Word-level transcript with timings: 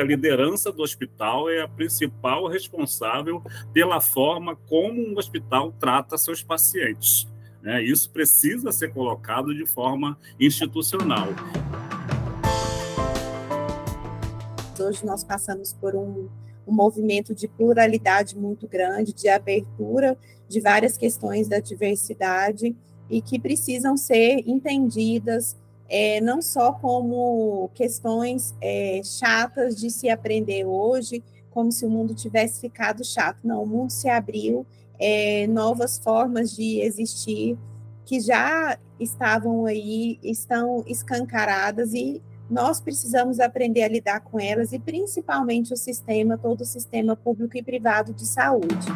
A 0.00 0.02
liderança 0.02 0.72
do 0.72 0.82
hospital 0.82 1.50
é 1.50 1.60
a 1.60 1.68
principal 1.68 2.48
responsável 2.48 3.42
pela 3.70 4.00
forma 4.00 4.56
como 4.56 4.98
um 4.98 5.18
hospital 5.18 5.74
trata 5.78 6.16
seus 6.16 6.42
pacientes. 6.42 7.28
Né? 7.60 7.82
Isso 7.82 8.08
precisa 8.10 8.72
ser 8.72 8.94
colocado 8.94 9.54
de 9.54 9.66
forma 9.66 10.18
institucional. 10.40 11.28
Hoje 14.80 15.04
nós 15.04 15.22
passamos 15.22 15.74
por 15.74 15.94
um, 15.94 16.30
um 16.66 16.72
movimento 16.72 17.34
de 17.34 17.46
pluralidade 17.46 18.38
muito 18.38 18.66
grande, 18.66 19.12
de 19.12 19.28
abertura 19.28 20.16
de 20.48 20.60
várias 20.60 20.96
questões 20.96 21.46
da 21.46 21.60
diversidade 21.60 22.74
e 23.10 23.20
que 23.20 23.38
precisam 23.38 23.98
ser 23.98 24.44
entendidas 24.46 25.58
é, 25.90 26.20
não 26.20 26.40
só 26.40 26.72
como 26.72 27.68
questões 27.74 28.54
é, 28.62 29.00
chatas 29.02 29.74
de 29.74 29.90
se 29.90 30.08
aprender 30.08 30.64
hoje, 30.64 31.20
como 31.50 31.72
se 31.72 31.84
o 31.84 31.90
mundo 31.90 32.14
tivesse 32.14 32.60
ficado 32.60 33.04
chato. 33.04 33.40
Não, 33.42 33.64
o 33.64 33.66
mundo 33.66 33.90
se 33.90 34.08
abriu, 34.08 34.64
é, 35.00 35.48
novas 35.48 35.98
formas 35.98 36.54
de 36.54 36.80
existir 36.80 37.58
que 38.06 38.20
já 38.20 38.78
estavam 39.00 39.66
aí, 39.66 40.18
estão 40.22 40.84
escancaradas 40.86 41.92
e 41.92 42.22
nós 42.48 42.80
precisamos 42.80 43.40
aprender 43.40 43.82
a 43.82 43.88
lidar 43.88 44.20
com 44.20 44.38
elas 44.38 44.72
e 44.72 44.78
principalmente 44.78 45.72
o 45.72 45.76
sistema, 45.76 46.38
todo 46.38 46.60
o 46.60 46.64
sistema 46.64 47.16
público 47.16 47.56
e 47.56 47.62
privado 47.62 48.12
de 48.12 48.26
saúde. 48.26 48.86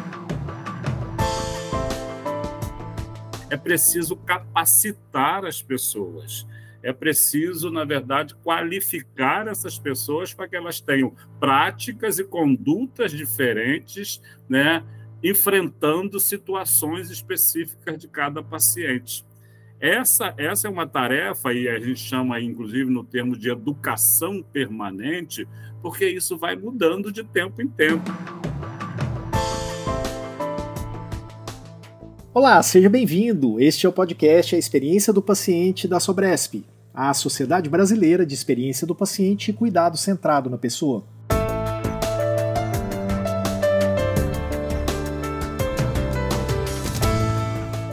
É 3.49 3.57
preciso 3.57 4.15
capacitar 4.17 5.45
as 5.45 5.61
pessoas 5.61 6.45
é 6.85 6.93
preciso, 6.93 7.71
na 7.71 7.83
verdade, 7.83 8.35
qualificar 8.43 9.47
essas 9.47 9.79
pessoas 9.79 10.35
para 10.35 10.47
que 10.47 10.55
elas 10.55 10.79
tenham 10.79 11.15
práticas 11.39 12.19
e 12.19 12.23
condutas 12.23 13.11
diferentes, 13.11 14.21
né, 14.47 14.83
enfrentando 15.23 16.19
situações 16.19 17.09
específicas 17.09 17.97
de 17.97 18.07
cada 18.07 18.43
paciente. 18.43 19.25
Essa, 19.79 20.35
essa 20.37 20.67
é 20.67 20.69
uma 20.69 20.85
tarefa, 20.85 21.51
e 21.53 21.67
a 21.67 21.79
gente 21.79 21.99
chama, 21.99 22.39
inclusive, 22.39 22.87
no 22.87 23.03
termo 23.03 23.35
de 23.35 23.49
educação 23.49 24.43
permanente, 24.43 25.47
porque 25.81 26.07
isso 26.07 26.37
vai 26.37 26.55
mudando 26.55 27.11
de 27.11 27.23
tempo 27.23 27.63
em 27.63 27.67
tempo. 27.67 28.11
Olá, 32.31 32.61
seja 32.61 32.89
bem-vindo. 32.91 33.59
Este 33.59 33.87
é 33.87 33.89
o 33.89 33.93
podcast 33.93 34.55
A 34.55 34.59
Experiência 34.59 35.11
do 35.11 35.21
Paciente 35.21 35.87
da 35.87 35.99
Sobresp 35.99 36.74
a 36.95 37.13
Sociedade 37.13 37.69
Brasileira 37.69 38.25
de 38.25 38.33
Experiência 38.33 38.87
do 38.87 38.95
Paciente 38.95 39.51
e 39.51 39.53
Cuidado 39.53 39.97
Centrado 39.97 40.49
na 40.49 40.57
Pessoa. 40.57 41.03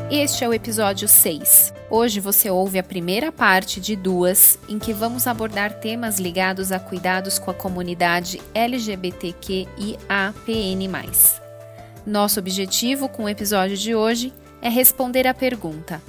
Este 0.09 0.45
é 0.45 0.49
o 0.49 0.55
episódio 0.55 1.09
6. 1.09 1.75
Hoje 1.91 2.21
você 2.21 2.49
ouve 2.49 2.79
a 2.79 2.83
primeira 2.83 3.33
parte 3.33 3.81
de 3.81 3.97
duas, 3.97 4.59
em 4.69 4.79
que 4.79 4.93
vamos 4.93 5.27
abordar 5.27 5.81
temas 5.81 6.19
ligados 6.19 6.71
a 6.71 6.79
cuidados 6.79 7.39
com 7.39 7.51
a 7.51 7.55
comunidade 7.55 8.41
LGBTQIAPN+. 8.55 9.67
Nosso 12.07 12.39
objetivo 12.39 13.09
com 13.09 13.25
o 13.25 13.29
episódio 13.29 13.77
de 13.77 13.95
hoje 13.95 14.33
é 14.61 14.69
responder 14.69 15.27
à 15.27 15.35
pergunta: 15.35 16.01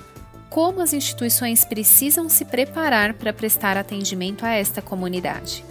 como 0.53 0.81
as 0.81 0.93
instituições 0.93 1.65
precisam 1.65 2.29
se 2.29 2.45
preparar 2.45 3.15
para 3.15 3.33
prestar 3.33 3.75
atendimento 3.75 4.45
a 4.45 4.51
esta 4.51 4.83
comunidade. 4.83 5.65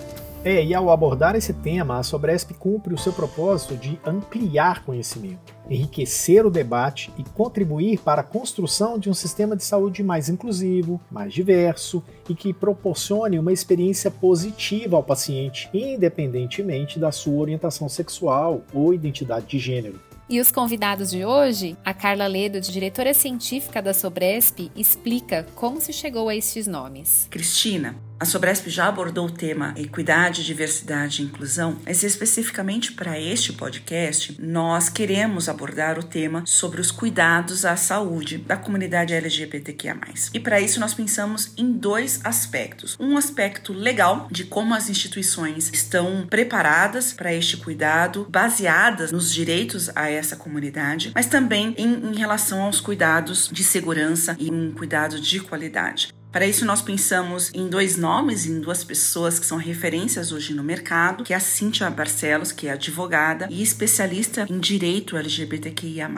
É, 0.44 0.64
e 0.64 0.74
ao 0.74 0.90
abordar 0.90 1.36
esse 1.36 1.52
tema, 1.52 2.00
a 2.00 2.02
Sobresp 2.02 2.50
cumpre 2.54 2.92
o 2.92 2.98
seu 2.98 3.12
propósito 3.12 3.76
de 3.76 3.96
ampliar 4.04 4.84
conhecimento, 4.84 5.54
enriquecer 5.70 6.44
o 6.44 6.50
debate 6.50 7.12
e 7.16 7.22
contribuir 7.22 8.00
para 8.00 8.22
a 8.22 8.24
construção 8.24 8.98
de 8.98 9.08
um 9.08 9.14
sistema 9.14 9.54
de 9.54 9.62
saúde 9.62 10.02
mais 10.02 10.28
inclusivo, 10.28 11.00
mais 11.08 11.32
diverso 11.32 12.02
e 12.28 12.34
que 12.34 12.52
proporcione 12.52 13.38
uma 13.38 13.52
experiência 13.52 14.10
positiva 14.10 14.96
ao 14.96 15.04
paciente, 15.04 15.70
independentemente 15.72 16.98
da 16.98 17.12
sua 17.12 17.40
orientação 17.40 17.88
sexual 17.88 18.62
ou 18.74 18.92
identidade 18.92 19.46
de 19.46 19.60
gênero. 19.60 20.00
E 20.32 20.40
os 20.40 20.50
convidados 20.50 21.10
de 21.10 21.26
hoje, 21.26 21.76
a 21.84 21.92
Carla 21.92 22.26
Ledo, 22.26 22.58
diretora 22.58 23.12
científica 23.12 23.82
da 23.82 23.92
Sobresp, 23.92 24.70
explica 24.74 25.46
como 25.54 25.78
se 25.78 25.92
chegou 25.92 26.26
a 26.30 26.34
estes 26.34 26.66
nomes. 26.66 27.26
Cristina, 27.28 27.94
a 28.22 28.24
Sobresp 28.24 28.68
já 28.70 28.86
abordou 28.86 29.26
o 29.26 29.30
tema 29.32 29.74
equidade, 29.76 30.44
diversidade 30.44 31.20
e 31.20 31.24
inclusão, 31.24 31.76
mas 31.84 32.04
especificamente 32.04 32.92
para 32.92 33.18
este 33.18 33.52
podcast, 33.52 34.40
nós 34.40 34.88
queremos 34.88 35.48
abordar 35.48 35.98
o 35.98 36.04
tema 36.04 36.44
sobre 36.46 36.80
os 36.80 36.92
cuidados 36.92 37.64
à 37.64 37.74
saúde 37.74 38.38
da 38.38 38.56
comunidade 38.56 39.12
LGBTQIA. 39.12 39.98
E 40.32 40.38
para 40.38 40.60
isso 40.60 40.78
nós 40.78 40.94
pensamos 40.94 41.52
em 41.56 41.72
dois 41.72 42.20
aspectos. 42.22 42.96
Um 43.00 43.16
aspecto 43.16 43.72
legal 43.72 44.28
de 44.30 44.44
como 44.44 44.72
as 44.72 44.88
instituições 44.88 45.68
estão 45.72 46.24
preparadas 46.30 47.12
para 47.12 47.34
este 47.34 47.56
cuidado, 47.56 48.28
baseadas 48.30 49.10
nos 49.10 49.32
direitos 49.32 49.90
a 49.96 50.08
essa 50.08 50.36
comunidade, 50.36 51.10
mas 51.12 51.26
também 51.26 51.74
em, 51.76 52.12
em 52.12 52.14
relação 52.14 52.62
aos 52.62 52.80
cuidados 52.80 53.48
de 53.50 53.64
segurança 53.64 54.36
e 54.38 54.48
um 54.48 54.70
cuidado 54.70 55.20
de 55.20 55.40
qualidade. 55.40 56.21
Para 56.32 56.46
isso, 56.46 56.64
nós 56.64 56.80
pensamos 56.80 57.50
em 57.52 57.68
dois 57.68 57.98
nomes, 57.98 58.46
em 58.46 58.58
duas 58.58 58.82
pessoas 58.82 59.38
que 59.38 59.44
são 59.44 59.58
referências 59.58 60.32
hoje 60.32 60.54
no 60.54 60.64
mercado, 60.64 61.24
que 61.24 61.34
é 61.34 61.36
a 61.36 61.40
Cíntia 61.40 61.90
Barcelos, 61.90 62.50
que 62.50 62.68
é 62.68 62.72
advogada 62.72 63.46
e 63.50 63.62
especialista 63.62 64.46
em 64.48 64.58
direito 64.58 65.18
LGBTQIA+. 65.18 66.08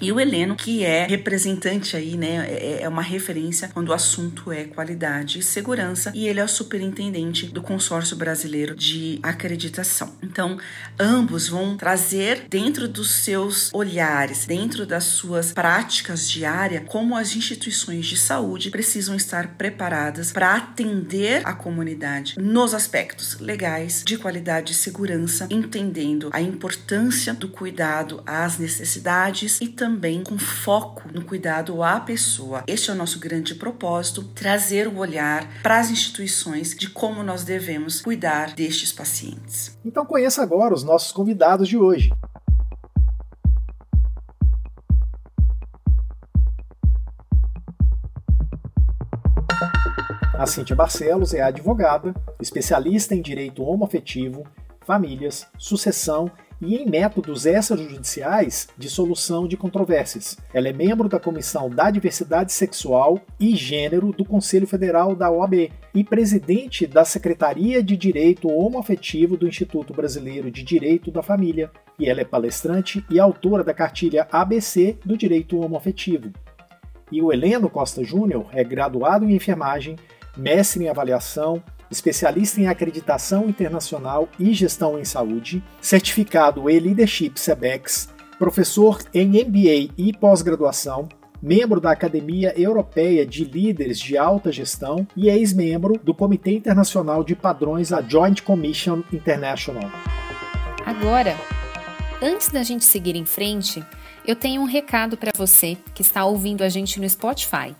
E 0.00 0.10
o 0.10 0.18
Heleno, 0.18 0.56
que 0.56 0.82
é 0.82 1.06
representante 1.06 1.94
aí, 1.94 2.16
né, 2.16 2.46
é, 2.48 2.78
é 2.82 2.88
uma 2.88 3.02
referência 3.02 3.68
quando 3.68 3.90
o 3.90 3.92
assunto 3.92 4.50
é 4.50 4.64
qualidade 4.64 5.38
e 5.38 5.42
segurança, 5.42 6.10
e 6.14 6.26
ele 6.26 6.40
é 6.40 6.44
o 6.44 6.48
superintendente 6.48 7.46
do 7.46 7.60
consórcio 7.60 8.16
brasileiro 8.16 8.74
de 8.74 9.20
acreditação. 9.22 10.14
Então, 10.22 10.58
ambos 10.98 11.48
vão 11.48 11.76
trazer 11.76 12.46
dentro 12.48 12.88
dos 12.88 13.10
seus 13.10 13.70
olhares, 13.74 14.46
dentro 14.46 14.86
das 14.86 15.04
suas 15.04 15.52
práticas 15.52 16.30
diárias, 16.30 16.84
como 16.86 17.14
as 17.14 17.36
instituições 17.36 18.06
de 18.06 18.16
saúde 18.16 18.70
precisam 18.70 19.14
estar 19.14 19.48
preparadas 19.58 20.32
para 20.32 20.54
atender 20.54 21.42
a 21.44 21.52
comunidade 21.52 22.36
nos 22.38 22.72
aspectos 22.72 23.38
legais, 23.38 24.02
de 24.02 24.16
qualidade 24.16 24.72
e 24.72 24.74
segurança, 24.74 25.46
entendendo 25.50 26.30
a 26.32 26.40
importância 26.40 27.34
do 27.34 27.48
cuidado 27.48 28.22
às 28.24 28.56
necessidades 28.56 29.60
e 29.60 29.68
também 29.68 29.89
também 29.90 30.22
com 30.22 30.38
foco 30.38 31.02
no 31.12 31.24
cuidado 31.24 31.82
à 31.82 31.98
pessoa. 31.98 32.62
Este 32.64 32.90
é 32.90 32.92
o 32.92 32.96
nosso 32.96 33.18
grande 33.18 33.56
propósito: 33.56 34.22
trazer 34.22 34.86
o 34.86 34.98
olhar 34.98 35.48
para 35.64 35.80
as 35.80 35.90
instituições 35.90 36.76
de 36.76 36.88
como 36.88 37.24
nós 37.24 37.42
devemos 37.42 38.00
cuidar 38.00 38.54
destes 38.54 38.92
pacientes. 38.92 39.76
Então 39.84 40.06
conheça 40.06 40.42
agora 40.42 40.72
os 40.72 40.84
nossos 40.84 41.10
convidados 41.10 41.68
de 41.68 41.76
hoje. 41.76 42.12
A 50.34 50.46
Cíntia 50.46 50.76
Barcelos 50.76 51.34
é 51.34 51.42
advogada, 51.42 52.14
especialista 52.40 53.14
em 53.14 53.20
direito 53.20 53.64
homoafetivo, 53.64 54.44
famílias, 54.86 55.48
sucessão 55.58 56.30
e 56.60 56.76
em 56.76 56.88
métodos 56.88 57.46
extrajudiciais 57.46 58.68
de 58.76 58.88
solução 58.88 59.48
de 59.48 59.56
controvérsias. 59.56 60.36
Ela 60.52 60.68
é 60.68 60.72
membro 60.72 61.08
da 61.08 61.18
Comissão 61.18 61.70
da 61.70 61.90
Diversidade 61.90 62.52
Sexual 62.52 63.20
e 63.38 63.56
Gênero 63.56 64.12
do 64.12 64.24
Conselho 64.24 64.66
Federal 64.66 65.14
da 65.14 65.30
OAB 65.30 65.70
e 65.94 66.04
presidente 66.04 66.86
da 66.86 67.04
Secretaria 67.04 67.82
de 67.82 67.96
Direito 67.96 68.48
Homoafetivo 68.48 69.36
do 69.36 69.48
Instituto 69.48 69.92
Brasileiro 69.92 70.50
de 70.50 70.62
Direito 70.62 71.10
da 71.10 71.22
Família. 71.22 71.70
E 71.98 72.08
ela 72.08 72.20
é 72.20 72.24
palestrante 72.24 73.04
e 73.10 73.18
autora 73.18 73.64
da 73.64 73.74
cartilha 73.74 74.26
ABC 74.30 74.98
do 75.04 75.16
Direito 75.16 75.60
Homoafetivo. 75.60 76.30
E 77.10 77.20
o 77.20 77.32
Heleno 77.32 77.68
Costa 77.68 78.04
Júnior 78.04 78.46
é 78.52 78.62
graduado 78.62 79.24
em 79.24 79.34
enfermagem, 79.34 79.96
mestre 80.36 80.84
em 80.84 80.88
avaliação, 80.88 81.62
especialista 81.90 82.60
em 82.60 82.68
acreditação 82.68 83.48
internacional 83.48 84.28
e 84.38 84.52
gestão 84.54 84.98
em 84.98 85.04
saúde, 85.04 85.62
certificado 85.80 86.70
em 86.70 86.78
Leadership 86.78 87.32
CEBEX, 87.36 88.08
professor 88.38 89.02
em 89.12 89.28
MBA 89.44 89.92
e 89.98 90.12
pós-graduação, 90.18 91.08
membro 91.42 91.80
da 91.80 91.90
Academia 91.90 92.54
Europeia 92.58 93.26
de 93.26 93.44
Líderes 93.44 93.98
de 93.98 94.16
Alta 94.16 94.52
Gestão 94.52 95.06
e 95.16 95.28
ex-membro 95.28 95.98
do 96.02 96.14
Comitê 96.14 96.52
Internacional 96.52 97.24
de 97.24 97.34
Padrões, 97.34 97.92
a 97.92 98.00
Joint 98.00 98.42
Commission 98.42 99.02
International. 99.12 99.90
Agora, 100.84 101.36
antes 102.22 102.48
da 102.48 102.62
gente 102.62 102.84
seguir 102.84 103.16
em 103.16 103.24
frente, 103.24 103.84
eu 104.26 104.36
tenho 104.36 104.60
um 104.60 104.66
recado 104.66 105.16
para 105.16 105.32
você 105.36 105.76
que 105.94 106.02
está 106.02 106.24
ouvindo 106.24 106.62
a 106.62 106.68
gente 106.68 107.00
no 107.00 107.08
Spotify. 107.08 107.74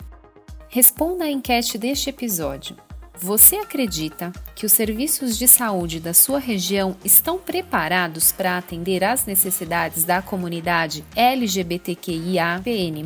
Responda 0.68 1.24
a 1.24 1.30
enquete 1.30 1.76
deste 1.76 2.10
episódio 2.10 2.76
Você 3.18 3.56
acredita 3.56 4.32
que 4.54 4.64
os 4.64 4.72
serviços 4.72 5.36
de 5.36 5.46
saúde 5.46 6.00
da 6.00 6.14
sua 6.14 6.38
região 6.38 6.96
estão 7.04 7.38
preparados 7.38 8.32
para 8.32 8.56
atender 8.56 9.04
às 9.04 9.26
necessidades 9.26 10.04
da 10.04 10.22
comunidade 10.22 11.04
LGBTQIA-PN+. 11.14 13.04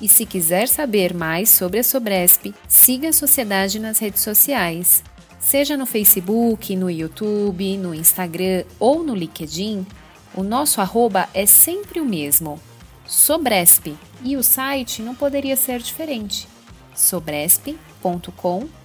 E 0.00 0.08
se 0.08 0.26
quiser 0.26 0.68
saber 0.68 1.14
mais 1.14 1.48
sobre 1.48 1.78
a 1.78 1.84
Sobresp, 1.84 2.54
siga 2.68 3.08
a 3.08 3.12
sociedade 3.14 3.78
nas 3.78 3.98
redes 3.98 4.22
sociais. 4.22 5.02
Seja 5.38 5.74
no 5.76 5.86
Facebook, 5.86 6.76
no 6.76 6.90
YouTube, 6.90 7.78
no 7.78 7.94
Instagram 7.94 8.64
ou 8.78 9.02
no 9.02 9.14
LinkedIn, 9.14 9.86
o 10.34 10.42
nosso 10.42 10.82
arroba 10.82 11.28
é 11.32 11.46
sempre 11.46 11.98
o 11.98 12.04
mesmo, 12.04 12.60
Sobresp, 13.06 13.96
e 14.22 14.36
o 14.36 14.42
site 14.42 15.00
não 15.02 15.14
poderia 15.14 15.56
ser 15.56 15.80
diferente, 15.80 16.46
sobresp.com.br 16.94 18.79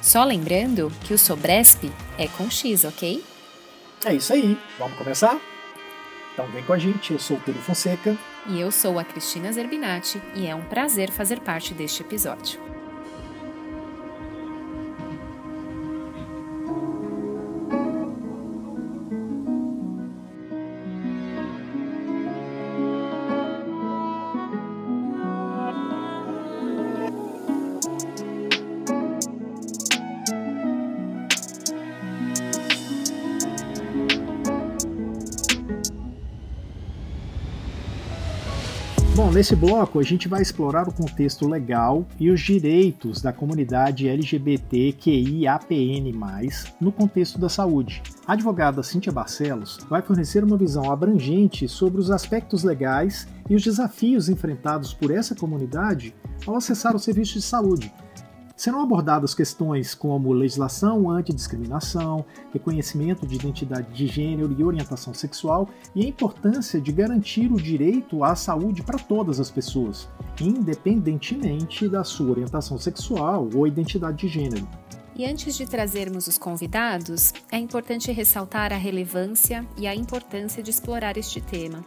só 0.00 0.24
lembrando 0.24 0.92
que 1.04 1.14
o 1.14 1.18
Sobresp 1.18 1.90
é 2.18 2.26
com 2.26 2.50
X, 2.50 2.84
ok? 2.84 3.22
É 4.04 4.14
isso 4.14 4.32
aí, 4.32 4.58
vamos 4.78 4.98
começar? 4.98 5.40
Então 6.32 6.46
vem 6.48 6.64
com 6.64 6.72
a 6.72 6.78
gente, 6.78 7.12
eu 7.12 7.18
sou 7.18 7.36
o 7.36 7.40
Túlio 7.40 7.60
Fonseca. 7.60 8.16
E 8.48 8.60
eu 8.60 8.72
sou 8.72 8.98
a 8.98 9.04
Cristina 9.04 9.52
Zerbinati 9.52 10.20
e 10.34 10.46
é 10.46 10.54
um 10.54 10.62
prazer 10.62 11.10
fazer 11.10 11.40
parte 11.40 11.72
deste 11.72 12.02
episódio. 12.02 12.71
Nesse 39.32 39.56
bloco 39.56 39.98
a 39.98 40.02
gente 40.02 40.28
vai 40.28 40.42
explorar 40.42 40.86
o 40.86 40.92
contexto 40.92 41.48
legal 41.48 42.06
e 42.20 42.30
os 42.30 42.40
direitos 42.40 43.22
da 43.22 43.32
comunidade 43.32 44.06
LGBTQIAPN+, 44.06 46.12
no 46.78 46.92
contexto 46.92 47.38
da 47.38 47.48
saúde. 47.48 48.02
A 48.26 48.34
advogada 48.34 48.82
Cíntia 48.82 49.10
Barcelos 49.10 49.78
vai 49.88 50.02
fornecer 50.02 50.44
uma 50.44 50.58
visão 50.58 50.92
abrangente 50.92 51.66
sobre 51.66 51.98
os 51.98 52.10
aspectos 52.10 52.62
legais 52.62 53.26
e 53.48 53.54
os 53.54 53.62
desafios 53.62 54.28
enfrentados 54.28 54.92
por 54.92 55.10
essa 55.10 55.34
comunidade 55.34 56.14
ao 56.46 56.56
acessar 56.56 56.94
o 56.94 56.98
serviço 56.98 57.34
de 57.34 57.42
saúde, 57.42 57.90
Serão 58.56 58.82
abordadas 58.82 59.34
questões 59.34 59.94
como 59.94 60.32
legislação 60.32 61.10
antidiscriminação, 61.10 62.24
reconhecimento 62.52 63.26
de 63.26 63.34
identidade 63.34 63.92
de 63.92 64.06
gênero 64.06 64.54
e 64.56 64.64
orientação 64.64 65.14
sexual 65.14 65.68
e 65.94 66.04
a 66.04 66.08
importância 66.08 66.80
de 66.80 66.92
garantir 66.92 67.50
o 67.52 67.56
direito 67.56 68.22
à 68.22 68.34
saúde 68.34 68.82
para 68.82 68.98
todas 68.98 69.40
as 69.40 69.50
pessoas, 69.50 70.08
independentemente 70.40 71.88
da 71.88 72.04
sua 72.04 72.30
orientação 72.30 72.78
sexual 72.78 73.48
ou 73.54 73.66
identidade 73.66 74.18
de 74.18 74.28
gênero. 74.28 74.68
E 75.14 75.26
antes 75.26 75.56
de 75.56 75.66
trazermos 75.66 76.26
os 76.26 76.38
convidados, 76.38 77.34
é 77.50 77.58
importante 77.58 78.10
ressaltar 78.10 78.72
a 78.72 78.76
relevância 78.76 79.66
e 79.76 79.86
a 79.86 79.94
importância 79.94 80.62
de 80.62 80.70
explorar 80.70 81.18
este 81.18 81.40
tema. 81.40 81.84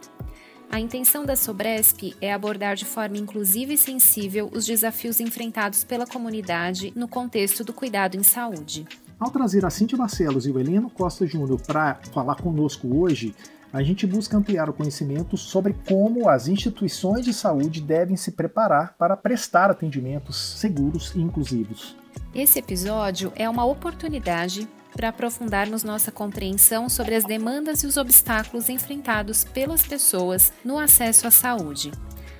A 0.70 0.80
intenção 0.80 1.24
da 1.24 1.36
Sobresp 1.36 2.14
é 2.20 2.32
abordar 2.32 2.76
de 2.76 2.84
forma 2.84 3.16
inclusiva 3.16 3.72
e 3.72 3.78
sensível 3.78 4.50
os 4.52 4.66
desafios 4.66 5.20
enfrentados 5.20 5.84
pela 5.84 6.06
comunidade 6.06 6.92
no 6.94 7.08
contexto 7.08 7.64
do 7.64 7.72
cuidado 7.72 8.16
em 8.16 8.22
saúde. 8.22 8.86
Ao 9.18 9.30
trazer 9.30 9.64
a 9.64 9.70
Cintia 9.70 9.96
Barcelos 9.96 10.46
e 10.46 10.50
o 10.50 10.58
Heleno 10.58 10.90
Costa 10.90 11.26
Júnior 11.26 11.60
para 11.62 11.98
falar 12.12 12.34
conosco 12.34 12.94
hoje, 12.94 13.34
a 13.72 13.82
gente 13.82 14.06
busca 14.06 14.36
ampliar 14.36 14.68
o 14.68 14.72
conhecimento 14.72 15.36
sobre 15.36 15.74
como 15.88 16.28
as 16.28 16.48
instituições 16.48 17.24
de 17.24 17.32
saúde 17.32 17.80
devem 17.80 18.16
se 18.16 18.32
preparar 18.32 18.94
para 18.98 19.16
prestar 19.16 19.70
atendimentos 19.70 20.36
seguros 20.58 21.14
e 21.14 21.20
inclusivos. 21.20 21.96
Esse 22.34 22.58
episódio 22.58 23.32
é 23.34 23.48
uma 23.48 23.64
oportunidade 23.64 24.68
para 24.96 25.10
aprofundarmos 25.10 25.84
nossa 25.84 26.10
compreensão 26.10 26.88
sobre 26.88 27.14
as 27.14 27.24
demandas 27.24 27.82
e 27.82 27.86
os 27.86 27.98
obstáculos 27.98 28.70
enfrentados 28.70 29.44
pelas 29.44 29.86
pessoas 29.86 30.50
no 30.64 30.78
acesso 30.78 31.26
à 31.26 31.30
saúde, 31.30 31.92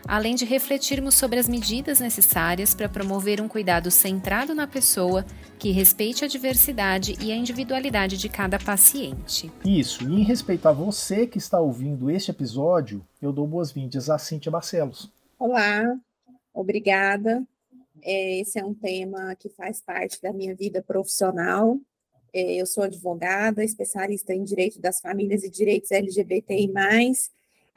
além 0.09 0.35
de 0.35 0.47
refletirmos 0.47 1.15
sobre 1.15 1.39
as 1.39 1.47
medidas 1.47 2.01
necessárias 2.01 2.75
para 2.75 2.89
promover 2.89 3.43
um 3.43 3.49
cuidado 3.49 3.91
centrado 3.91 4.55
na 4.55 4.67
pessoa 4.67 5.25
que 5.59 5.71
respeite 5.71 6.25
a 6.25 6.29
diversidade 6.29 7.15
e 7.21 7.31
a 7.31 7.37
individualidade 7.37 8.17
de 8.17 8.29
cada 8.29 8.59
paciente. 8.59 9.53
Isso, 9.63 10.09
e 10.09 10.21
em 10.21 10.25
respeito 10.25 10.67
a 10.67 10.73
você 10.73 11.27
que 11.27 11.37
está 11.37 11.61
ouvindo 11.61 12.11
este 12.11 12.31
episódio, 12.31 13.07
eu 13.21 13.33
dou 13.33 13.47
boas-vindas 13.47 14.09
a 14.09 14.17
Cíntia 14.17 14.51
Barcelos. 14.51 15.13
Olá, 15.39 15.83
obrigada. 16.55 17.45
É, 18.03 18.41
esse 18.41 18.59
é 18.59 18.65
um 18.65 18.73
tema 18.73 19.35
que 19.35 19.51
faz 19.51 19.83
parte 19.83 20.23
da 20.23 20.33
minha 20.33 20.55
vida 20.55 20.83
profissional 20.83 21.79
eu 22.41 22.67
sou 22.67 22.85
advogada, 22.85 23.65
especialista 23.65 24.35
em 24.35 24.45
direito 24.45 24.81
das 24.81 25.01
famílias 25.01 25.43
e 25.43 25.51
direitos 25.51 25.91
LGBTI+, 25.91 26.71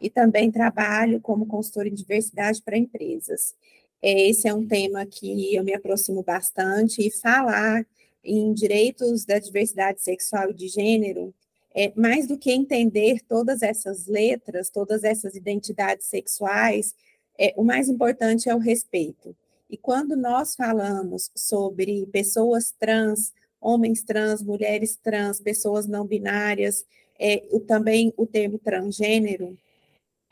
e 0.01 0.09
também 0.09 0.51
trabalho 0.51 1.19
como 1.19 1.45
consultora 1.45 1.87
em 1.87 1.93
diversidade 1.93 2.61
para 2.61 2.77
empresas. 2.77 3.53
É, 4.01 4.29
esse 4.29 4.47
é 4.47 4.53
um 4.53 4.65
tema 4.65 5.05
que 5.05 5.53
eu 5.53 5.63
me 5.63 5.73
aproximo 5.73 6.23
bastante, 6.23 7.05
e 7.05 7.11
falar 7.11 7.85
em 8.23 8.53
direitos 8.53 9.25
da 9.25 9.39
diversidade 9.39 10.01
sexual 10.01 10.51
e 10.51 10.53
de 10.53 10.67
gênero, 10.67 11.33
é, 11.73 11.91
mais 11.95 12.27
do 12.27 12.37
que 12.37 12.51
entender 12.51 13.21
todas 13.27 13.61
essas 13.61 14.07
letras, 14.07 14.69
todas 14.69 15.03
essas 15.03 15.35
identidades 15.35 16.07
sexuais, 16.07 16.95
é, 17.37 17.53
o 17.55 17.63
mais 17.63 17.87
importante 17.87 18.49
é 18.49 18.55
o 18.55 18.59
respeito. 18.59 19.35
E 19.69 19.77
quando 19.77 20.15
nós 20.15 20.55
falamos 20.55 21.29
sobre 21.35 22.05
pessoas 22.07 22.73
trans, 22.77 23.31
homens 23.61 24.03
trans, 24.03 24.41
mulheres 24.41 24.95
trans, 24.95 25.39
pessoas 25.39 25.87
não 25.87 26.05
binárias, 26.05 26.85
é, 27.19 27.45
o, 27.51 27.59
também 27.59 28.13
o 28.15 28.25
termo 28.25 28.57
transgênero, 28.57 29.57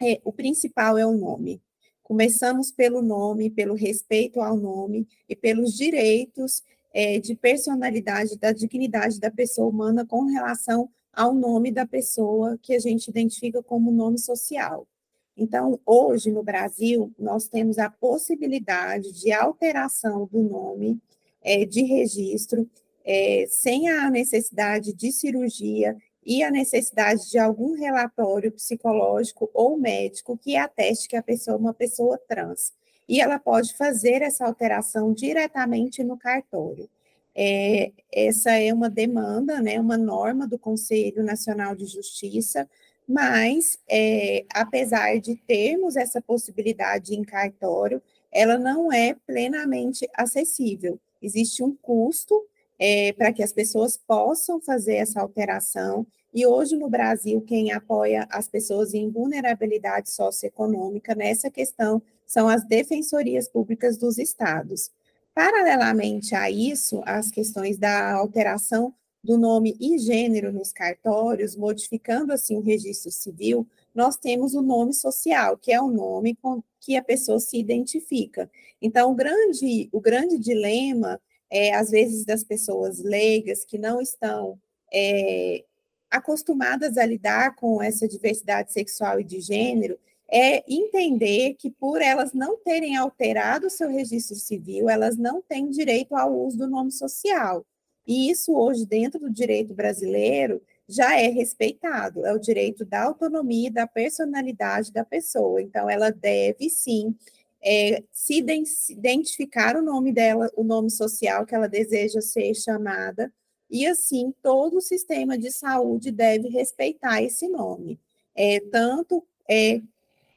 é, 0.02 0.22
o 0.24 0.32
principal 0.32 0.98
é 0.98 1.06
o 1.06 1.18
nome. 1.18 1.62
Começamos 2.02 2.72
pelo 2.72 3.02
nome, 3.02 3.50
pelo 3.50 3.74
respeito 3.74 4.40
ao 4.40 4.56
nome 4.56 5.08
e 5.28 5.36
pelos 5.36 5.76
direitos 5.76 6.64
é, 6.94 7.20
de 7.20 7.36
personalidade, 7.36 8.38
da 8.38 8.54
dignidade 8.54 9.20
da 9.20 9.30
pessoa 9.30 9.68
humana 9.68 10.06
com 10.06 10.24
relação 10.26 10.90
ao 11.12 11.34
nome 11.34 11.72
da 11.72 11.86
pessoa 11.86 12.58
que 12.62 12.74
a 12.74 12.80
gente 12.80 13.10
identifica 13.10 13.62
como 13.62 13.92
nome 13.92 14.20
social. 14.20 14.88
Então, 15.36 15.80
hoje 15.86 16.32
no 16.32 16.42
Brasil, 16.42 17.12
nós 17.20 17.48
temos 17.48 17.78
a 17.78 17.90
possibilidade 17.90 19.12
de 19.12 19.32
alteração 19.32 20.26
do 20.32 20.42
nome 20.42 21.00
é, 21.42 21.66
de 21.66 21.84
registro 21.84 22.68
é, 23.08 23.46
sem 23.48 23.88
a 23.88 24.10
necessidade 24.12 24.92
de 24.94 25.14
cirurgia 25.14 25.96
e 26.26 26.44
a 26.44 26.52
necessidade 26.52 27.32
de 27.32 27.40
algum 27.40 27.74
relatório 27.74 28.52
psicológico 28.52 29.50
ou 29.54 29.78
médico 29.78 30.38
que 30.38 30.58
ateste 30.58 31.08
que 31.08 31.16
a 31.16 31.24
pessoa 31.24 31.56
é 31.56 31.60
uma 31.60 31.74
pessoa 31.74 32.20
trans. 32.28 32.74
E 33.08 33.22
ela 33.22 33.40
pode 33.40 33.74
fazer 33.76 34.22
essa 34.22 34.46
alteração 34.46 35.14
diretamente 35.14 36.04
no 36.04 36.18
cartório. 36.18 36.90
É, 37.34 37.94
essa 38.12 38.52
é 38.52 38.74
uma 38.74 38.90
demanda, 38.90 39.62
né, 39.62 39.80
uma 39.80 39.98
norma 39.98 40.46
do 40.46 40.60
Conselho 40.60 41.24
Nacional 41.24 41.76
de 41.76 41.86
Justiça, 41.86 42.70
mas, 43.08 43.80
é, 43.90 44.44
apesar 44.54 45.18
de 45.22 45.36
termos 45.36 45.96
essa 45.96 46.22
possibilidade 46.22 47.16
em 47.16 47.24
cartório, 47.24 48.02
ela 48.34 48.58
não 48.58 48.92
é 48.92 49.16
plenamente 49.26 50.10
acessível. 50.14 51.00
Existe 51.22 51.64
um 51.64 51.74
custo 51.74 52.44
é, 52.80 53.12
para 53.14 53.34
que 53.34 53.44
as 53.44 53.52
pessoas 53.52 53.98
possam 53.98 54.60
fazer 54.62 54.96
essa 54.96 55.22
alteração. 55.22 56.06
E 56.34 56.46
hoje 56.46 56.76
no 56.76 56.90
Brasil, 56.90 57.42
quem 57.42 57.72
apoia 57.72 58.28
as 58.30 58.48
pessoas 58.48 58.94
em 58.94 59.10
vulnerabilidade 59.10 60.12
socioeconômica 60.12 61.16
nessa 61.16 61.50
questão 61.50 62.02
são 62.26 62.48
as 62.48 62.66
defensorias 62.66 63.48
públicas 63.48 63.98
dos 63.98 64.18
estados. 64.18 64.92
Paralelamente 65.34 66.36
a 66.36 66.50
isso, 66.50 67.02
as 67.06 67.32
questões 67.32 67.78
da 67.78 68.12
alteração 68.14 68.94
do 69.24 69.38
nome 69.38 69.76
e 69.80 69.98
gênero 69.98 70.52
nos 70.52 70.72
cartórios, 70.72 71.56
modificando 71.56 72.32
assim 72.32 72.58
o 72.58 72.62
registro 72.62 73.12
civil, 73.12 73.68
nós 73.94 74.16
temos 74.16 74.54
o 74.54 74.62
nome 74.62 74.94
social, 74.94 75.58
que 75.58 75.72
é 75.72 75.82
o 75.82 75.90
nome 75.90 76.36
com 76.36 76.62
que 76.80 76.96
a 76.96 77.04
pessoa 77.04 77.40
se 77.40 77.58
identifica. 77.58 78.50
Então, 78.82 79.12
o 79.12 79.16
grande, 79.16 79.90
o 79.92 80.00
grande 80.00 80.38
dilema 80.38 81.20
é, 81.50 81.74
às 81.74 81.90
vezes, 81.90 82.26
das 82.26 82.44
pessoas 82.44 83.00
leigas 83.00 83.64
que 83.64 83.78
não 83.78 84.02
estão 84.02 84.60
é, 84.94 85.64
acostumadas 86.10 86.98
a 86.98 87.06
lidar 87.06 87.56
com 87.56 87.82
essa 87.82 88.08
diversidade 88.08 88.74
sexual 88.74 89.20
e 89.20 89.24
de 89.24 89.40
gênero, 89.40 89.98
é 90.30 90.64
entender 90.72 91.54
que 91.54 91.72
por 91.72 92.02
elas 92.02 92.34
não 92.34 92.58
terem 92.58 92.98
alterado 92.98 93.68
o 93.68 93.70
seu 93.70 93.90
registro 93.90 94.36
civil, 94.36 94.90
elas 94.90 95.18
não 95.18 95.42
têm 95.42 95.70
direito 95.70 96.16
ao 96.16 96.38
uso 96.38 96.58
do 96.58 96.68
nome 96.68 96.92
social. 96.92 97.66
E 98.06 98.30
isso 98.30 98.54
hoje, 98.54 98.86
dentro 98.86 99.20
do 99.20 99.30
direito 99.30 99.74
brasileiro, 99.74 100.62
já 100.88 101.20
é 101.20 101.28
respeitado, 101.28 102.26
é 102.26 102.34
o 102.34 102.40
direito 102.40 102.86
da 102.86 103.04
autonomia 103.04 103.68
e 103.68 103.74
da 103.74 103.86
personalidade 103.86 104.92
da 104.92 105.04
pessoa. 105.04 105.62
Então, 105.62 105.90
ela 105.90 106.10
deve 106.10 106.70
sim 106.70 107.16
é, 107.64 108.04
se 108.12 108.44
identificar 108.90 109.76
o 109.76 109.82
nome 109.82 110.12
dela, 110.12 110.52
o 110.56 110.64
nome 110.64 110.90
social 110.90 111.46
que 111.46 111.56
ela 111.56 111.68
deseja 111.68 112.22
ser 112.22 112.54
chamada, 112.54 113.32
e 113.70 113.86
assim 113.86 114.34
todo 114.42 114.78
o 114.78 114.82
sistema 114.82 115.38
de 115.38 115.52
saúde 115.52 116.12
deve 116.12 116.48
respeitar 116.50 117.22
esse 117.22 117.48
nome, 117.48 118.00
é, 118.36 118.60
tanto 118.72 119.24
é, 119.50 119.82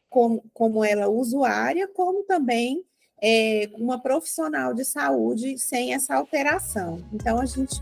como, 0.08 0.42
como 0.52 0.84
ela 0.84 1.08
usuária, 1.08 1.86
como 1.86 2.24
também 2.24 2.84
é, 3.22 3.70
uma 3.74 4.00
profissional 4.00 4.74
de 4.74 4.84
saúde 4.84 5.58
sem 5.58 5.94
essa 5.94 6.16
alteração. 6.16 7.06
Então, 7.12 7.38
a 7.40 7.46
gente 7.46 7.80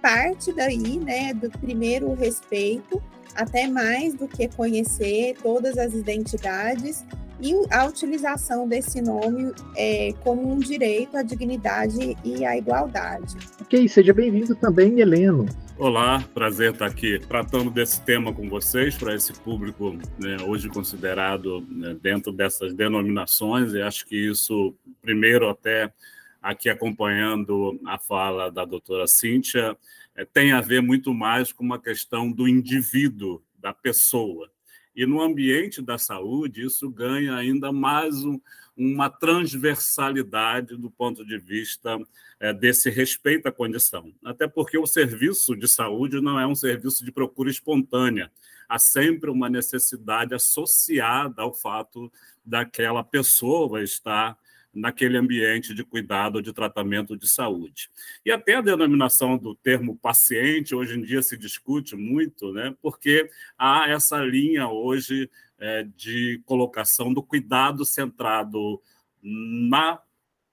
parte 0.00 0.52
daí, 0.52 0.98
né, 0.98 1.34
do 1.34 1.50
primeiro 1.50 2.12
respeito, 2.14 3.02
até 3.34 3.66
mais 3.66 4.14
do 4.14 4.28
que 4.28 4.48
conhecer 4.48 5.36
todas 5.42 5.76
as 5.76 5.92
identidades 5.94 7.04
e 7.40 7.52
a 7.70 7.86
utilização 7.86 8.68
desse 8.68 9.00
nome 9.00 9.52
é, 9.76 10.12
como 10.20 10.52
um 10.52 10.58
direito 10.58 11.16
à 11.16 11.22
dignidade 11.22 12.16
e 12.24 12.44
à 12.44 12.56
igualdade. 12.56 13.36
Ok, 13.60 13.88
seja 13.88 14.12
bem-vindo 14.14 14.54
também, 14.54 15.00
Heleno. 15.00 15.46
Olá, 15.78 16.24
prazer 16.32 16.72
estar 16.72 16.86
aqui 16.86 17.18
tratando 17.18 17.70
desse 17.70 18.00
tema 18.00 18.32
com 18.32 18.48
vocês, 18.48 18.96
para 18.96 19.14
esse 19.14 19.32
público 19.34 19.98
né, 20.18 20.38
hoje 20.46 20.70
considerado 20.70 21.60
né, 21.68 21.94
dentro 22.00 22.32
dessas 22.32 22.72
denominações, 22.72 23.74
e 23.74 23.82
acho 23.82 24.06
que 24.06 24.16
isso, 24.16 24.74
primeiro, 25.02 25.50
até 25.50 25.92
aqui 26.40 26.70
acompanhando 26.70 27.78
a 27.84 27.98
fala 27.98 28.50
da 28.50 28.64
doutora 28.64 29.06
Cíntia, 29.06 29.76
é, 30.14 30.24
tem 30.24 30.52
a 30.52 30.62
ver 30.62 30.80
muito 30.80 31.12
mais 31.12 31.52
com 31.52 31.62
uma 31.62 31.78
questão 31.78 32.32
do 32.32 32.48
indivíduo, 32.48 33.42
da 33.58 33.74
pessoa. 33.74 34.50
E 34.96 35.04
no 35.04 35.20
ambiente 35.20 35.82
da 35.82 35.98
saúde, 35.98 36.64
isso 36.64 36.88
ganha 36.88 37.36
ainda 37.36 37.70
mais 37.70 38.24
um, 38.24 38.40
uma 38.74 39.10
transversalidade 39.10 40.74
do 40.74 40.90
ponto 40.90 41.22
de 41.22 41.36
vista 41.36 41.98
é, 42.40 42.54
desse 42.54 42.88
respeito 42.88 43.46
à 43.46 43.52
condição. 43.52 44.10
Até 44.24 44.48
porque 44.48 44.78
o 44.78 44.86
serviço 44.86 45.54
de 45.54 45.68
saúde 45.68 46.18
não 46.22 46.40
é 46.40 46.46
um 46.46 46.54
serviço 46.54 47.04
de 47.04 47.12
procura 47.12 47.50
espontânea. 47.50 48.32
Há 48.66 48.78
sempre 48.78 49.30
uma 49.30 49.50
necessidade 49.50 50.34
associada 50.34 51.42
ao 51.42 51.52
fato 51.52 52.10
daquela 52.44 53.04
pessoa 53.04 53.82
estar 53.82 54.38
naquele 54.76 55.16
ambiente 55.16 55.74
de 55.74 55.82
cuidado 55.82 56.42
de 56.42 56.52
tratamento 56.52 57.16
de 57.16 57.28
saúde. 57.28 57.90
E 58.24 58.30
até 58.30 58.56
a 58.56 58.60
denominação 58.60 59.38
do 59.38 59.54
termo 59.54 59.96
paciente, 59.96 60.74
hoje 60.74 60.98
em 60.98 61.02
dia 61.02 61.22
se 61.22 61.36
discute 61.36 61.96
muito, 61.96 62.52
né, 62.52 62.74
porque 62.82 63.28
há 63.58 63.88
essa 63.88 64.18
linha 64.18 64.68
hoje 64.68 65.30
é, 65.58 65.84
de 65.96 66.40
colocação 66.44 67.12
do 67.12 67.22
cuidado 67.22 67.84
centrado 67.84 68.80
na 69.22 70.00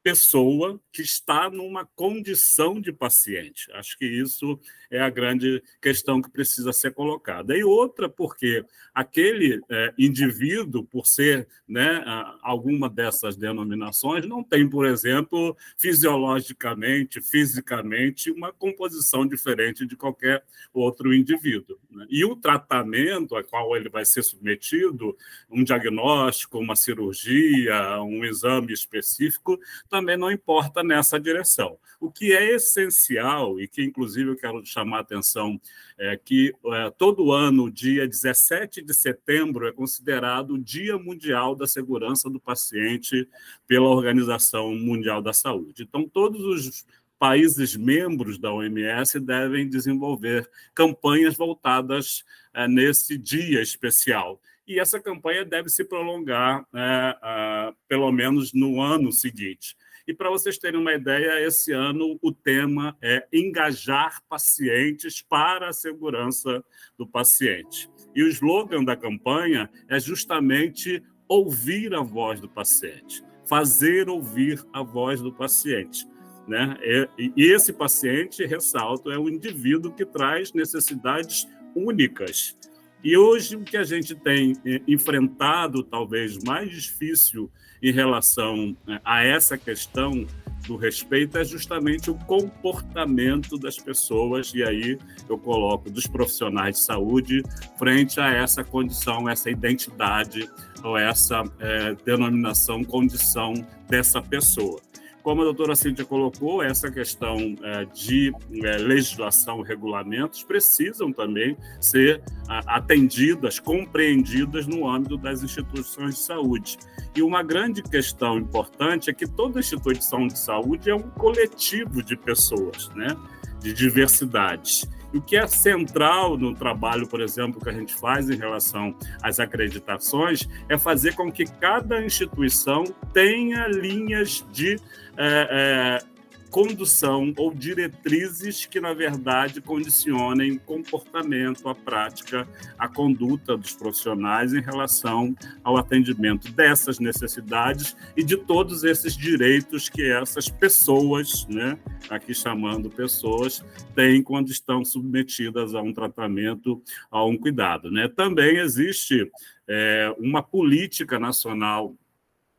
pessoa 0.04 0.80
que 0.92 1.02
está 1.02 1.50
numa 1.50 1.86
condição 1.96 2.80
de 2.80 2.92
paciente. 2.92 3.72
Acho 3.72 3.98
que 3.98 4.06
isso 4.06 4.60
é 4.92 5.00
a 5.00 5.10
grande 5.10 5.64
questão 5.82 6.22
que 6.22 6.30
precisa 6.30 6.74
ser 6.74 6.94
colocada. 6.94 7.58
E 7.58 7.64
outra, 7.64 8.10
porque 8.10 8.66
aquele 8.94 9.62
é, 9.70 9.94
indivíduo, 9.98 10.84
por 10.84 11.08
ser 11.08 11.48
né, 11.68 12.04
alguma 12.42 12.90
dessas 12.90 13.38
denominações, 13.38 14.28
não 14.28 14.44
tem, 14.44 14.70
por 14.70 14.86
exemplo, 14.86 15.56
fisiologicamente, 15.78 17.22
fisicamente, 17.22 18.30
uma 18.30 18.52
composição 18.52 19.26
diferente 19.26 19.86
de 19.86 19.96
qualquer 19.96 20.44
outro 20.74 21.14
indivíduo. 21.14 21.80
Né? 21.90 22.06
E 22.10 22.26
o 22.26 22.36
tratamento 22.36 23.36
a 23.36 23.44
qual 23.44 23.76
ele 23.76 23.90
vai 23.90 24.04
ser 24.04 24.22
submetido, 24.22 25.16
um 25.50 25.64
diagnóstico, 25.64 26.60
uma 26.60 26.76
cirurgia, 26.76 28.02
um 28.02 28.26
exame 28.26 28.74
específico, 28.74 29.58
também 29.94 30.18
não 30.18 30.32
importa 30.32 30.84
nessa 30.84 31.20
direção. 31.20 31.78
O 32.00 32.12
que 32.12 32.34
é 32.34 32.56
essencial, 32.56 33.60
e 33.60 33.68
que 33.68 33.84
inclusive 33.84 34.32
eu 34.32 34.36
quero 34.36 34.66
chamar 34.66 34.98
a 34.98 35.02
atenção, 35.02 35.62
é 36.00 36.18
que 36.18 36.52
é, 36.66 36.90
todo 36.98 37.32
ano, 37.32 37.70
dia 37.70 38.08
17 38.08 38.82
de 38.82 38.92
setembro, 38.92 39.68
é 39.68 39.72
considerado 39.72 40.56
o 40.56 40.58
Dia 40.58 40.98
Mundial 40.98 41.56
da 41.56 41.68
Segurança 41.68 42.28
do 42.28 42.40
Paciente 42.40 43.30
pela 43.68 43.86
Organização 43.86 44.74
Mundial 44.74 45.22
da 45.22 45.32
Saúde. 45.32 45.84
Então, 45.84 46.10
todos 46.10 46.44
os 46.44 46.88
países 47.20 47.76
membros 47.76 48.40
da 48.40 48.52
OMS 48.52 49.20
devem 49.20 49.70
desenvolver 49.70 50.50
campanhas 50.74 51.38
voltadas 51.38 52.26
é, 52.52 52.68
nesse 52.68 53.16
dia 53.16 53.62
especial 53.62 54.42
e 54.68 54.80
essa 54.80 55.00
campanha 55.00 55.44
deve 55.44 55.70
se 55.70 55.84
prolongar 55.84 56.66
é, 56.74 57.74
pelo 57.88 58.12
menos 58.12 58.54
no 58.54 58.82
ano 58.82 59.12
seguinte. 59.12 59.76
E 60.06 60.14
para 60.14 60.30
vocês 60.30 60.58
terem 60.58 60.80
uma 60.80 60.94
ideia, 60.94 61.46
esse 61.46 61.72
ano 61.72 62.20
o 62.22 62.32
tema 62.32 62.98
é 63.02 63.26
engajar 63.32 64.22
pacientes 64.28 65.22
para 65.22 65.70
a 65.70 65.74
segurança 65.74 66.64
do 66.98 67.08
paciente. 67.08 67.90
E 68.14 68.22
o 68.22 68.28
slogan 68.28 68.84
da 68.84 68.98
campanha 68.98 69.70
é 69.88 70.00
justamente 70.00 71.02
ouvir 71.28 71.94
a 71.94 72.02
voz 72.02 72.42
do 72.42 72.50
paciente, 72.50 73.24
fazer 73.48 74.10
ouvir 74.10 74.62
a 74.74 74.84
voz 74.84 75.22
do 75.22 75.32
paciente. 75.32 76.06
Né? 76.48 76.78
E 77.18 77.32
esse 77.38 77.72
paciente, 77.72 78.46
ressalto, 78.46 79.10
é 79.10 79.18
um 79.18 79.30
indivíduo 79.30 79.94
que 79.94 80.06
traz 80.06 80.52
necessidades 80.52 81.48
únicas. 81.74 82.58
E 83.04 83.18
hoje 83.18 83.58
o 83.58 83.64
que 83.64 83.76
a 83.76 83.84
gente 83.84 84.16
tem 84.16 84.56
eh, 84.66 84.82
enfrentado, 84.88 85.84
talvez 85.84 86.42
mais 86.44 86.70
difícil 86.70 87.52
em 87.82 87.92
relação 87.92 88.78
né, 88.88 89.02
a 89.04 89.22
essa 89.24 89.58
questão 89.58 90.26
do 90.66 90.78
respeito 90.78 91.38
é 91.38 91.44
justamente 91.44 92.10
o 92.10 92.16
comportamento 92.16 93.58
das 93.58 93.78
pessoas, 93.78 94.54
e 94.54 94.64
aí 94.64 94.98
eu 95.28 95.38
coloco 95.38 95.90
dos 95.90 96.08
profissionais 96.08 96.78
de 96.78 96.86
saúde 96.86 97.44
frente 97.78 98.22
a 98.22 98.30
essa 98.30 98.64
condição, 98.64 99.28
essa 99.28 99.50
identidade 99.50 100.50
ou 100.82 100.98
essa 100.98 101.44
é, 101.60 101.96
denominação, 102.06 102.86
condição 102.86 103.54
dessa 103.90 104.22
pessoa. 104.22 104.80
Como 105.24 105.42
a 105.42 105.46
doutora 105.46 105.74
Cíntia 105.74 106.04
colocou, 106.04 106.62
essa 106.62 106.92
questão 106.92 107.56
é, 107.64 107.86
de 107.86 108.34
é, 108.62 108.78
legislação, 108.78 109.62
regulamentos, 109.62 110.44
precisam 110.44 111.14
também 111.14 111.58
ser 111.80 112.22
atendidas, 112.68 113.58
compreendidas 113.58 114.68
no 114.68 114.86
âmbito 114.88 115.16
das 115.16 115.42
instituições 115.42 116.16
de 116.16 116.20
saúde. 116.20 116.78
E 117.16 117.22
uma 117.22 117.42
grande 117.42 117.82
questão 117.82 118.38
importante 118.38 119.10
é 119.10 119.14
que 119.14 119.26
toda 119.26 119.62
instituição 119.62 120.28
de 120.28 120.38
saúde 120.38 120.90
é 120.90 120.96
um 120.96 121.10
coletivo 121.10 122.04
de 122.04 122.18
pessoas, 122.18 122.90
né? 122.90 123.16
de 123.62 123.72
diversidades. 123.72 124.86
E 125.14 125.18
o 125.20 125.22
que 125.22 125.38
é 125.38 125.48
central 125.48 126.38
no 126.38 126.54
trabalho, 126.54 127.08
por 127.08 127.22
exemplo, 127.22 127.62
que 127.62 127.70
a 127.70 127.72
gente 127.72 127.94
faz 127.94 128.30
em 128.30 128.36
relação 128.36 128.96
às 129.22 129.40
acreditações, 129.40 130.50
é 130.68 130.78
fazer 130.78 131.16
com 131.16 131.32
que 131.32 131.46
cada 131.46 132.04
instituição 132.04 132.84
tenha 133.14 133.68
linhas 133.68 134.44
de 134.52 134.76
é, 135.18 136.00
é, 136.02 136.14
condução 136.54 137.34
ou 137.36 137.52
diretrizes 137.52 138.68
que, 138.68 138.80
na 138.80 138.94
verdade, 138.94 139.60
condicionem 139.60 140.52
o 140.52 140.60
comportamento, 140.60 141.68
a 141.68 141.74
prática, 141.74 142.48
a 142.78 142.88
conduta 142.88 143.58
dos 143.58 143.74
profissionais 143.74 144.54
em 144.54 144.62
relação 144.62 145.36
ao 145.64 145.78
atendimento 145.78 146.52
dessas 146.52 147.00
necessidades 147.00 147.98
e 148.16 148.24
de 148.24 148.38
todos 148.38 148.84
esses 148.84 149.18
direitos 149.18 149.90
que 149.90 150.04
essas 150.12 150.48
pessoas, 150.48 151.48
né, 151.48 151.76
aqui 152.08 152.36
chamando 152.36 152.88
pessoas, 152.88 153.66
têm 153.96 154.22
quando 154.22 154.52
estão 154.52 154.86
submetidas 154.86 155.74
a 155.74 155.82
um 155.82 155.92
tratamento, 155.92 156.80
a 157.10 157.26
um 157.26 157.36
cuidado. 157.36 157.90
Né? 157.90 158.08
Também 158.08 158.58
existe 158.58 159.28
é, 159.68 160.14
uma 160.20 160.44
política 160.44 161.18
nacional 161.18 161.96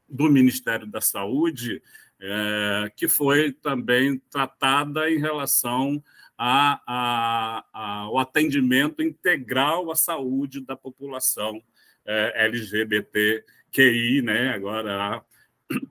do 0.08 0.28
Ministério 0.28 0.87
da 0.87 1.00
Saúde 1.00 1.80
é, 2.26 2.90
que 2.97 3.07
foi 3.07 3.52
também 3.52 4.19
tratada 4.31 5.11
em 5.11 5.19
relação 5.19 6.02
ao 6.38 8.19
atendimento 8.19 9.02
integral 9.02 9.90
à 9.93 9.95
saúde 9.95 10.61
da 10.61 10.75
população 10.75 11.62
é, 12.07 12.47
LGBTQI, 12.47 14.23
né? 14.23 14.54
agora 14.54 15.16
a 15.16 15.23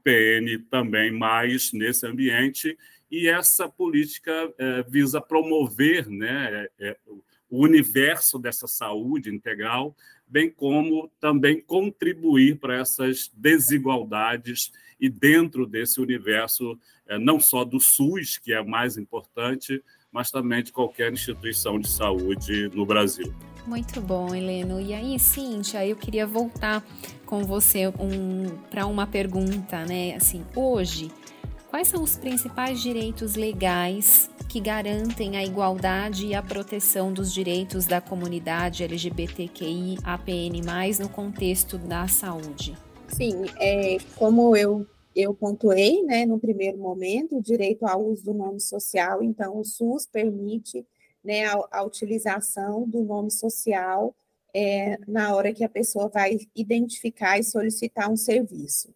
PN 0.03 0.59
também 0.69 1.11
mais 1.11 1.71
nesse 1.71 2.07
ambiente, 2.07 2.77
e 3.11 3.27
essa 3.27 3.69
política 3.69 4.31
é, 4.57 4.83
visa 4.83 5.21
promover 5.21 6.09
né, 6.09 6.67
é, 6.79 6.89
é, 6.89 6.97
o 7.47 7.63
universo 7.63 8.39
dessa 8.39 8.65
saúde 8.65 9.29
integral 9.29 9.95
bem 10.33 10.49
como 10.49 11.11
também 11.19 11.61
contribuir 11.61 12.57
para 12.57 12.77
essas 12.79 13.29
desigualdades 13.35 14.71
e 15.03 15.09
dentro 15.09 15.67
desse 15.67 15.99
universo, 15.99 16.79
é, 17.05 17.19
não 17.19 17.37
só 17.37 17.65
do 17.65 17.77
SUS, 17.77 18.37
que 18.37 18.53
é 18.53 18.63
mais 18.63 18.97
importante, 18.97 19.83
mas 20.09 20.31
também 20.31 20.63
de 20.63 20.71
qualquer 20.71 21.11
instituição 21.11 21.77
de 21.77 21.89
saúde 21.89 22.71
no 22.73 22.85
Brasil. 22.85 23.35
Muito 23.67 23.99
bom, 23.99 24.33
Heleno. 24.33 24.79
E 24.79 24.93
aí, 24.93 25.19
Cíntia, 25.19 25.85
eu 25.85 25.97
queria 25.97 26.25
voltar 26.25 26.81
com 27.25 27.43
você 27.43 27.89
um, 27.99 28.47
para 28.69 28.85
uma 28.85 29.05
pergunta, 29.05 29.83
né? 29.83 30.15
Assim, 30.15 30.45
hoje, 30.55 31.11
quais 31.69 31.89
são 31.89 32.01
os 32.01 32.15
principais 32.15 32.81
direitos 32.81 33.35
legais 33.35 34.31
que 34.47 34.61
garantem 34.61 35.35
a 35.35 35.43
igualdade 35.43 36.27
e 36.27 36.33
a 36.33 36.41
proteção 36.41 37.11
dos 37.11 37.33
direitos 37.33 37.85
da 37.85 37.99
comunidade 37.99 38.85
LGBTQI 38.85 39.97
APN+, 40.01 40.61
no 41.01 41.09
contexto 41.09 41.77
da 41.77 42.07
saúde? 42.07 42.73
Sim, 43.09 43.45
é, 43.59 43.97
como 44.15 44.55
eu 44.55 44.87
eu 45.15 45.33
pontuei, 45.33 46.01
né, 46.03 46.25
no 46.25 46.39
primeiro 46.39 46.77
momento, 46.77 47.37
o 47.37 47.41
direito 47.41 47.85
ao 47.85 48.03
uso 48.03 48.23
do 48.25 48.33
nome 48.33 48.59
social, 48.59 49.23
então 49.23 49.57
o 49.57 49.63
SUS 49.63 50.05
permite 50.05 50.85
né, 51.23 51.45
a, 51.45 51.59
a 51.71 51.83
utilização 51.83 52.87
do 52.87 53.03
nome 53.03 53.31
social 53.31 54.15
é, 54.53 54.99
na 55.07 55.35
hora 55.35 55.53
que 55.53 55.63
a 55.63 55.69
pessoa 55.69 56.07
vai 56.07 56.37
identificar 56.55 57.39
e 57.39 57.43
solicitar 57.43 58.11
um 58.11 58.17
serviço. 58.17 58.93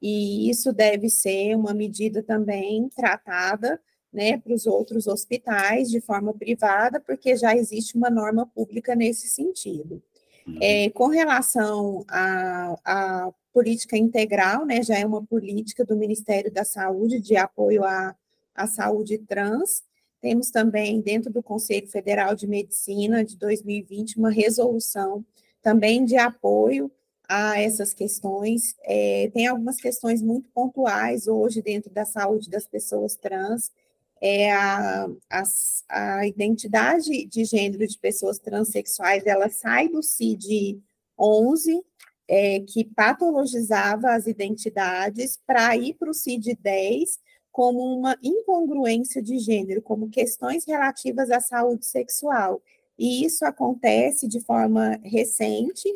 E 0.00 0.50
isso 0.50 0.72
deve 0.72 1.08
ser 1.08 1.54
uma 1.54 1.72
medida 1.72 2.22
também 2.22 2.88
tratada 2.90 3.80
né, 4.12 4.38
para 4.38 4.54
os 4.54 4.66
outros 4.66 5.06
hospitais 5.06 5.90
de 5.90 6.00
forma 6.00 6.32
privada, 6.32 7.00
porque 7.00 7.36
já 7.36 7.54
existe 7.54 7.96
uma 7.96 8.10
norma 8.10 8.46
pública 8.46 8.94
nesse 8.94 9.28
sentido. 9.28 10.02
Uhum. 10.46 10.58
É, 10.60 10.90
com 10.90 11.08
relação 11.08 12.04
à 12.08 13.32
política 13.56 13.96
integral, 13.96 14.66
né, 14.66 14.82
já 14.82 14.98
é 14.98 15.06
uma 15.06 15.24
política 15.24 15.82
do 15.82 15.96
Ministério 15.96 16.52
da 16.52 16.62
Saúde 16.62 17.18
de 17.18 17.36
apoio 17.36 17.82
à, 17.84 18.14
à 18.54 18.66
saúde 18.66 19.16
trans. 19.16 19.82
Temos 20.20 20.50
também, 20.50 21.00
dentro 21.00 21.32
do 21.32 21.42
Conselho 21.42 21.88
Federal 21.88 22.34
de 22.34 22.46
Medicina 22.46 23.24
de 23.24 23.34
2020, 23.38 24.18
uma 24.18 24.30
resolução 24.30 25.24
também 25.62 26.04
de 26.04 26.18
apoio 26.18 26.92
a 27.26 27.58
essas 27.58 27.94
questões. 27.94 28.76
É, 28.82 29.30
tem 29.32 29.46
algumas 29.46 29.78
questões 29.78 30.20
muito 30.20 30.50
pontuais 30.50 31.26
hoje 31.26 31.62
dentro 31.62 31.90
da 31.90 32.04
saúde 32.04 32.50
das 32.50 32.66
pessoas 32.66 33.16
trans, 33.16 33.72
é 34.20 34.52
a, 34.52 35.08
a, 35.30 35.42
a, 35.88 36.26
identidade 36.26 37.24
de 37.24 37.42
gênero 37.46 37.86
de 37.86 37.98
pessoas 37.98 38.38
transexuais, 38.38 39.24
ela 39.24 39.48
sai 39.48 39.88
do 39.88 40.00
CID-11, 40.00 41.82
é, 42.28 42.60
que 42.60 42.84
patologizava 42.84 44.10
as 44.10 44.26
identidades, 44.26 45.38
para 45.46 45.76
ir 45.76 45.94
para 45.94 46.10
o 46.10 46.14
CID-10 46.14 47.18
como 47.52 47.80
uma 47.96 48.18
incongruência 48.22 49.22
de 49.22 49.38
gênero, 49.38 49.80
como 49.80 50.10
questões 50.10 50.66
relativas 50.66 51.30
à 51.30 51.40
saúde 51.40 51.86
sexual. 51.86 52.60
E 52.98 53.24
isso 53.24 53.44
acontece 53.44 54.28
de 54.28 54.40
forma 54.40 55.00
recente, 55.02 55.88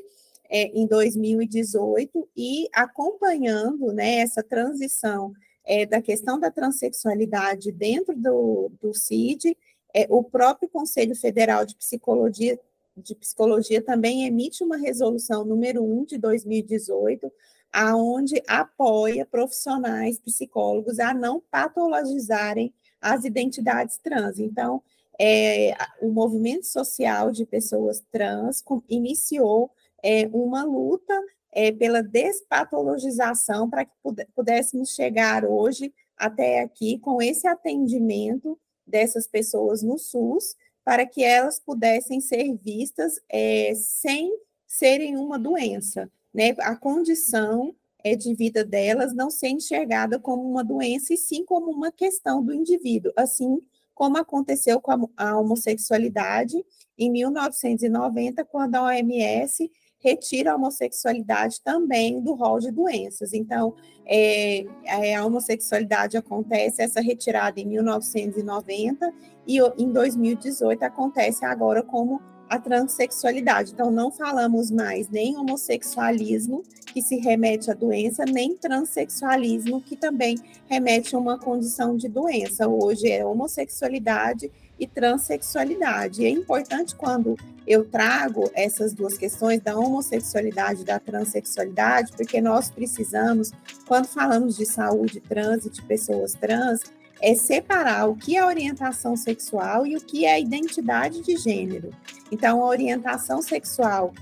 é, 0.49 0.65
em 0.69 0.87
2018, 0.87 2.29
e 2.37 2.69
acompanhando 2.73 3.93
né, 3.93 4.21
essa 4.21 4.43
transição 4.43 5.33
é, 5.65 5.85
da 5.85 6.01
questão 6.01 6.39
da 6.39 6.51
transexualidade 6.51 7.71
dentro 7.71 8.17
do, 8.17 8.71
do 8.81 8.95
CID, 8.95 9.57
é, 9.95 10.07
o 10.09 10.23
próprio 10.23 10.69
Conselho 10.69 11.15
Federal 11.15 11.65
de 11.65 11.77
Psicologia, 11.77 12.59
de 12.97 13.15
Psicologia 13.15 13.83
também 13.83 14.27
emite 14.27 14.63
uma 14.63 14.77
resolução 14.77 15.45
número 15.45 15.83
1 15.83 16.05
de 16.05 16.19
2018, 16.19 17.33
aonde 17.73 18.43
apoia 18.47 19.25
profissionais 19.25 20.19
psicólogos 20.19 20.99
a 20.99 21.15
não 21.15 21.41
patologizarem 21.51 22.75
as 23.01 23.25
identidades 23.25 23.97
trans. 23.99 24.39
Então, 24.39 24.83
é, 25.19 25.75
o 26.01 26.09
movimento 26.09 26.67
social 26.67 27.31
de 27.31 27.47
pessoas 27.47 28.03
trans 28.11 28.65
iniciou 28.89 29.71
é, 30.03 30.29
uma 30.33 30.65
luta 30.65 31.15
é, 31.53 31.73
pela 31.73 32.03
despatologização 32.03 33.69
para 33.69 33.85
que 33.85 33.93
pudéssemos 34.35 34.95
chegar 34.95 35.45
hoje 35.45 35.93
até 36.17 36.61
aqui 36.61 36.99
com 36.99 37.21
esse 37.21 37.47
atendimento 37.47 38.59
dessas 38.87 39.27
pessoas 39.27 39.83
no 39.83 39.99
SUS, 39.99 40.57
para 40.85 41.07
que 41.07 41.23
elas 41.23 41.59
pudessem 41.59 42.21
ser 42.21 42.57
vistas 42.57 43.21
é, 43.29 43.73
sem 43.75 44.31
serem 44.67 45.17
uma 45.17 45.39
doença. 45.39 46.11
Né? 46.33 46.55
A 46.61 46.77
condição 46.77 47.75
é, 48.03 48.15
de 48.15 48.35
vida 48.35 48.65
delas 48.65 49.15
não 49.15 49.31
ser 49.31 49.49
enxergada 49.49 50.19
como 50.19 50.49
uma 50.49 50.65
doença, 50.65 51.13
e 51.13 51.17
sim 51.17 51.45
como 51.45 51.71
uma 51.71 51.93
questão 51.93 52.43
do 52.43 52.53
indivíduo, 52.53 53.13
assim 53.17 53.59
como 53.95 54.17
aconteceu 54.17 54.81
com 54.81 54.93
a, 54.93 54.99
a 55.17 55.39
homossexualidade 55.39 56.57
em 56.97 57.11
1990, 57.11 58.45
quando 58.47 58.77
a 58.77 58.85
OMS 58.85 59.71
retira 60.03 60.53
a 60.53 60.57
homossexualidade 60.57 61.61
também 61.63 62.21
do 62.21 62.35
rol 62.35 62.59
de 62.59 62.71
doenças. 62.71 63.33
Então, 63.33 63.75
é, 64.07 64.65
é 64.85 65.15
a 65.15 65.25
homossexualidade 65.25 66.17
acontece, 66.17 66.83
essa 66.83 67.01
retirada 67.01 67.61
em 67.61 67.67
1990, 67.67 69.13
e 69.47 69.59
em 69.79 69.93
2018 69.93 70.83
acontece 70.83 71.45
agora 71.45 71.83
como 71.83 72.21
a 72.49 72.59
transexualidade. 72.59 73.73
Então, 73.73 73.93
não 73.93 74.11
falamos 74.11 74.73
mais 74.73 75.09
nem 75.09 75.37
homossexualismo, 75.37 76.65
que 76.87 77.01
se 77.01 77.17
remete 77.17 77.71
à 77.71 77.75
doença, 77.75 78.25
nem 78.25 78.57
transexualismo, 78.57 79.81
que 79.81 79.95
também 79.95 80.37
remete 80.67 81.15
a 81.15 81.19
uma 81.19 81.39
condição 81.39 81.97
de 81.97 82.09
doença. 82.09 82.67
Hoje 82.67 83.09
é 83.09 83.25
homossexualidade 83.25 84.51
e 84.81 84.87
transexualidade. 84.87 86.23
E 86.23 86.27
é 86.27 86.31
importante 86.31 86.97
quando 86.97 87.37
eu 87.67 87.85
trago 87.85 88.51
essas 88.55 88.95
duas 88.95 89.17
questões 89.19 89.61
da 89.61 89.79
homossexualidade 89.79 90.81
e 90.81 90.85
da 90.85 90.99
transexualidade, 90.99 92.13
porque 92.17 92.41
nós 92.41 92.71
precisamos, 92.71 93.53
quando 93.87 94.07
falamos 94.07 94.57
de 94.57 94.65
saúde 94.65 95.21
trans 95.21 95.67
e 95.67 95.71
de 95.71 95.83
pessoas 95.83 96.33
trans, 96.33 96.81
é 97.21 97.35
separar 97.35 98.09
o 98.09 98.17
que 98.17 98.37
é 98.37 98.45
orientação 98.45 99.15
sexual 99.15 99.87
e 99.87 99.95
o 99.95 100.01
que 100.01 100.25
é 100.25 100.41
identidade 100.41 101.21
de 101.21 101.37
gênero. 101.37 101.91
Então, 102.33 102.63
a 102.63 102.67
orientação 102.67 103.43
sexual 103.43 104.15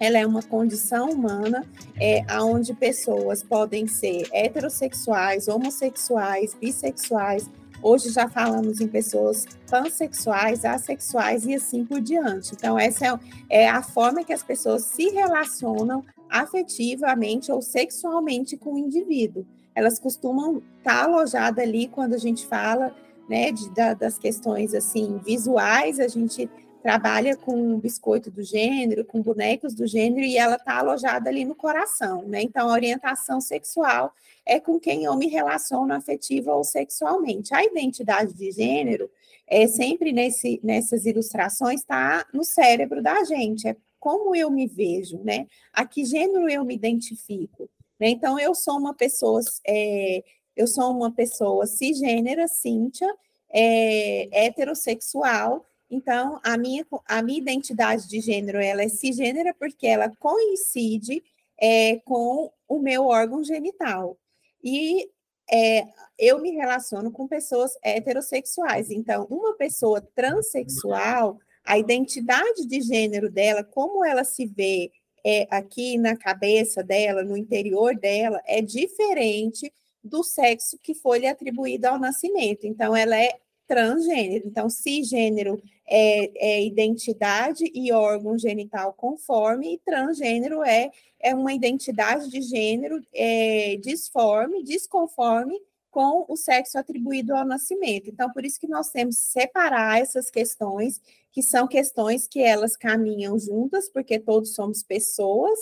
ela 0.00 0.18
é 0.18 0.26
uma 0.26 0.42
condição 0.42 1.10
humana 1.10 1.66
é, 2.00 2.24
onde 2.40 2.72
pessoas 2.72 3.42
podem 3.42 3.86
ser 3.86 4.28
heterossexuais, 4.32 5.48
homossexuais, 5.48 6.54
bissexuais, 6.54 7.50
Hoje 7.82 8.10
já 8.10 8.28
falamos 8.28 8.80
em 8.80 8.88
pessoas 8.88 9.44
pansexuais, 9.70 10.64
assexuais 10.64 11.46
e 11.46 11.54
assim 11.54 11.84
por 11.84 12.00
diante. 12.00 12.54
Então, 12.54 12.78
essa 12.78 13.06
é, 13.48 13.64
é 13.64 13.68
a 13.68 13.82
forma 13.82 14.24
que 14.24 14.32
as 14.32 14.42
pessoas 14.42 14.84
se 14.84 15.10
relacionam 15.10 16.04
afetivamente 16.28 17.50
ou 17.52 17.62
sexualmente 17.62 18.56
com 18.56 18.74
o 18.74 18.78
indivíduo. 18.78 19.46
Elas 19.74 19.98
costumam 19.98 20.62
estar 20.78 21.04
alojadas 21.04 21.64
ali 21.64 21.88
quando 21.88 22.14
a 22.14 22.18
gente 22.18 22.46
fala 22.46 22.94
né, 23.28 23.52
de, 23.52 23.70
da, 23.70 23.94
das 23.94 24.18
questões 24.18 24.74
assim 24.74 25.18
visuais, 25.24 26.00
a 26.00 26.08
gente 26.08 26.50
trabalha 26.88 27.36
com 27.36 27.78
biscoito 27.78 28.30
do 28.30 28.42
gênero, 28.42 29.04
com 29.04 29.20
bonecos 29.20 29.74
do 29.74 29.86
gênero, 29.86 30.24
e 30.24 30.38
ela 30.38 30.56
está 30.56 30.78
alojada 30.78 31.28
ali 31.28 31.44
no 31.44 31.54
coração, 31.54 32.22
né? 32.22 32.40
Então, 32.40 32.70
a 32.70 32.72
orientação 32.72 33.42
sexual 33.42 34.10
é 34.46 34.58
com 34.58 34.80
quem 34.80 35.04
eu 35.04 35.14
me 35.14 35.26
relaciono 35.28 35.92
afetiva 35.92 36.54
ou 36.54 36.64
sexualmente. 36.64 37.54
A 37.54 37.62
identidade 37.62 38.32
de 38.32 38.50
gênero, 38.52 39.10
é 39.46 39.66
sempre 39.66 40.12
nesse, 40.12 40.58
nessas 40.64 41.04
ilustrações, 41.04 41.80
está 41.80 42.24
no 42.32 42.42
cérebro 42.42 43.02
da 43.02 43.22
gente, 43.22 43.68
é 43.68 43.76
como 44.00 44.34
eu 44.34 44.50
me 44.50 44.66
vejo, 44.66 45.18
né? 45.22 45.46
A 45.74 45.84
que 45.84 46.06
gênero 46.06 46.48
eu 46.48 46.64
me 46.64 46.74
identifico. 46.74 47.68
Né? 48.00 48.08
Então, 48.08 48.40
eu 48.40 48.54
sou 48.54 48.78
uma 48.78 48.94
pessoa, 48.94 49.42
é, 49.66 50.24
eu 50.56 50.66
sou 50.66 50.90
uma 50.90 51.10
pessoa 51.12 51.66
cisgênera, 51.66 52.48
Cíntia, 52.48 53.14
é, 53.52 54.46
heterossexual, 54.46 55.66
então, 55.90 56.38
a 56.42 56.56
minha, 56.58 56.86
a 57.06 57.22
minha 57.22 57.38
identidade 57.38 58.06
de 58.08 58.20
gênero, 58.20 58.58
ela 58.58 58.82
é 58.82 58.88
cisgênera 58.88 59.54
porque 59.54 59.86
ela 59.86 60.12
coincide 60.18 61.22
é, 61.60 61.96
com 62.04 62.52
o 62.68 62.78
meu 62.78 63.06
órgão 63.06 63.42
genital. 63.42 64.18
E 64.62 65.08
é, 65.50 65.86
eu 66.18 66.40
me 66.40 66.50
relaciono 66.50 67.10
com 67.10 67.26
pessoas 67.26 67.72
heterossexuais. 67.82 68.90
Então, 68.90 69.26
uma 69.30 69.54
pessoa 69.56 70.00
transexual, 70.14 71.38
a 71.64 71.78
identidade 71.78 72.66
de 72.66 72.82
gênero 72.82 73.30
dela, 73.30 73.64
como 73.64 74.04
ela 74.04 74.24
se 74.24 74.44
vê 74.46 74.90
é, 75.24 75.46
aqui 75.50 75.96
na 75.96 76.16
cabeça 76.16 76.82
dela, 76.82 77.24
no 77.24 77.36
interior 77.36 77.96
dela, 77.96 78.42
é 78.46 78.60
diferente 78.60 79.72
do 80.04 80.22
sexo 80.22 80.78
que 80.82 80.94
foi 80.94 81.20
lhe 81.20 81.26
atribuído 81.26 81.86
ao 81.86 81.98
nascimento. 81.98 82.66
Então, 82.66 82.94
ela 82.94 83.18
é 83.18 83.38
transgênero. 83.68 84.48
Então, 84.48 84.68
cisgênero 84.70 85.62
é, 85.86 86.56
é 86.56 86.64
identidade 86.64 87.70
e 87.74 87.92
órgão 87.92 88.38
genital 88.38 88.94
conforme, 88.94 89.74
e 89.74 89.78
transgênero 89.78 90.64
é, 90.64 90.90
é 91.20 91.34
uma 91.34 91.52
identidade 91.52 92.28
de 92.30 92.40
gênero 92.40 93.00
é, 93.14 93.76
disforme, 93.76 94.64
desconforme 94.64 95.60
com 95.90 96.24
o 96.28 96.36
sexo 96.36 96.78
atribuído 96.78 97.34
ao 97.34 97.46
nascimento. 97.46 98.08
Então, 98.08 98.32
por 98.32 98.44
isso 98.44 98.58
que 98.58 98.68
nós 98.68 98.90
temos 98.90 99.16
que 99.16 99.24
separar 99.24 100.00
essas 100.00 100.30
questões, 100.30 101.00
que 101.32 101.42
são 101.42 101.68
questões 101.68 102.26
que 102.26 102.40
elas 102.40 102.76
caminham 102.76 103.38
juntas, 103.38 103.88
porque 103.88 104.18
todos 104.18 104.54
somos 104.54 104.82
pessoas, 104.82 105.58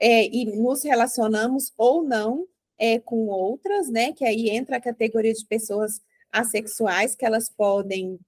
é, 0.00 0.26
e 0.26 0.56
nos 0.56 0.82
relacionamos 0.82 1.72
ou 1.76 2.02
não 2.02 2.46
é, 2.78 2.98
com 2.98 3.28
outras, 3.28 3.88
né? 3.88 4.12
Que 4.12 4.24
aí 4.24 4.50
entra 4.50 4.76
a 4.76 4.80
categoria 4.80 5.32
de 5.32 5.44
pessoas 5.46 6.00
assexuais, 6.32 7.14
que 7.14 7.24
elas 7.24 7.48
podem 7.48 8.18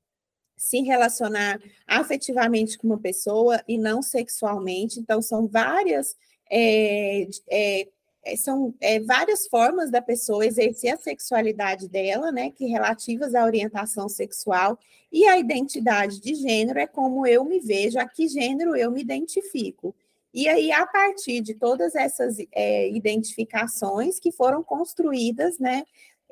se 0.56 0.80
relacionar 0.82 1.60
afetivamente 1.86 2.78
com 2.78 2.86
uma 2.86 2.98
pessoa 2.98 3.62
e 3.66 3.76
não 3.76 4.02
sexualmente. 4.02 5.00
Então, 5.00 5.20
são 5.20 5.46
várias 5.48 6.16
é, 6.50 7.26
é, 7.50 7.88
é, 8.24 8.36
são 8.36 8.74
é, 8.80 9.00
várias 9.00 9.46
formas 9.46 9.90
da 9.90 10.00
pessoa 10.00 10.46
exercer 10.46 10.94
a 10.94 10.96
sexualidade 10.96 11.88
dela, 11.88 12.32
né, 12.32 12.50
que 12.50 12.66
relativas 12.66 13.34
à 13.34 13.44
orientação 13.44 14.08
sexual 14.08 14.78
e 15.12 15.26
à 15.26 15.38
identidade 15.38 16.20
de 16.20 16.34
gênero 16.34 16.78
é 16.78 16.86
como 16.86 17.26
eu 17.26 17.44
me 17.44 17.60
vejo, 17.60 17.98
a 17.98 18.08
que 18.08 18.26
gênero 18.28 18.74
eu 18.74 18.90
me 18.90 19.00
identifico. 19.00 19.94
E 20.32 20.48
aí, 20.48 20.72
a 20.72 20.84
partir 20.86 21.40
de 21.40 21.54
todas 21.54 21.94
essas 21.94 22.38
é, 22.50 22.90
identificações 22.90 24.18
que 24.18 24.32
foram 24.32 24.64
construídas, 24.64 25.58
né, 25.58 25.84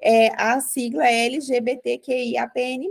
é, 0.02 0.32
a 0.36 0.60
sigla 0.60 1.08
LGBTQIAPN+. 1.08 2.88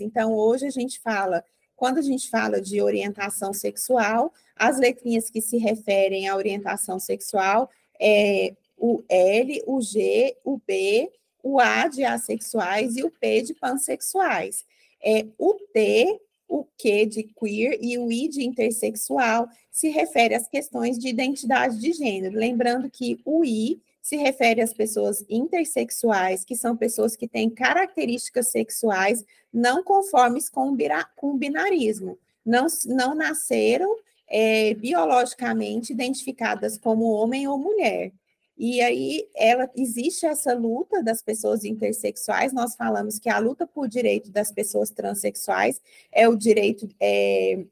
Então, 0.00 0.34
hoje 0.34 0.66
a 0.66 0.70
gente 0.70 0.98
fala, 0.98 1.44
quando 1.76 1.98
a 1.98 2.02
gente 2.02 2.30
fala 2.30 2.60
de 2.60 2.80
orientação 2.80 3.52
sexual, 3.52 4.32
as 4.56 4.78
letrinhas 4.78 5.28
que 5.28 5.42
se 5.42 5.58
referem 5.58 6.26
à 6.26 6.34
orientação 6.34 6.98
sexual 6.98 7.68
é 8.00 8.54
o 8.78 9.04
L, 9.08 9.62
o 9.66 9.80
G, 9.82 10.36
o 10.42 10.58
B, 10.66 11.12
o 11.42 11.60
A 11.60 11.86
de 11.86 12.02
assexuais 12.02 12.96
e 12.96 13.04
o 13.04 13.10
P 13.10 13.42
de 13.42 13.54
pansexuais. 13.54 14.64
É, 15.04 15.26
o 15.38 15.54
T, 15.72 16.18
o 16.48 16.64
Q 16.78 17.06
de 17.06 17.24
queer 17.24 17.78
e 17.82 17.98
o 17.98 18.10
I 18.10 18.28
de 18.28 18.42
intersexual 18.42 19.46
se 19.70 19.90
refere 19.90 20.34
às 20.34 20.48
questões 20.48 20.98
de 20.98 21.08
identidade 21.08 21.78
de 21.78 21.92
gênero. 21.92 22.38
Lembrando 22.38 22.90
que 22.90 23.20
o 23.24 23.44
I 23.44 23.82
se 24.04 24.18
refere 24.18 24.60
às 24.60 24.74
pessoas 24.74 25.24
intersexuais, 25.30 26.44
que 26.44 26.54
são 26.54 26.76
pessoas 26.76 27.16
que 27.16 27.26
têm 27.26 27.48
características 27.48 28.50
sexuais 28.50 29.24
não 29.50 29.82
conformes 29.82 30.50
com 30.50 30.68
o 30.68 31.38
binarismo, 31.38 32.18
não, 32.44 32.66
não 32.84 33.14
nasceram 33.14 33.96
é, 34.28 34.74
biologicamente 34.74 35.94
identificadas 35.94 36.76
como 36.76 37.12
homem 37.12 37.48
ou 37.48 37.56
mulher. 37.56 38.12
E 38.58 38.82
aí 38.82 39.26
ela 39.34 39.70
existe 39.74 40.26
essa 40.26 40.52
luta 40.52 41.02
das 41.02 41.22
pessoas 41.22 41.64
intersexuais. 41.64 42.52
Nós 42.52 42.76
falamos 42.76 43.18
que 43.18 43.30
a 43.30 43.38
luta 43.38 43.66
por 43.66 43.88
direito 43.88 44.30
das 44.30 44.52
pessoas 44.52 44.90
transexuais 44.90 45.80
é 46.12 46.28
o 46.28 46.36
direito 46.36 46.86
é, 47.00 47.64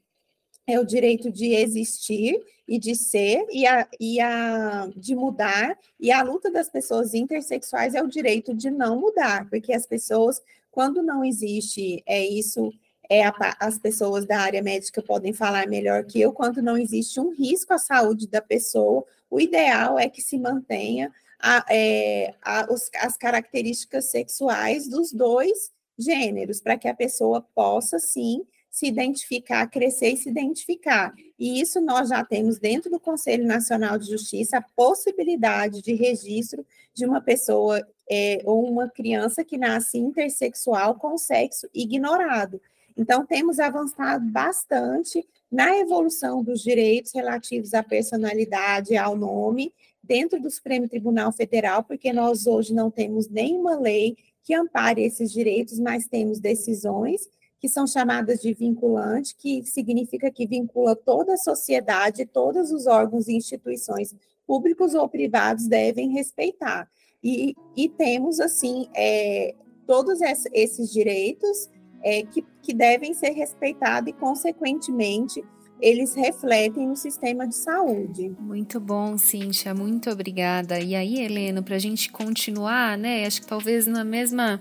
é 0.65 0.79
o 0.79 0.83
direito 0.83 1.31
de 1.31 1.53
existir 1.53 2.43
e 2.67 2.79
de 2.79 2.95
ser 2.95 3.45
e 3.51 3.67
a, 3.67 3.87
e 3.99 4.19
a 4.19 4.89
de 4.95 5.15
mudar 5.15 5.77
e 5.99 6.11
a 6.11 6.21
luta 6.21 6.49
das 6.49 6.69
pessoas 6.69 7.13
intersexuais 7.13 7.93
é 7.93 8.01
o 8.01 8.07
direito 8.07 8.53
de 8.53 8.69
não 8.71 8.99
mudar, 8.99 9.49
porque 9.49 9.73
as 9.73 9.85
pessoas 9.85 10.41
quando 10.71 11.03
não 11.03 11.23
existe 11.23 12.01
é 12.05 12.25
isso 12.25 12.71
é, 13.09 13.25
a, 13.25 13.33
as 13.59 13.77
pessoas 13.77 14.25
da 14.25 14.39
área 14.39 14.61
médica 14.61 15.01
podem 15.01 15.33
falar 15.33 15.67
melhor 15.67 16.03
que 16.03 16.21
eu, 16.21 16.31
quando 16.31 16.61
não 16.61 16.77
existe 16.77 17.19
um 17.19 17.31
risco 17.31 17.73
à 17.73 17.77
saúde 17.77 18.27
da 18.27 18.41
pessoa, 18.41 19.05
o 19.29 19.39
ideal 19.39 19.99
é 19.99 20.09
que 20.09 20.21
se 20.21 20.37
mantenha 20.37 21.11
a, 21.39 21.65
é, 21.69 22.33
a, 22.41 22.67
os, 22.71 22.89
as 22.95 23.17
características 23.17 24.05
sexuais 24.05 24.87
dos 24.87 25.11
dois 25.11 25.71
gêneros, 25.97 26.61
para 26.61 26.77
que 26.77 26.87
a 26.87 26.93
pessoa 26.93 27.45
possa, 27.53 27.99
sim, 27.99 28.45
se 28.73 28.87
identificar, 28.87 29.67
crescer 29.67 30.13
e 30.13 30.17
se 30.17 30.27
identificar. 30.27 31.13
E 31.37 31.61
isso 31.61 31.79
nós 31.79 32.09
já 32.09 32.25
temos 32.25 32.57
dentro 32.57 32.89
do 32.89 32.99
Conselho 32.99 33.45
Nacional 33.45 33.99
de 33.99 34.09
Justiça 34.09 34.57
a 34.57 34.65
possibilidade 34.75 35.79
de 35.83 35.93
registro 35.93 36.65
de 36.91 37.05
uma 37.05 37.21
pessoa 37.21 37.87
é, 38.09 38.41
ou 38.43 38.67
uma 38.67 38.89
criança 38.89 39.43
que 39.43 39.59
nasce 39.59 39.99
intersexual 39.99 40.95
com 40.95 41.15
sexo 41.19 41.69
ignorado. 41.71 42.59
Então, 42.97 43.23
temos 43.27 43.59
avançado 43.59 44.25
bastante 44.25 45.23
na 45.51 45.77
evolução 45.77 46.43
dos 46.43 46.59
direitos 46.59 47.13
relativos 47.13 47.75
à 47.75 47.83
personalidade, 47.83 48.97
ao 48.97 49.15
nome, 49.15 49.71
dentro 50.03 50.41
do 50.41 50.49
Supremo 50.49 50.89
Tribunal 50.89 51.31
Federal, 51.31 51.83
porque 51.83 52.11
nós 52.11 52.47
hoje 52.47 52.73
não 52.73 52.89
temos 52.89 53.29
nenhuma 53.29 53.79
lei 53.79 54.17
que 54.41 54.55
ampare 54.55 55.03
esses 55.03 55.31
direitos, 55.31 55.79
mas 55.79 56.07
temos 56.07 56.39
decisões 56.39 57.29
que 57.63 57.69
são 57.69 57.87
chamadas 57.87 58.41
de 58.41 58.53
vinculante, 58.53 59.33
que 59.37 59.63
significa 59.63 60.29
que 60.29 60.45
vincula 60.45 60.97
toda 60.97 61.35
a 61.35 61.37
sociedade, 61.37 62.25
todos 62.25 62.73
os 62.73 62.87
órgãos 62.87 63.29
e 63.29 63.37
instituições 63.37 64.13
públicos 64.45 64.93
ou 64.93 65.07
privados 65.07 65.65
devem 65.65 66.09
respeitar. 66.09 66.89
E, 67.23 67.55
e 67.73 67.87
temos, 67.87 68.41
assim, 68.41 68.89
é, 68.93 69.55
todos 69.87 70.19
esses 70.51 70.91
direitos 70.91 71.69
é, 72.03 72.23
que, 72.23 72.45
que 72.61 72.73
devem 72.73 73.13
ser 73.13 73.29
respeitados 73.29 74.09
e, 74.09 74.13
consequentemente, 74.13 75.41
eles 75.79 76.15
refletem 76.15 76.85
no 76.85 76.97
sistema 76.97 77.47
de 77.47 77.55
saúde. 77.55 78.35
Muito 78.41 78.77
bom, 78.77 79.17
Cíntia, 79.17 79.73
muito 79.73 80.09
obrigada. 80.09 80.81
E 80.81 80.95
aí, 80.95 81.21
Helena, 81.21 81.61
para 81.61 81.77
a 81.77 81.79
gente 81.79 82.11
continuar, 82.11 82.97
né? 82.97 83.25
Acho 83.25 83.39
que 83.39 83.47
talvez 83.47 83.87
na 83.87 84.03
mesma, 84.03 84.59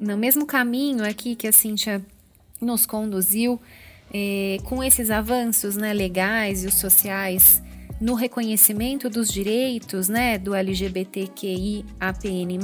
no 0.00 0.16
mesmo 0.16 0.44
caminho 0.44 1.08
aqui 1.08 1.36
que 1.36 1.46
a 1.46 1.52
Cíntia 1.52 2.04
nos 2.64 2.86
conduziu, 2.86 3.60
é, 4.12 4.58
com 4.64 4.82
esses 4.82 5.10
avanços 5.10 5.76
né, 5.76 5.92
legais 5.92 6.64
e 6.64 6.66
os 6.66 6.74
sociais 6.74 7.62
no 8.00 8.14
reconhecimento 8.14 9.08
dos 9.08 9.28
direitos 9.28 10.08
né, 10.08 10.38
do 10.38 10.54
LGBTQI 10.54 11.84
APN+, 11.98 12.58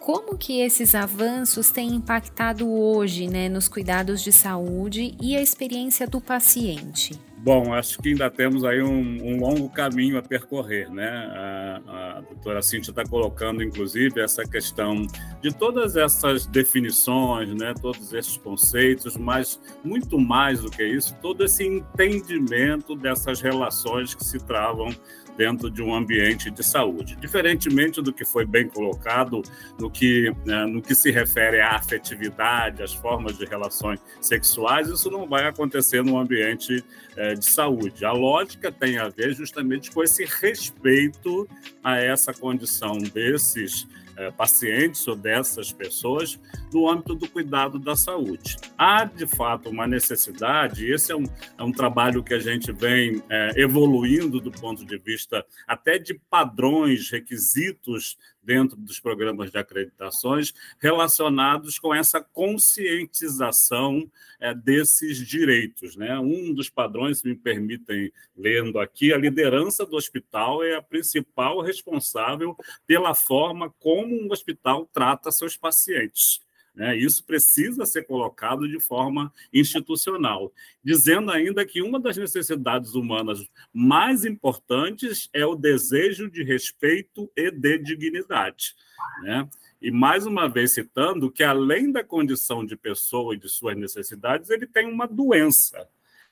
como 0.00 0.38
que 0.38 0.60
esses 0.60 0.94
avanços 0.94 1.70
têm 1.70 1.88
impactado 1.94 2.66
hoje 2.66 3.28
né, 3.28 3.48
nos 3.48 3.68
cuidados 3.68 4.22
de 4.22 4.32
saúde 4.32 5.14
e 5.20 5.36
a 5.36 5.42
experiência 5.42 6.06
do 6.06 6.20
paciente? 6.20 7.27
Bom, 7.40 7.72
acho 7.72 7.98
que 7.98 8.08
ainda 8.08 8.28
temos 8.28 8.64
aí 8.64 8.82
um, 8.82 9.22
um 9.22 9.38
longo 9.38 9.68
caminho 9.68 10.18
a 10.18 10.22
percorrer, 10.22 10.90
né? 10.90 11.08
A, 11.08 12.16
a 12.18 12.20
doutora 12.20 12.60
Cintia 12.60 12.90
está 12.90 13.04
colocando, 13.04 13.62
inclusive, 13.62 14.20
essa 14.20 14.42
questão 14.42 15.06
de 15.40 15.54
todas 15.54 15.96
essas 15.96 16.46
definições, 16.46 17.54
né? 17.54 17.74
Todos 17.80 18.12
esses 18.12 18.36
conceitos, 18.36 19.16
mas 19.16 19.60
muito 19.84 20.18
mais 20.18 20.62
do 20.62 20.70
que 20.70 20.84
isso, 20.84 21.14
todo 21.22 21.44
esse 21.44 21.64
entendimento 21.64 22.96
dessas 22.96 23.40
relações 23.40 24.14
que 24.14 24.24
se 24.24 24.38
travam 24.38 24.88
dentro 25.38 25.70
de 25.70 25.80
um 25.80 25.94
ambiente 25.94 26.50
de 26.50 26.64
saúde. 26.64 27.16
Diferentemente 27.16 28.02
do 28.02 28.12
que 28.12 28.24
foi 28.24 28.44
bem 28.44 28.68
colocado 28.68 29.40
no 29.78 29.88
que, 29.88 30.34
né, 30.44 30.66
no 30.66 30.82
que 30.82 30.96
se 30.96 31.12
refere 31.12 31.60
à 31.60 31.76
afetividade, 31.76 32.82
às 32.82 32.92
formas 32.92 33.38
de 33.38 33.44
relações 33.44 34.00
sexuais, 34.20 34.88
isso 34.88 35.08
não 35.08 35.28
vai 35.28 35.46
acontecer 35.46 36.02
no 36.02 36.18
ambiente 36.18 36.84
é, 37.16 37.34
de 37.34 37.44
saúde. 37.44 38.04
A 38.04 38.10
lógica 38.10 38.72
tem 38.72 38.98
a 38.98 39.08
ver 39.08 39.32
justamente 39.32 39.92
com 39.92 40.02
esse 40.02 40.24
respeito 40.24 41.48
a 41.84 41.96
essa 41.96 42.34
condição 42.34 42.98
desses 42.98 43.86
pacientes 44.36 45.06
ou 45.06 45.16
dessas 45.16 45.72
pessoas 45.72 46.38
no 46.72 46.88
âmbito 46.88 47.14
do 47.14 47.28
cuidado 47.28 47.78
da 47.78 47.96
saúde. 47.96 48.56
Há, 48.76 49.04
de 49.04 49.26
fato, 49.26 49.70
uma 49.70 49.86
necessidade, 49.86 50.86
e 50.86 50.92
esse 50.92 51.12
é 51.12 51.16
um, 51.16 51.24
é 51.56 51.62
um 51.62 51.72
trabalho 51.72 52.22
que 52.22 52.34
a 52.34 52.38
gente 52.38 52.72
vem 52.72 53.22
é, 53.28 53.52
evoluindo 53.56 54.40
do 54.40 54.50
ponto 54.50 54.84
de 54.84 54.98
vista 54.98 55.44
até 55.66 55.98
de 55.98 56.14
padrões, 56.30 57.10
requisitos 57.10 58.16
dentro 58.48 58.78
dos 58.78 58.98
programas 58.98 59.50
de 59.50 59.58
acreditações 59.58 60.54
relacionados 60.78 61.78
com 61.78 61.94
essa 61.94 62.18
conscientização 62.18 64.10
é, 64.40 64.54
desses 64.54 65.18
direitos. 65.18 65.96
Né? 65.96 66.18
Um 66.18 66.54
dos 66.54 66.70
padrões, 66.70 67.18
se 67.18 67.28
me 67.28 67.36
permitem 67.36 68.10
lendo 68.34 68.80
aqui, 68.80 69.12
a 69.12 69.18
liderança 69.18 69.84
do 69.84 69.96
hospital 69.96 70.64
é 70.64 70.76
a 70.76 70.82
principal 70.82 71.60
responsável 71.60 72.56
pela 72.86 73.14
forma 73.14 73.70
como 73.78 74.18
um 74.18 74.32
hospital 74.32 74.88
trata 74.94 75.30
seus 75.30 75.54
pacientes. 75.54 76.40
Né? 76.78 76.96
Isso 76.96 77.24
precisa 77.24 77.84
ser 77.84 78.04
colocado 78.04 78.68
de 78.68 78.78
forma 78.78 79.32
institucional, 79.52 80.52
dizendo 80.82 81.32
ainda 81.32 81.66
que 81.66 81.82
uma 81.82 81.98
das 81.98 82.16
necessidades 82.16 82.94
humanas 82.94 83.44
mais 83.72 84.24
importantes 84.24 85.28
é 85.32 85.44
o 85.44 85.56
desejo 85.56 86.30
de 86.30 86.44
respeito 86.44 87.28
e 87.36 87.50
de 87.50 87.78
dignidade. 87.78 88.76
Né? 89.24 89.48
E 89.82 89.90
mais 89.90 90.24
uma 90.24 90.48
vez 90.48 90.74
citando 90.74 91.32
que, 91.32 91.42
além 91.42 91.90
da 91.90 92.04
condição 92.04 92.64
de 92.64 92.76
pessoa 92.76 93.34
e 93.34 93.38
de 93.38 93.48
suas 93.48 93.76
necessidades, 93.76 94.48
ele 94.48 94.66
tem 94.66 94.86
uma 94.86 95.08
doença 95.08 95.88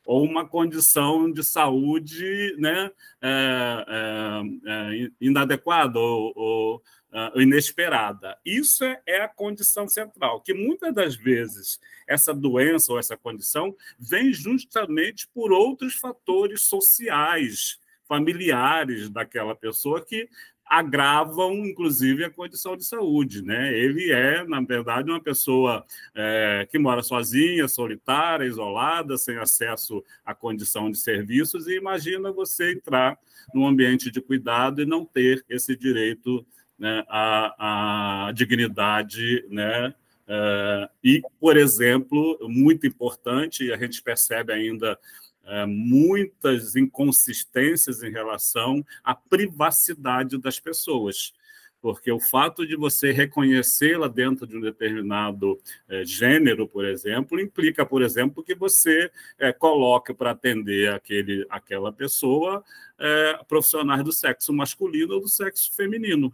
ou 0.07 0.23
uma 0.23 0.47
condição 0.47 1.31
de 1.31 1.43
saúde 1.43 2.55
né, 2.59 2.93
é, 3.21 3.85
é, 3.89 4.43
é, 4.65 5.11
inadequada 5.21 5.99
ou, 5.99 6.33
ou 6.37 6.83
uh, 7.13 7.41
inesperada. 7.41 8.39
Isso 8.45 8.85
é, 8.85 9.01
é, 9.07 9.23
a 9.23 9.29
condição 9.29 9.89
central, 9.89 10.41
que 10.41 10.55
muitas 10.55 10.95
das 10.95 11.15
vezes 11.15 11.81
essa 12.07 12.33
doença 12.33 12.93
ou 12.93 12.99
essa 12.99 13.17
condição 13.17 13.75
vem 13.99 14.33
justamente 14.33 15.29
por 15.29 15.53
outros 15.53 15.95
fatores 15.95 16.63
sociais, 16.63 17.79
familiares 18.07 19.11
daquela 19.11 19.55
pessoa 19.55 20.05
que 20.05 20.29
agravam, 20.69 21.55
inclusive, 21.65 22.25
a 22.25 22.31
condição 22.31 22.77
de 22.77 22.85
saúde. 22.85 23.43
Né? 23.43 23.73
Ele 23.73 24.11
é, 24.11 24.45
na 24.45 24.61
verdade, 24.61 25.11
uma 25.11 25.21
pessoa 25.21 25.85
é, 26.15 26.67
que 26.69 26.79
mora 26.79 27.03
sozinha, 27.03 27.69
solitária, 27.69 28.45
isolada, 28.45 29.17
sem 29.17 29.37
acesso 29.39 30.05
à 30.25 30.35
condição 30.35 30.91
de 30.91 30.99
serviços, 30.99 31.69
e 31.69 31.77
imagina 31.77 32.33
você 32.33 32.73
entrar 32.73 33.17
num 33.55 33.67
ambiente 33.67 34.11
de 34.11 34.21
cuidado 34.21 34.83
e 34.83 34.87
não 34.87 35.05
ter 35.05 35.45
esse 35.49 35.77
direito 35.77 36.45
né, 36.79 37.05
à, 37.09 38.29
à 38.29 38.33
dignidade, 38.33 39.45
né? 39.49 39.95
É, 40.29 40.91
e, 41.05 41.23
por 41.39 41.57
exemplo, 41.57 42.39
muito 42.49 42.87
importante, 42.87 43.73
a 43.73 43.77
gente 43.77 44.03
percebe 44.03 44.53
ainda 44.53 44.99
é, 45.45 45.65
muitas 45.65 46.75
inconsistências 46.75 48.03
em 48.03 48.11
relação 48.11 48.85
à 49.05 49.15
privacidade 49.15 50.37
das 50.39 50.59
pessoas. 50.59 51.33
Porque 51.81 52.11
o 52.11 52.19
fato 52.19 52.67
de 52.67 52.75
você 52.75 53.13
reconhecê-la 53.13 54.09
dentro 54.09 54.45
de 54.45 54.57
um 54.57 54.61
determinado 54.61 55.61
é, 55.89 56.05
gênero, 56.05 56.67
por 56.67 56.85
exemplo, 56.85 57.39
implica, 57.39 57.87
por 57.87 58.03
exemplo, 58.03 58.43
que 58.43 58.57
você 58.57 59.11
é, 59.39 59.53
coloque 59.53 60.13
para 60.13 60.33
atender 60.33 60.93
aquele, 60.93 61.47
aquela 61.49 61.93
pessoa 61.93 62.65
é, 62.99 63.39
profissionais 63.47 64.03
do 64.03 64.11
sexo 64.11 64.53
masculino 64.53 65.15
ou 65.15 65.21
do 65.21 65.29
sexo 65.29 65.73
feminino 65.77 66.33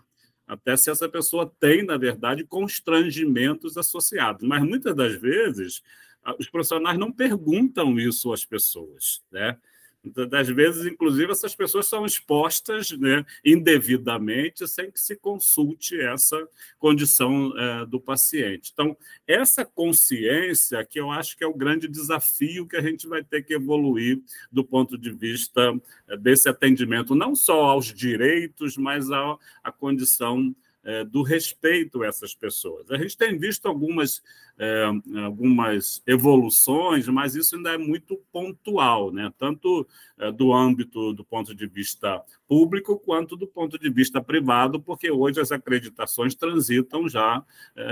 até 0.53 0.77
se 0.77 0.91
essa 0.91 1.09
pessoa 1.09 1.51
tem, 1.59 1.85
na 1.85 1.97
verdade, 1.97 2.45
constrangimentos 2.45 3.77
associados. 3.77 4.47
Mas 4.47 4.62
muitas 4.62 4.95
das 4.95 5.15
vezes 5.15 5.83
os 6.38 6.49
profissionais 6.49 6.99
não 6.99 7.11
perguntam 7.11 7.99
isso 7.99 8.33
às 8.33 8.45
pessoas, 8.45 9.23
né? 9.31 9.57
Das 10.05 10.49
vezes, 10.49 10.85
inclusive, 10.85 11.31
essas 11.31 11.55
pessoas 11.55 11.87
são 11.87 12.05
expostas 12.05 12.91
né, 12.91 13.25
indevidamente 13.45 14.67
sem 14.67 14.91
que 14.91 14.99
se 14.99 15.15
consulte 15.15 16.01
essa 16.01 16.37
condição 16.77 17.57
é, 17.57 17.87
do 17.87 18.01
paciente. 18.01 18.71
Então, 18.73 18.97
essa 19.29 19.65
consciência 19.65 20.85
que 20.85 20.99
eu 20.99 21.12
acho 21.12 21.37
que 21.37 21.45
é 21.45 21.47
o 21.47 21.55
grande 21.55 21.87
desafio 21.87 22.67
que 22.67 22.77
a 22.77 22.83
gente 22.83 23.07
vai 23.07 23.23
ter 23.23 23.43
que 23.43 23.55
evoluir 23.55 24.21
do 24.51 24.65
ponto 24.65 24.99
de 24.99 25.12
vista 25.12 25.73
é, 26.09 26.17
desse 26.17 26.49
atendimento, 26.49 27.15
não 27.15 27.37
só 27.37 27.67
aos 27.67 27.87
direitos, 27.87 28.77
mas 28.77 29.09
à, 29.09 29.38
à 29.62 29.71
condição 29.71 30.53
do 31.11 31.23
respeito 31.23 32.03
a 32.03 32.07
essas 32.07 32.35
pessoas. 32.35 32.90
A 32.90 32.97
gente 32.97 33.16
tem 33.16 33.38
visto 33.38 33.66
algumas, 33.66 34.23
é, 34.59 34.85
algumas 35.25 36.03
evoluções, 36.07 37.07
mas 37.07 37.37
isso 37.37 37.55
ainda 37.55 37.75
é 37.75 37.79
muito 37.79 38.21
pontual, 38.33 39.12
né? 39.12 39.33
tanto 39.38 39.87
é, 40.18 40.33
do 40.33 40.53
âmbito 40.53 41.12
do 41.12 41.25
ponto 41.25 41.55
de 41.55 41.66
vista 41.66 42.21
público 42.49 42.99
quanto 42.99 43.37
do 43.37 43.47
ponto 43.47 43.79
de 43.79 43.90
vista 43.90 44.21
privado, 44.21 44.81
porque 44.81 45.11
hoje 45.11 45.40
as 45.40 45.53
acreditações 45.53 46.35
transitam 46.35 47.09
já 47.09 47.45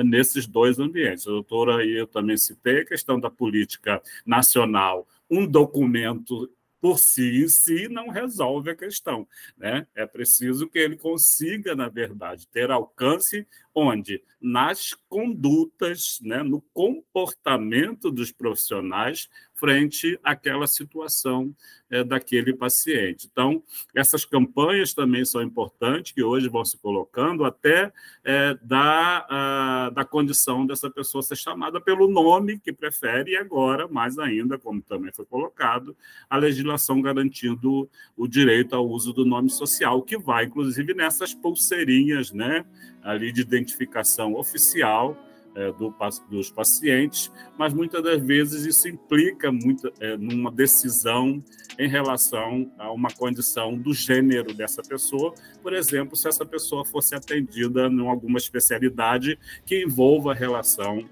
nesses 0.05 0.47
dois 0.47 0.79
ambientes. 0.79 1.27
A 1.27 1.31
doutora 1.31 1.87
eu 1.87 2.07
também 2.07 2.37
citei 2.37 2.81
a 2.81 2.87
questão 2.87 3.19
da 3.19 3.31
política 3.31 4.03
nacional, 4.27 5.07
um 5.31 5.47
documento 5.47 6.51
por 6.81 6.99
si 6.99 7.43
em 7.43 7.49
si 7.49 7.89
não 7.89 8.09
resolve 8.09 8.71
a 8.71 8.77
questão. 8.77 9.29
Né? 9.57 9.87
É 9.95 10.07
preciso 10.07 10.69
que 10.69 10.79
ele 10.79 10.97
consiga, 10.97 11.77
na 11.77 11.89
verdade, 11.89 12.47
ter 12.49 12.71
alcance 12.71 13.47
onde? 13.75 14.23
Nas 14.41 14.95
condutas, 15.09 16.19
né? 16.23 16.43
no 16.43 16.61
comportamento 16.73 18.11
dos 18.11 18.33
profissionais 18.33 19.29
frente 19.61 20.19
àquela 20.25 20.67
situação 20.67 21.55
é, 21.91 22.03
daquele 22.03 22.55
paciente. 22.55 23.29
Então, 23.31 23.63
essas 23.95 24.25
campanhas 24.25 24.95
também 24.95 25.25
são 25.25 25.43
importantes, 25.43 26.13
que 26.13 26.23
hoje 26.23 26.49
vão 26.49 26.65
se 26.65 26.79
colocando 26.79 27.45
até 27.45 27.93
é, 28.25 28.57
da, 28.63 29.27
a, 29.29 29.91
da 29.91 30.05
condição 30.05 30.65
dessa 30.65 30.89
pessoa 30.91 31.23
ser 31.23 31.37
chamada 31.37 31.81
pelo 31.81 32.09
nome 32.09 32.59
que 32.59 32.73
prefere, 32.73 33.33
e 33.33 33.37
agora, 33.37 33.87
mais 33.87 34.19
ainda, 34.19 34.57
como 34.57 34.81
também 34.81 35.13
foi 35.13 35.27
colocado, 35.27 35.95
a 36.29 36.39
legislação 36.39 37.03
garantindo 37.03 37.89
o 38.17 38.27
direito 38.27 38.75
ao 38.75 38.89
uso 38.89 39.13
do 39.13 39.27
nome 39.27 39.51
social, 39.51 40.03
que 40.03 40.17
vai, 40.17 40.47
inclusive, 40.47 40.95
nessas 40.95 41.35
pulseirinhas 41.35 42.33
né, 42.33 42.65
ali 43.03 43.31
de 43.31 43.43
identificação 43.43 44.35
oficial, 44.35 45.17
é, 45.61 45.73
do, 45.73 45.95
dos 46.31 46.51
pacientes, 46.51 47.31
mas 47.59 47.75
muitas 47.75 48.03
das 48.03 48.23
vezes 48.23 48.65
isso 48.65 48.89
implica 48.89 49.53
muito, 49.53 49.93
é, 50.01 50.17
numa 50.17 50.51
decisão 50.51 51.45
em 51.79 51.89
relação 51.89 52.71
a 52.79 52.91
uma 52.91 53.11
condição 53.11 53.77
do 53.77 53.93
gênero 53.93 54.55
dessa 54.55 54.83
pessoa, 54.83 55.35
por 55.63 55.75
exemplo, 55.75 56.17
se 56.17 56.29
essa 56.29 56.47
pessoa 56.47 56.85
fosse 56.85 57.15
atendida 57.15 57.89
em 57.89 58.09
alguma 58.09 58.39
especialidade 58.39 59.39
que 59.67 59.85
envolva 59.85 60.33
a 60.33 60.35
relação 60.35 61.05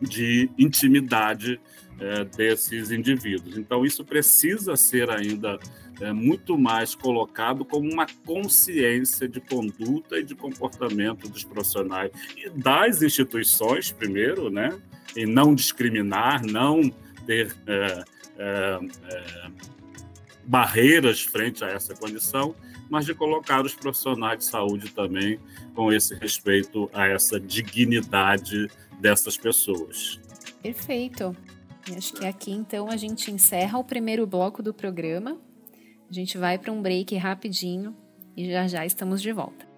de 0.00 0.50
intimidade 0.58 1.60
é, 2.00 2.24
desses 2.24 2.90
indivíduos. 2.90 3.56
Então, 3.58 3.84
isso 3.84 4.04
precisa 4.04 4.76
ser 4.76 5.10
ainda 5.10 5.58
é, 6.00 6.12
muito 6.12 6.56
mais 6.56 6.94
colocado 6.94 7.64
como 7.64 7.90
uma 7.90 8.06
consciência 8.24 9.28
de 9.28 9.40
conduta 9.40 10.18
e 10.18 10.24
de 10.24 10.34
comportamento 10.34 11.28
dos 11.28 11.44
profissionais 11.44 12.10
e 12.36 12.48
das 12.50 13.02
instituições, 13.02 13.90
primeiro, 13.90 14.50
né? 14.50 14.78
E 15.16 15.26
não 15.26 15.54
discriminar, 15.54 16.44
não 16.44 16.90
ter 17.26 17.54
é, 17.66 18.04
é, 18.38 18.78
é, 19.10 19.50
barreiras 20.44 21.22
frente 21.22 21.64
a 21.64 21.68
essa 21.68 21.94
condição, 21.94 22.54
mas 22.88 23.04
de 23.04 23.14
colocar 23.14 23.64
os 23.64 23.74
profissionais 23.74 24.38
de 24.38 24.44
saúde 24.46 24.90
também 24.90 25.38
com 25.74 25.92
esse 25.92 26.14
respeito 26.14 26.88
a 26.92 27.06
essa 27.06 27.38
dignidade 27.38 28.68
dessas 29.00 29.36
pessoas. 29.36 30.18
Perfeito. 30.62 31.36
Acho 31.96 32.14
que 32.14 32.26
aqui 32.26 32.50
então 32.50 32.88
a 32.88 32.96
gente 32.96 33.30
encerra 33.30 33.78
o 33.78 33.84
primeiro 33.84 34.26
bloco 34.26 34.62
do 34.62 34.74
programa. 34.74 35.38
A 36.10 36.12
gente 36.12 36.38
vai 36.38 36.58
para 36.58 36.72
um 36.72 36.80
break 36.80 37.14
rapidinho 37.16 37.94
e 38.36 38.50
já 38.50 38.66
já 38.66 38.86
estamos 38.86 39.20
de 39.20 39.30
volta. 39.30 39.68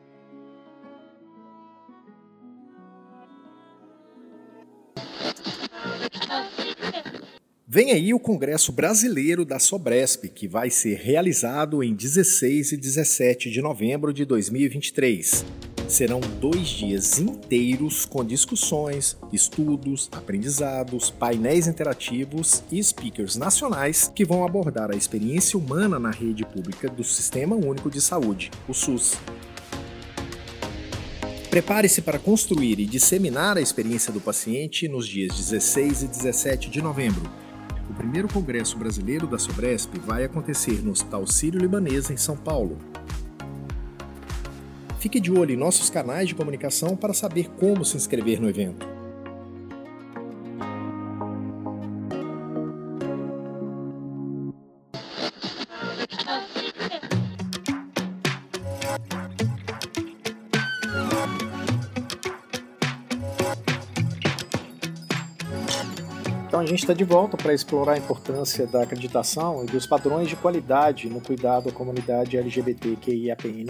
Vem 7.66 7.92
aí 7.92 8.12
o 8.12 8.18
Congresso 8.18 8.72
Brasileiro 8.72 9.44
da 9.44 9.58
Sobresp, 9.58 10.28
que 10.28 10.48
vai 10.48 10.70
ser 10.70 10.98
realizado 10.98 11.84
em 11.84 11.94
16 11.94 12.72
e 12.72 12.76
17 12.76 13.50
de 13.50 13.62
novembro 13.62 14.12
de 14.12 14.24
2023. 14.24 15.44
Serão 15.90 16.20
dois 16.20 16.68
dias 16.68 17.18
inteiros 17.18 18.04
com 18.06 18.24
discussões, 18.24 19.18
estudos, 19.32 20.08
aprendizados, 20.12 21.10
painéis 21.10 21.66
interativos 21.66 22.62
e 22.70 22.80
speakers 22.80 23.34
nacionais 23.34 24.08
que 24.14 24.24
vão 24.24 24.44
abordar 24.44 24.92
a 24.92 24.96
experiência 24.96 25.58
humana 25.58 25.98
na 25.98 26.12
rede 26.12 26.46
pública 26.46 26.88
do 26.88 27.02
Sistema 27.02 27.56
Único 27.56 27.90
de 27.90 28.00
Saúde, 28.00 28.52
o 28.68 28.72
SUS. 28.72 29.14
Prepare-se 31.50 32.02
para 32.02 32.20
construir 32.20 32.78
e 32.78 32.86
disseminar 32.86 33.58
a 33.58 33.60
experiência 33.60 34.12
do 34.12 34.20
paciente 34.20 34.86
nos 34.86 35.08
dias 35.08 35.36
16 35.36 36.04
e 36.04 36.06
17 36.06 36.70
de 36.70 36.80
novembro. 36.80 37.28
O 37.90 37.94
primeiro 37.94 38.28
Congresso 38.28 38.78
Brasileiro 38.78 39.26
da 39.26 39.40
Sobresp 39.40 39.98
vai 40.06 40.22
acontecer 40.22 40.84
no 40.84 40.92
Hospital 40.92 41.26
Sírio-Libanês, 41.26 42.10
em 42.10 42.16
São 42.16 42.36
Paulo, 42.36 42.78
Fique 45.00 45.18
de 45.18 45.32
olho 45.32 45.54
em 45.54 45.56
nossos 45.56 45.88
canais 45.88 46.28
de 46.28 46.34
comunicação 46.34 46.94
para 46.94 47.14
saber 47.14 47.48
como 47.58 47.86
se 47.86 47.96
inscrever 47.96 48.38
no 48.38 48.50
evento. 48.50 48.86
Então 66.46 66.60
a 66.60 66.66
gente 66.66 66.80
está 66.80 66.92
de 66.92 67.04
volta 67.04 67.38
para 67.38 67.54
explorar 67.54 67.94
a 67.94 67.96
importância 67.96 68.66
da 68.66 68.82
acreditação 68.82 69.64
e 69.64 69.66
dos 69.66 69.86
padrões 69.86 70.28
de 70.28 70.36
qualidade 70.36 71.08
no 71.08 71.22
cuidado 71.22 71.70
à 71.70 71.72
comunidade 71.72 72.36
LGBTQIAPN+, 72.36 73.64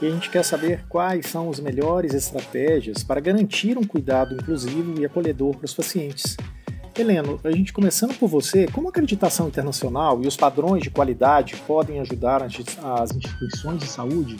e 0.00 0.06
a 0.06 0.10
gente 0.10 0.30
quer 0.30 0.44
saber 0.44 0.84
quais 0.88 1.26
são 1.26 1.50
as 1.50 1.58
melhores 1.58 2.14
estratégias 2.14 3.02
para 3.02 3.20
garantir 3.20 3.76
um 3.76 3.84
cuidado 3.84 4.34
inclusivo 4.34 5.00
e 5.00 5.04
acolhedor 5.04 5.56
para 5.56 5.64
os 5.64 5.74
pacientes. 5.74 6.36
Heleno, 6.96 7.38
a 7.44 7.50
gente 7.52 7.72
começando 7.72 8.14
por 8.18 8.28
você, 8.28 8.66
como 8.66 8.88
a 8.88 8.90
acreditação 8.90 9.48
internacional 9.48 10.20
e 10.22 10.26
os 10.26 10.36
padrões 10.36 10.82
de 10.82 10.90
qualidade 10.90 11.56
podem 11.66 12.00
ajudar 12.00 12.42
as 12.42 13.14
instituições 13.14 13.80
de 13.80 13.86
saúde 13.86 14.36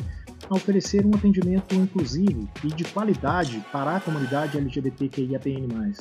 a 0.50 0.54
oferecer 0.54 1.04
um 1.04 1.14
atendimento 1.14 1.74
inclusivo 1.74 2.48
e 2.64 2.68
de 2.68 2.84
qualidade 2.84 3.64
para 3.70 3.96
a 3.96 4.00
comunidade 4.00 4.56
LGBTQIAPN+. 4.56 5.92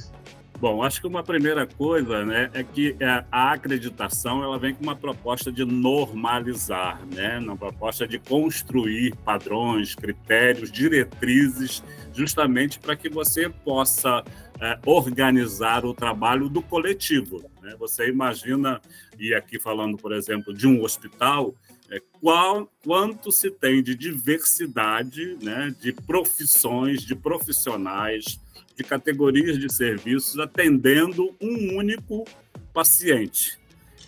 Bom, 0.60 0.82
acho 0.82 1.00
que 1.00 1.06
uma 1.06 1.22
primeira 1.22 1.68
coisa 1.68 2.26
né, 2.26 2.50
é 2.52 2.64
que 2.64 2.96
é, 3.00 3.24
a 3.32 3.52
acreditação 3.52 4.44
ela 4.44 4.58
vem 4.58 4.74
com 4.74 4.82
uma 4.82 4.96
proposta 4.96 5.52
de 5.52 5.64
normalizar, 5.64 7.00
né, 7.14 7.38
uma 7.38 7.56
proposta 7.56 8.08
de 8.08 8.18
construir 8.18 9.16
padrões, 9.18 9.94
critérios, 9.94 10.72
diretrizes, 10.72 11.84
justamente 12.12 12.80
para 12.80 12.96
que 12.96 13.08
você 13.08 13.48
possa 13.50 14.24
é, 14.60 14.80
organizar 14.84 15.86
o 15.86 15.94
trabalho 15.94 16.50
do 16.50 16.64
coletivo. 16.64 17.44
Né? 17.62 17.76
Você 17.78 18.10
imagina, 18.10 18.82
e 19.20 19.36
aqui 19.36 19.60
falando, 19.60 19.96
por 19.96 20.12
exemplo, 20.12 20.52
de 20.52 20.66
um 20.66 20.82
hospital, 20.82 21.54
é, 21.92 22.02
qual, 22.20 22.68
quanto 22.84 23.32
se 23.32 23.52
tem 23.52 23.84
de 23.84 23.94
diversidade 23.94 25.38
né, 25.40 25.74
de 25.80 25.94
profissões, 25.94 27.04
de 27.04 27.16
profissionais, 27.16 28.42
de 28.78 28.84
categorias 28.84 29.58
de 29.58 29.74
serviços 29.74 30.40
atendendo 30.40 31.36
um 31.42 31.76
único 31.76 32.24
paciente. 32.72 33.60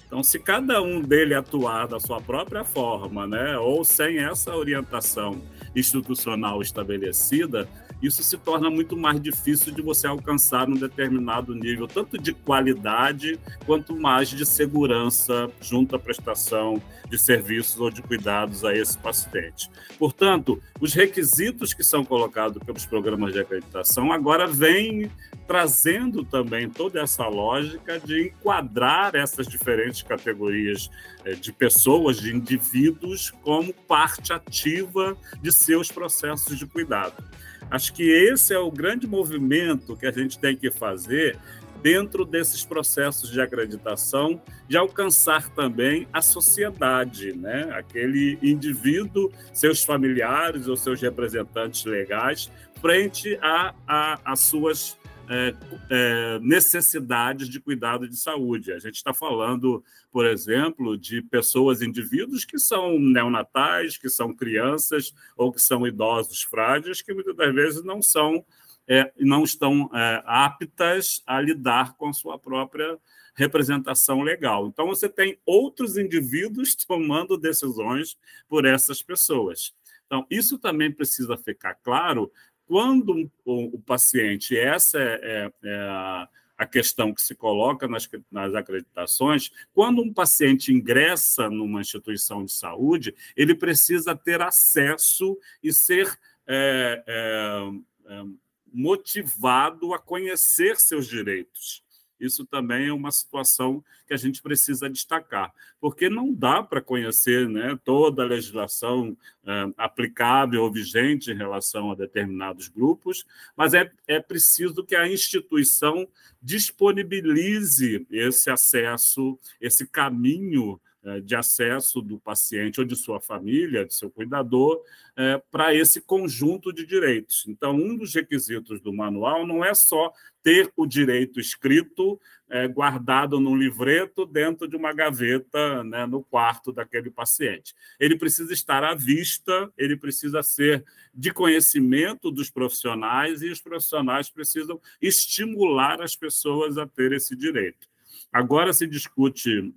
Então, 0.06 0.22
se 0.22 0.38
cada 0.40 0.82
um 0.82 1.02
dele 1.02 1.34
atuar 1.34 1.88
da 1.88 2.00
sua 2.00 2.22
própria 2.22 2.64
forma, 2.64 3.26
né, 3.28 3.58
ou 3.58 3.84
sem 3.84 4.20
essa 4.20 4.56
orientação 4.56 5.42
institucional 5.76 6.62
estabelecida, 6.62 7.68
isso 8.02 8.24
se 8.24 8.38
torna 8.38 8.70
muito 8.70 8.96
mais 8.96 9.22
difícil 9.22 9.74
de 9.74 9.82
você 9.82 10.08
alcançar 10.08 10.70
um 10.70 10.76
determinado 10.76 11.54
nível, 11.54 11.88
tanto 11.88 12.18
de 12.18 12.34
qualidade 12.34 13.40
quanto 13.66 13.96
mais 13.96 14.30
de 14.30 14.46
segurança 14.46 15.50
junto 15.62 15.96
à 15.96 16.00
prestação 16.00 16.82
de 17.10 17.18
serviços 17.18 17.80
ou 17.80 17.90
de 17.90 18.02
cuidados 18.02 18.64
a 18.64 18.74
esse 18.74 18.98
paciente. 18.98 19.70
Portanto, 19.98 20.62
os 20.80 20.94
requisitos 20.94 21.74
que 21.74 21.84
são 21.84 22.06
colocados 22.06 22.62
pelos 22.64 22.86
programas 22.86 23.34
de 23.34 23.40
acreditação 23.40 24.12
agora 24.12 24.48
vêm 24.48 25.12
trazendo 25.48 26.24
também 26.24 26.70
toda 26.70 27.02
essa 27.02 27.28
lógica 27.28 28.00
de 28.00 28.28
enquadrar 28.28 29.16
essas 29.16 29.48
diferentes 29.48 30.04
categorias 30.04 30.90
eh, 31.26 31.34
de 31.34 31.52
pessoas, 31.52 32.18
de 32.18 32.36
indivíduos, 32.36 33.32
como 33.42 33.74
parte 33.74 34.32
ativa 34.32 35.18
de 35.42 35.52
seus 35.52 35.92
processos 35.92 36.58
de 36.58 36.68
cuidado. 36.68 37.24
Acho 37.70 37.94
que 37.94 38.04
esse 38.04 38.54
é 38.54 38.60
o 38.60 38.72
grande 38.72 39.08
movimento 39.08 39.96
que 39.96 40.06
a 40.06 40.12
gente 40.12 40.40
tem 40.40 40.56
que 40.56 40.72
fazer 40.72 41.38
dentro 41.82 42.26
desses 42.26 42.66
processos 42.66 43.30
de 43.30 43.40
acreditação, 43.40 44.42
de 44.68 44.78
alcançar 44.78 45.50
também 45.52 46.08
a 46.12 46.22
sociedade, 46.22 47.32
né? 47.34 47.70
aquele 47.72 48.38
indivíduo, 48.42 49.32
seus 49.54 49.84
familiares 49.84 50.68
ou 50.68 50.76
seus 50.76 51.02
representantes 51.02 51.86
legais, 51.86 52.52
frente 52.82 53.40
às 53.88 54.40
suas 54.42 54.98
é, 55.30 55.54
é, 55.90 56.40
necessidades 56.40 57.48
de 57.48 57.60
cuidado 57.60 58.10
de 58.10 58.18
saúde. 58.18 58.72
A 58.74 58.80
gente 58.80 58.96
está 58.96 59.14
falando, 59.14 59.84
por 60.12 60.26
exemplo, 60.26 60.98
de 60.98 61.22
pessoas, 61.22 61.82
indivíduos 61.82 62.44
que 62.44 62.58
são 62.58 62.98
neonatais, 63.00 63.98
que 63.98 64.10
são 64.10 64.34
crianças 64.34 65.14
ou 65.38 65.52
que 65.52 65.62
são 65.62 65.86
idosos 65.86 66.42
frágeis, 66.42 67.02
que 67.02 67.14
muitas 67.14 67.36
das 67.36 67.54
vezes 67.54 67.84
não 67.84 68.02
são 68.02 68.44
é, 68.92 69.14
não 69.20 69.44
estão 69.44 69.88
é, 69.94 70.24
aptas 70.26 71.22
a 71.28 71.40
lidar 71.40 71.96
com 71.96 72.10
a 72.10 72.14
sua 72.14 72.40
própria 72.40 72.98
representação 73.36 74.24
legal. 74.24 74.68
Então, 74.68 74.88
você 74.88 75.08
tem 75.08 75.40
outros 75.46 75.96
indivíduos 75.96 76.74
tomando 76.88 77.38
decisões 77.38 78.18
por 78.48 78.66
essas 78.66 79.04
pessoas. 79.04 79.74
Então, 80.08 80.26
isso 80.28 80.58
também 80.58 80.92
precisa 80.92 81.38
ficar 81.38 81.76
claro 81.76 82.32
quando 82.70 83.28
o, 83.44 83.78
o 83.78 83.80
paciente, 83.80 84.56
essa 84.56 85.00
é, 85.00 85.20
é, 85.24 85.52
é 85.64 85.76
a, 85.80 86.30
a, 86.56 86.66
questão 86.68 87.12
que 87.12 87.20
se 87.20 87.34
coloca 87.34 87.88
nas, 87.88 88.08
nas 88.32 88.54
acreditações, 88.54 89.50
quando 89.74 90.04
um 90.04 90.14
paciente 90.14 90.72
ingressa 90.72 91.50
numa 91.50 91.82
instituição 91.82 92.46
de 92.46 92.52
saúde, 92.52 93.16
ele 93.36 93.56
precisa 93.56 94.16
ter 94.16 94.40
acesso 94.40 95.36
e 95.64 95.74
ser 95.74 96.16
é, 96.46 97.04
é, 97.08 98.14
é 98.14 98.24
motivado 98.72 99.92
a 99.96 99.98
conhecer 99.98 100.78
seus 100.78 101.08
direitos. 101.08 101.84
Isso 102.20 102.46
também 102.46 102.88
é 102.88 102.94
uma 102.94 103.12
situação 103.12 103.84
que 104.08 104.14
a 104.14 104.18
gente 104.18 104.42
precisa 104.42 104.90
destacar, 104.90 105.54
porque 105.80 106.10
não 106.10 106.34
dá 106.34 106.62
para 106.64 106.82
conhecer 106.82 107.48
né, 107.48 107.80
toda 107.84 108.24
a 108.24 108.26
legislação 108.26 109.16
é, 109.46 109.72
aplicável 109.78 110.64
ou 110.64 110.72
vigente 110.72 111.32
em 111.32 111.38
relação 111.38 111.92
a 111.92 111.96
determinados 111.96 112.68
grupos, 112.68 113.26
mas 113.56 113.74
é, 113.74 113.92
é 114.08 114.20
preciso 114.20 114.84
que 114.84 114.96
a 114.96 115.08
instituição 115.08 116.08
disponibilize 116.42 118.06
esse 118.10 118.50
acesso, 118.50 119.38
esse 119.62 119.86
caminho 119.86 120.80
de 121.18 121.36
acesso 121.36 122.02
do 122.02 122.20
paciente 122.20 122.80
ou 122.80 122.86
de 122.86 122.96
sua 122.96 123.20
família, 123.20 123.86
de 123.86 123.94
seu 123.94 124.10
cuidador, 124.10 124.82
é, 125.16 125.42
para 125.52 125.74
esse 125.74 126.02
conjunto 126.02 126.72
de 126.72 126.86
direitos. 126.86 127.46
Então, 127.48 127.76
um 127.76 127.98
dos 127.98 128.14
requisitos 128.14 128.80
do 128.82 128.94
manual 128.94 129.46
não 129.48 129.64
é 129.64 129.74
só 129.74 130.14
ter 130.42 130.72
o 130.76 130.86
direito 130.86 131.40
escrito, 131.40 132.20
é, 132.50 132.68
guardado 132.68 133.40
num 133.40 133.56
livreto 133.56 134.26
dentro 134.26 134.68
de 134.68 134.76
uma 134.76 134.94
gaveta 134.94 135.84
né, 135.84 136.06
no 136.06 136.24
quarto 136.24 136.72
daquele 136.72 137.12
paciente. 137.12 137.76
Ele 138.00 138.18
precisa 138.18 138.54
estar 138.54 138.84
à 138.84 138.96
vista, 138.96 139.72
ele 139.78 139.96
precisa 139.96 140.42
ser 140.42 140.84
de 141.14 141.32
conhecimento 141.32 142.32
dos 142.32 142.50
profissionais 142.50 143.42
e 143.42 143.50
os 143.50 143.62
profissionais 143.62 144.30
precisam 144.30 144.80
estimular 145.02 146.02
as 146.02 146.16
pessoas 146.16 146.78
a 146.78 146.88
ter 146.88 147.12
esse 147.12 147.36
direito. 147.36 147.88
Agora 148.32 148.74
se 148.74 148.88
discute 148.88 149.74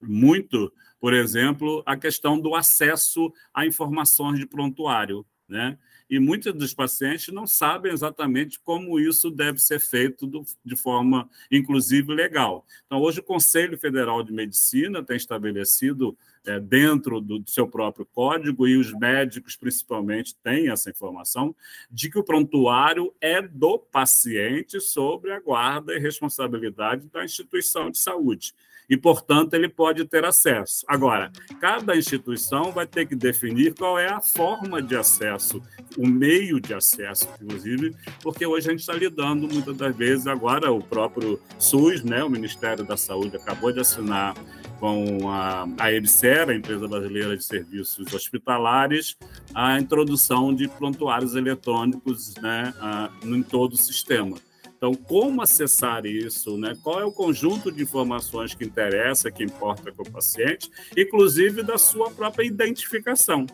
muito, 0.00 0.72
por 1.00 1.12
exemplo, 1.12 1.82
a 1.86 1.96
questão 1.96 2.38
do 2.38 2.54
acesso 2.54 3.32
a 3.52 3.66
informações 3.66 4.38
de 4.38 4.46
prontuário, 4.46 5.24
né? 5.48 5.78
E 6.10 6.18
muitos 6.18 6.54
dos 6.54 6.72
pacientes 6.72 7.28
não 7.28 7.46
sabem 7.46 7.92
exatamente 7.92 8.58
como 8.60 8.98
isso 8.98 9.30
deve 9.30 9.58
ser 9.58 9.78
feito 9.78 10.26
do, 10.26 10.42
de 10.64 10.74
forma, 10.74 11.28
inclusive, 11.50 12.14
legal. 12.14 12.64
Então, 12.86 12.98
hoje, 12.98 13.20
o 13.20 13.22
Conselho 13.22 13.76
Federal 13.76 14.22
de 14.22 14.32
Medicina 14.32 15.02
tem 15.02 15.18
estabelecido, 15.18 16.16
é, 16.46 16.58
dentro 16.58 17.20
do, 17.20 17.38
do 17.40 17.50
seu 17.50 17.68
próprio 17.68 18.06
código, 18.06 18.66
e 18.66 18.78
os 18.78 18.90
médicos, 18.94 19.54
principalmente, 19.54 20.34
têm 20.36 20.70
essa 20.70 20.88
informação, 20.88 21.54
de 21.90 22.10
que 22.10 22.18
o 22.18 22.24
prontuário 22.24 23.14
é 23.20 23.42
do 23.42 23.78
paciente 23.78 24.80
sobre 24.80 25.30
a 25.32 25.40
guarda 25.40 25.94
e 25.94 25.98
responsabilidade 25.98 27.06
da 27.08 27.22
instituição 27.22 27.90
de 27.90 27.98
saúde 27.98 28.54
e, 28.88 28.96
portanto, 28.96 29.54
ele 29.54 29.68
pode 29.68 30.04
ter 30.04 30.24
acesso. 30.24 30.84
Agora, 30.88 31.30
cada 31.60 31.96
instituição 31.96 32.72
vai 32.72 32.86
ter 32.86 33.06
que 33.06 33.14
definir 33.14 33.74
qual 33.74 33.98
é 33.98 34.08
a 34.08 34.20
forma 34.20 34.80
de 34.80 34.96
acesso, 34.96 35.62
o 35.96 36.06
meio 36.06 36.60
de 36.60 36.72
acesso, 36.72 37.28
inclusive, 37.42 37.94
porque 38.22 38.46
hoje 38.46 38.68
a 38.68 38.70
gente 38.70 38.80
está 38.80 38.94
lidando 38.94 39.46
muitas 39.46 39.76
das 39.76 39.94
vezes, 39.94 40.26
agora 40.26 40.72
o 40.72 40.82
próprio 40.82 41.40
SUS, 41.58 42.02
né, 42.02 42.24
o 42.24 42.30
Ministério 42.30 42.84
da 42.84 42.96
Saúde, 42.96 43.36
acabou 43.36 43.72
de 43.72 43.80
assinar 43.80 44.34
com 44.80 45.28
a, 45.28 45.66
a 45.78 45.92
EBSER, 45.92 46.48
a 46.48 46.54
Empresa 46.54 46.86
Brasileira 46.86 47.36
de 47.36 47.44
Serviços 47.44 48.12
Hospitalares, 48.14 49.16
a 49.52 49.78
introdução 49.78 50.54
de 50.54 50.68
prontuários 50.68 51.34
eletrônicos 51.34 52.34
né, 52.36 52.72
a, 52.80 53.10
em 53.24 53.42
todo 53.42 53.72
o 53.72 53.76
sistema. 53.76 54.36
Então, 54.78 54.94
como 54.94 55.42
acessar 55.42 56.06
isso? 56.06 56.56
Né? 56.56 56.76
Qual 56.82 57.00
é 57.00 57.04
o 57.04 57.10
conjunto 57.10 57.70
de 57.70 57.82
informações 57.82 58.54
que 58.54 58.64
interessa, 58.64 59.30
que 59.30 59.42
importa 59.42 59.92
para 59.92 60.08
o 60.08 60.10
paciente, 60.10 60.70
inclusive 60.96 61.64
da 61.64 61.76
sua 61.76 62.10
própria 62.12 62.46
identificação 62.46 63.44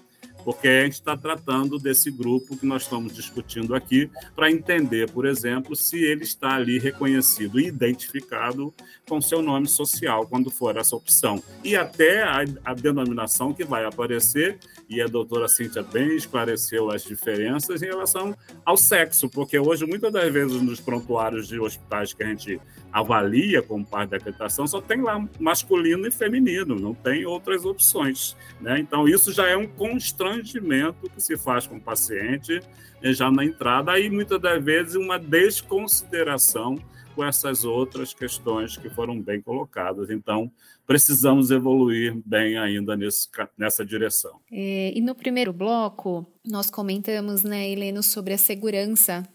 porque 0.44 0.68
a 0.68 0.84
gente 0.84 0.94
está 0.94 1.16
tratando 1.16 1.78
desse 1.78 2.10
grupo 2.10 2.56
que 2.56 2.66
nós 2.66 2.82
estamos 2.82 3.14
discutindo 3.14 3.74
aqui 3.74 4.10
para 4.36 4.50
entender, 4.50 5.10
por 5.10 5.26
exemplo, 5.26 5.74
se 5.74 6.02
ele 6.02 6.22
está 6.22 6.54
ali 6.54 6.78
reconhecido 6.78 7.58
e 7.58 7.66
identificado 7.66 8.72
com 9.08 9.20
seu 9.20 9.40
nome 9.42 9.66
social, 9.66 10.26
quando 10.26 10.50
for 10.50 10.76
essa 10.76 10.94
opção. 10.94 11.42
E 11.62 11.74
até 11.76 12.22
a, 12.22 12.44
a 12.64 12.74
denominação 12.74 13.52
que 13.52 13.64
vai 13.64 13.84
aparecer, 13.84 14.58
e 14.88 15.00
a 15.00 15.06
doutora 15.06 15.48
Cíntia 15.48 15.82
bem 15.82 16.14
esclareceu 16.14 16.90
as 16.90 17.02
diferenças 17.02 17.82
em 17.82 17.86
relação 17.86 18.36
ao 18.64 18.76
sexo, 18.76 19.28
porque 19.28 19.58
hoje, 19.58 19.86
muitas 19.86 20.12
das 20.12 20.32
vezes, 20.32 20.60
nos 20.60 20.80
prontuários 20.80 21.48
de 21.48 21.58
hospitais 21.58 22.12
que 22.12 22.22
a 22.22 22.26
gente 22.26 22.60
avalia 22.94 23.60
como 23.60 23.84
parte 23.84 24.10
da 24.10 24.18
acreditação, 24.18 24.68
só 24.68 24.80
tem 24.80 25.02
lá 25.02 25.28
masculino 25.40 26.06
e 26.06 26.12
feminino, 26.12 26.76
não 26.76 26.94
tem 26.94 27.26
outras 27.26 27.64
opções. 27.64 28.36
Né? 28.60 28.78
Então, 28.78 29.08
isso 29.08 29.32
já 29.32 29.48
é 29.48 29.56
um 29.56 29.66
constrangimento 29.66 31.10
que 31.10 31.20
se 31.20 31.36
faz 31.36 31.66
com 31.66 31.74
o 31.74 31.80
paciente 31.80 32.60
eh, 33.02 33.12
já 33.12 33.32
na 33.32 33.44
entrada, 33.44 33.90
aí 33.90 34.08
muitas 34.08 34.40
das 34.40 34.62
vezes 34.62 34.94
uma 34.94 35.18
desconsideração 35.18 36.78
com 37.16 37.24
essas 37.24 37.64
outras 37.64 38.14
questões 38.14 38.76
que 38.76 38.88
foram 38.90 39.20
bem 39.20 39.40
colocadas. 39.40 40.10
Então, 40.10 40.50
precisamos 40.86 41.50
evoluir 41.50 42.16
bem 42.24 42.58
ainda 42.58 42.96
nesse, 42.96 43.28
nessa 43.56 43.84
direção. 43.84 44.40
É, 44.52 44.92
e 44.94 45.00
no 45.00 45.14
primeiro 45.14 45.52
bloco, 45.52 46.26
nós 46.44 46.70
comentamos, 46.70 47.42
né, 47.42 47.68
Heleno, 47.70 48.02
sobre 48.02 48.34
a 48.34 48.38
segurança 48.38 49.26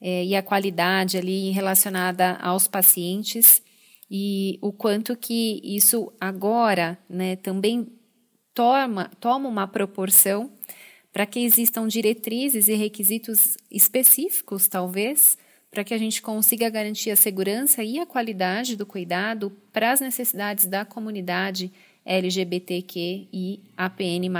é, 0.00 0.24
e 0.24 0.34
a 0.34 0.42
qualidade 0.42 1.16
ali 1.16 1.50
relacionada 1.50 2.36
aos 2.36 2.66
pacientes 2.66 3.62
e 4.10 4.58
o 4.60 4.72
quanto 4.72 5.16
que 5.16 5.60
isso 5.64 6.12
agora 6.20 6.98
né, 7.08 7.36
também 7.36 7.88
toma, 8.54 9.10
toma 9.20 9.48
uma 9.48 9.66
proporção 9.66 10.52
para 11.12 11.26
que 11.26 11.40
existam 11.40 11.86
diretrizes 11.88 12.68
e 12.68 12.74
requisitos 12.74 13.56
específicos, 13.70 14.68
talvez, 14.68 15.38
para 15.70 15.82
que 15.82 15.94
a 15.94 15.98
gente 15.98 16.22
consiga 16.22 16.68
garantir 16.68 17.10
a 17.10 17.16
segurança 17.16 17.82
e 17.82 17.98
a 17.98 18.06
qualidade 18.06 18.76
do 18.76 18.86
cuidado 18.86 19.50
para 19.72 19.92
as 19.92 20.00
necessidades 20.00 20.66
da 20.66 20.84
comunidade 20.84 21.72
LGBTQ 22.04 23.28
e 23.32 23.60
APN+. 23.76 24.30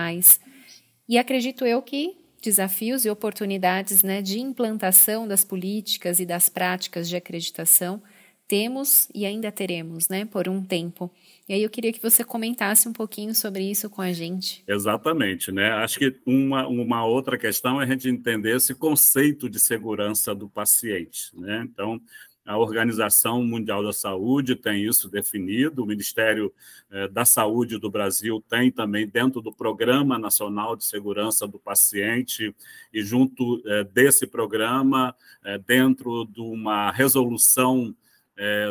E 1.08 1.18
acredito 1.18 1.66
eu 1.66 1.82
que 1.82 2.16
desafios 2.46 3.04
e 3.04 3.10
oportunidades 3.10 4.04
né, 4.04 4.22
de 4.22 4.38
implantação 4.38 5.26
das 5.26 5.42
políticas 5.42 6.20
e 6.20 6.26
das 6.26 6.48
práticas 6.48 7.08
de 7.08 7.16
acreditação 7.16 8.00
temos 8.46 9.08
e 9.12 9.26
ainda 9.26 9.50
teremos, 9.50 10.08
né, 10.08 10.24
por 10.24 10.48
um 10.48 10.62
tempo. 10.62 11.12
E 11.48 11.54
aí 11.54 11.62
eu 11.62 11.68
queria 11.68 11.92
que 11.92 12.00
você 12.00 12.22
comentasse 12.22 12.88
um 12.88 12.92
pouquinho 12.92 13.34
sobre 13.34 13.68
isso 13.68 13.90
com 13.90 14.00
a 14.00 14.12
gente. 14.12 14.62
Exatamente, 14.68 15.50
né? 15.50 15.72
Acho 15.72 15.98
que 15.98 16.14
uma, 16.24 16.68
uma 16.68 17.04
outra 17.04 17.36
questão 17.36 17.80
é 17.80 17.84
a 17.84 17.88
gente 17.88 18.08
entender 18.08 18.54
esse 18.54 18.72
conceito 18.72 19.50
de 19.50 19.58
segurança 19.58 20.32
do 20.32 20.48
paciente, 20.48 21.30
né? 21.34 21.66
Então, 21.68 22.00
a 22.46 22.56
Organização 22.56 23.44
Mundial 23.44 23.82
da 23.82 23.92
Saúde 23.92 24.54
tem 24.54 24.84
isso 24.84 25.10
definido, 25.10 25.82
o 25.82 25.86
Ministério 25.86 26.54
eh, 26.90 27.08
da 27.08 27.24
Saúde 27.24 27.76
do 27.76 27.90
Brasil 27.90 28.42
tem 28.48 28.70
também 28.70 29.06
dentro 29.06 29.42
do 29.42 29.52
Programa 29.52 30.16
Nacional 30.16 30.76
de 30.76 30.84
Segurança 30.84 31.46
do 31.46 31.58
Paciente, 31.58 32.54
e 32.92 33.02
junto 33.02 33.60
eh, 33.66 33.82
desse 33.84 34.28
programa, 34.28 35.12
eh, 35.44 35.58
dentro 35.58 36.24
de 36.26 36.40
uma 36.40 36.92
resolução 36.92 37.94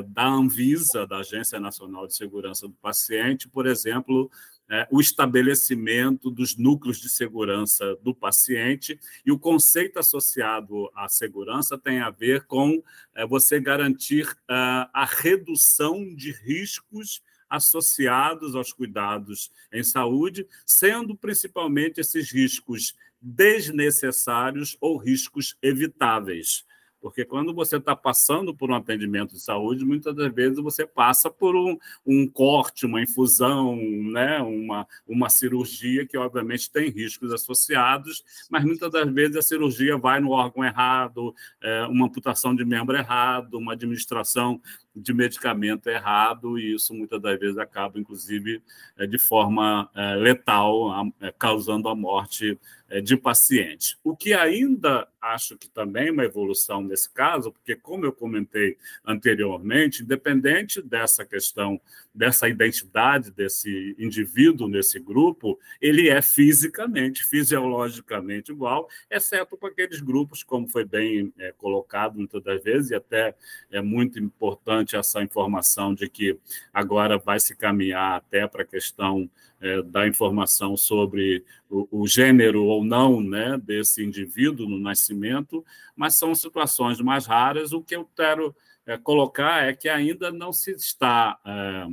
da 0.09 0.27
Anvisa, 0.27 1.07
da 1.07 1.17
Agência 1.17 1.59
Nacional 1.59 2.05
de 2.05 2.13
Segurança 2.13 2.67
do 2.67 2.75
Paciente, 2.75 3.49
por 3.49 3.65
exemplo, 3.65 4.29
é, 4.69 4.87
o 4.91 4.99
estabelecimento 4.99 6.31
dos 6.31 6.57
núcleos 6.57 6.97
de 6.97 7.07
segurança 7.07 7.95
do 8.01 8.15
paciente 8.15 8.99
e 9.25 9.31
o 9.31 9.37
conceito 9.37 9.99
associado 9.99 10.89
à 10.95 11.07
segurança 11.07 11.77
tem 11.77 11.99
a 11.99 12.09
ver 12.09 12.45
com 12.45 12.81
é, 13.13 13.25
você 13.27 13.59
garantir 13.59 14.27
uh, 14.27 14.89
a 14.91 15.05
redução 15.05 16.15
de 16.15 16.31
riscos 16.31 17.21
associados 17.47 18.55
aos 18.55 18.73
cuidados 18.73 19.51
em 19.71 19.83
saúde, 19.83 20.47
sendo 20.65 21.15
principalmente 21.15 22.01
esses 22.01 22.31
riscos 22.31 22.95
desnecessários 23.21 24.75
ou 24.81 24.97
riscos 24.97 25.55
evitáveis. 25.61 26.65
Porque 27.05 27.23
quando 27.23 27.53
você 27.53 27.77
está 27.77 27.95
passando 27.95 28.51
por 28.51 28.71
um 28.71 28.73
atendimento 28.73 29.33
de 29.33 29.39
saúde, 29.39 29.85
muitas 29.85 30.15
das 30.15 30.33
vezes 30.33 30.57
você 30.57 30.87
passa 30.87 31.29
por 31.29 31.55
um, 31.55 31.77
um 32.03 32.27
corte, 32.27 32.83
uma 32.83 32.99
infusão, 32.99 33.75
né? 34.11 34.41
uma, 34.41 34.87
uma 35.07 35.29
cirurgia 35.29 36.03
que, 36.07 36.17
obviamente, 36.17 36.71
tem 36.71 36.89
riscos 36.89 37.31
associados, 37.31 38.25
mas 38.49 38.65
muitas 38.65 38.91
das 38.91 39.07
vezes 39.13 39.37
a 39.37 39.43
cirurgia 39.43 39.99
vai 39.99 40.19
no 40.19 40.31
órgão 40.31 40.65
errado, 40.65 41.31
é, 41.61 41.83
uma 41.83 42.07
amputação 42.07 42.55
de 42.55 42.65
membro 42.65 42.97
errado, 42.97 43.59
uma 43.59 43.73
administração 43.73 44.59
de 44.95 45.13
medicamento 45.13 45.87
errado, 45.87 46.57
e 46.57 46.73
isso 46.73 46.91
muitas 46.91 47.21
das 47.21 47.39
vezes 47.39 47.59
acaba, 47.59 47.99
inclusive, 47.99 48.63
é, 48.97 49.05
de 49.05 49.19
forma 49.19 49.87
é, 49.93 50.15
letal, 50.15 51.05
é, 51.21 51.31
causando 51.37 51.87
a 51.87 51.93
morte 51.93 52.57
de 53.03 53.17
paciente. 53.17 53.97
O 54.03 54.15
que 54.15 54.33
ainda 54.33 55.07
acho 55.19 55.57
que 55.57 55.67
também 55.67 56.09
é 56.09 56.11
uma 56.11 56.23
evolução 56.23 56.81
nesse 56.81 57.11
caso, 57.11 57.51
porque, 57.51 57.75
como 57.75 58.05
eu 58.05 58.13
comentei 58.13 58.77
anteriormente, 59.03 60.03
independente 60.03 60.81
dessa 60.81 61.25
questão, 61.25 61.81
dessa 62.13 62.47
identidade 62.47 63.31
desse 63.31 63.95
indivíduo 63.97 64.67
nesse 64.67 64.99
grupo, 64.99 65.59
ele 65.81 66.09
é 66.09 66.21
fisicamente, 66.21 67.25
fisiologicamente 67.25 68.51
igual, 68.51 68.87
exceto 69.09 69.57
para 69.57 69.69
aqueles 69.69 69.99
grupos, 69.99 70.43
como 70.43 70.67
foi 70.67 70.85
bem 70.85 71.33
é, 71.39 71.51
colocado 71.53 72.17
muitas 72.17 72.43
das 72.43 72.63
vezes, 72.63 72.91
e 72.91 72.95
até 72.95 73.35
é 73.71 73.81
muito 73.81 74.19
importante 74.19 74.95
essa 74.95 75.23
informação 75.23 75.93
de 75.93 76.07
que 76.07 76.37
agora 76.71 77.17
vai 77.17 77.39
se 77.39 77.55
caminhar 77.55 78.17
até 78.17 78.47
para 78.47 78.61
a 78.61 78.65
questão 78.65 79.29
é, 79.65 79.81
da 79.81 80.07
informação 80.07 80.77
sobre 80.77 81.43
o, 81.67 82.03
o, 82.03 82.07
gênero 82.07 82.65
ou 82.65 82.83
não 82.83 83.19
né, 83.19 83.57
desse 83.57 84.03
indivíduo 84.03 84.69
no 84.69 84.77
nascimento, 84.77 85.65
mas 85.95 86.13
são 86.13 86.35
situações 86.35 87.01
mais 87.01 87.25
raras. 87.25 87.73
O 87.73 87.81
que 87.81 87.95
eu 87.95 88.07
quero 88.15 88.55
é, 88.85 88.95
colocar 88.95 89.65
é 89.65 89.73
que 89.73 89.89
ainda 89.89 90.31
não 90.31 90.53
se 90.53 90.69
está, 90.73 91.39
é, 91.43 91.87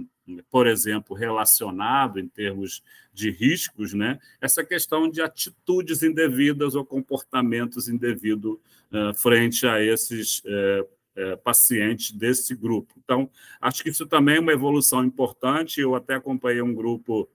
por 0.51 0.67
exemplo, 0.67 1.17
relacionado 1.17 2.21
em 2.21 2.29
termos 2.29 2.83
de 3.11 3.31
riscos, 3.31 3.95
né, 3.95 4.19
essa 4.39 4.63
questão 4.63 5.09
de 5.09 5.23
atitudes 5.23 6.03
indevidas 6.03 6.75
ou 6.75 6.85
comportamentos 6.85 7.89
indevidos 7.89 8.59
é, 8.93 9.15
frente 9.15 9.67
a 9.67 9.83
esses 9.83 10.43
é, 10.45 10.87
é, 11.17 11.37
pacientes 11.37 12.13
desse 12.13 12.55
grupo. 12.55 12.93
Então, 13.03 13.31
acho 13.63 13.83
que 13.83 13.89
isso 13.89 14.07
também 14.07 14.37
é 14.37 14.41
uma 14.41 14.53
evolução 14.53 15.03
importante. 15.03 15.81
Eu 15.81 15.95
até 15.95 16.15
acompanhei 16.15 16.61
um 16.61 16.75
grupo 16.75 17.29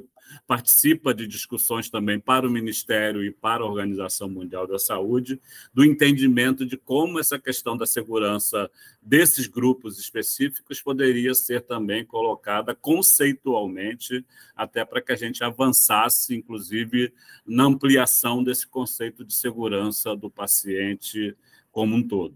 que 0.00 0.14
participa 0.46 1.14
de 1.14 1.26
discussões 1.26 1.88
também 1.88 2.18
para 2.18 2.46
o 2.46 2.50
Ministério 2.50 3.22
e 3.22 3.30
para 3.30 3.62
a 3.62 3.66
Organização 3.66 4.28
Mundial 4.28 4.66
da 4.66 4.78
Saúde, 4.78 5.40
do 5.72 5.84
entendimento 5.84 6.64
de 6.64 6.76
como 6.76 7.18
essa 7.18 7.38
questão 7.38 7.76
da 7.76 7.86
segurança 7.86 8.70
desses 9.00 9.46
grupos 9.46 9.98
específicos 9.98 10.80
poderia 10.80 11.34
ser 11.34 11.62
também 11.62 12.04
colocada 12.04 12.74
conceitualmente, 12.74 14.24
até 14.56 14.84
para 14.84 15.00
que 15.00 15.12
a 15.12 15.16
gente 15.16 15.44
avançasse, 15.44 16.34
inclusive, 16.34 17.12
na 17.46 17.64
ampliação 17.64 18.42
desse 18.42 18.66
conceito 18.66 19.24
de 19.24 19.34
segurança 19.34 20.16
do 20.16 20.30
paciente 20.30 21.36
como 21.74 21.96
um 21.96 22.06
todo. 22.06 22.34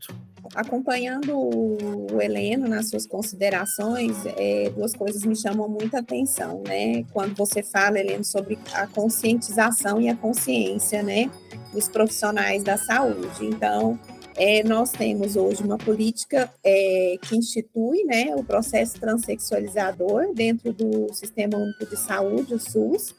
Acompanhando 0.55 1.39
o 1.39 2.21
Heleno 2.21 2.67
nas 2.69 2.91
suas 2.91 3.07
considerações, 3.07 4.17
é, 4.37 4.69
duas 4.71 4.95
coisas 4.95 5.23
me 5.25 5.37
chamam 5.37 5.69
muita 5.69 6.01
atenção, 6.01 6.63
né? 6.67 7.05
Quando 7.13 7.37
você 7.37 7.63
fala, 7.63 8.01
Heleno, 8.01 8.25
sobre 8.25 8.59
a 8.73 8.87
conscientização 8.89 10.01
e 10.01 10.09
a 10.09 10.17
consciência, 10.17 11.03
né, 11.03 11.31
dos 11.73 11.89
profissionais 11.89 12.65
da 12.65 12.77
saúde. 12.77 13.47
Então, 13.47 13.99
é, 14.35 14.65
nós 14.65 14.91
temos 14.91 15.37
hoje 15.37 15.63
uma 15.63 15.79
política 15.79 16.53
é, 16.65 17.17
que 17.23 17.37
institui 17.37 18.03
né, 18.05 18.35
o 18.35 18.43
processo 18.43 18.99
transexualizador 18.99 20.33
dentro 20.35 20.73
do 20.73 21.13
Sistema 21.13 21.57
Único 21.57 21.87
de 21.87 21.97
Saúde, 21.97 22.55
o 22.55 22.59
SUS, 22.59 23.15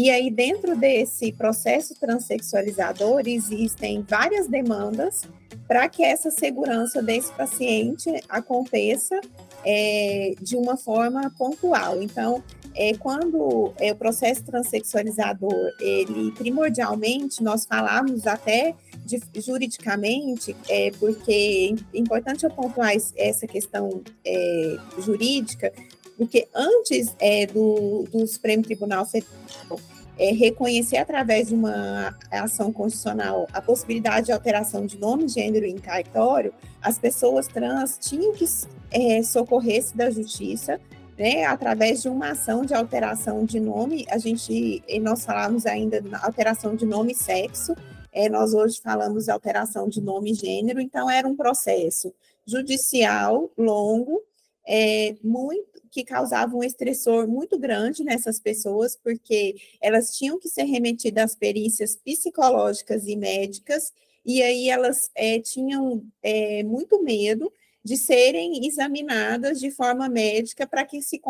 e 0.00 0.10
aí, 0.10 0.30
dentro 0.30 0.76
desse 0.76 1.32
processo 1.32 1.92
transexualizador, 1.98 3.22
existem 3.26 4.00
várias 4.08 4.46
demandas 4.46 5.22
para 5.66 5.88
que 5.88 6.04
essa 6.04 6.30
segurança 6.30 7.02
desse 7.02 7.32
paciente 7.32 8.08
aconteça 8.28 9.20
é, 9.66 10.36
de 10.40 10.54
uma 10.54 10.76
forma 10.76 11.28
pontual. 11.36 12.00
Então, 12.00 12.44
é, 12.76 12.94
quando 12.94 13.72
é, 13.76 13.90
o 13.90 13.96
processo 13.96 14.44
transexualizador, 14.44 15.72
ele 15.80 16.30
primordialmente, 16.30 17.42
nós 17.42 17.66
falamos 17.66 18.24
até 18.24 18.76
de, 19.04 19.20
juridicamente, 19.40 20.54
é, 20.68 20.92
porque 20.92 21.74
é 21.92 21.98
importante 21.98 22.44
eu 22.44 22.50
pontuar 22.50 22.92
essa 23.16 23.48
questão 23.48 24.00
é, 24.24 24.76
jurídica, 25.00 25.72
porque 26.18 26.48
antes 26.52 27.14
é, 27.20 27.46
do, 27.46 28.04
do 28.10 28.26
Supremo 28.26 28.64
Tribunal 28.64 29.06
Federal 29.06 29.80
é, 30.18 30.32
reconhecer 30.32 30.96
através 30.96 31.48
de 31.48 31.54
uma 31.54 32.12
ação 32.30 32.72
constitucional 32.72 33.46
a 33.52 33.62
possibilidade 33.62 34.26
de 34.26 34.32
alteração 34.32 34.84
de 34.84 34.98
nome, 34.98 35.28
gênero 35.28 35.64
e 35.64 35.74
cartório, 35.74 36.52
as 36.82 36.98
pessoas 36.98 37.46
trans 37.46 37.98
tinham 38.00 38.32
que 38.32 38.44
é, 38.90 39.22
socorrer-se 39.22 39.96
da 39.96 40.10
justiça 40.10 40.80
né, 41.16 41.44
através 41.44 42.02
de 42.02 42.08
uma 42.08 42.30
ação 42.30 42.64
de 42.64 42.74
alteração 42.74 43.44
de 43.44 43.58
nome, 43.58 44.06
a 44.08 44.18
gente, 44.18 44.82
nós 45.00 45.24
falamos 45.24 45.66
ainda 45.66 46.02
alteração 46.22 46.76
de 46.76 46.86
nome 46.86 47.12
e 47.12 47.16
sexo, 47.16 47.74
é, 48.12 48.28
nós 48.28 48.54
hoje 48.54 48.80
falamos 48.80 49.28
alteração 49.28 49.88
de 49.88 50.00
nome 50.00 50.30
e 50.30 50.34
gênero, 50.34 50.80
então 50.80 51.10
era 51.10 51.26
um 51.26 51.36
processo 51.36 52.14
judicial 52.46 53.50
longo, 53.58 54.22
é, 54.66 55.16
muito 55.22 55.77
que 55.98 56.04
causava 56.04 56.54
um 56.54 56.62
estressor 56.62 57.26
muito 57.26 57.58
grande 57.58 58.04
nessas 58.04 58.38
pessoas, 58.38 58.94
porque 58.94 59.56
elas 59.80 60.16
tinham 60.16 60.38
que 60.38 60.48
ser 60.48 60.62
remetidas 60.62 61.24
às 61.24 61.34
perícias 61.34 61.96
psicológicas 61.96 63.04
e 63.08 63.16
médicas, 63.16 63.92
e 64.24 64.40
aí 64.40 64.70
elas 64.70 65.10
é, 65.12 65.40
tinham 65.40 66.04
é, 66.22 66.62
muito 66.62 67.02
medo 67.02 67.52
de 67.82 67.96
serem 67.96 68.64
examinadas 68.64 69.58
de 69.58 69.72
forma 69.72 70.08
médica 70.08 70.68
para 70.68 70.84
que 70.84 71.02
se 71.02 71.20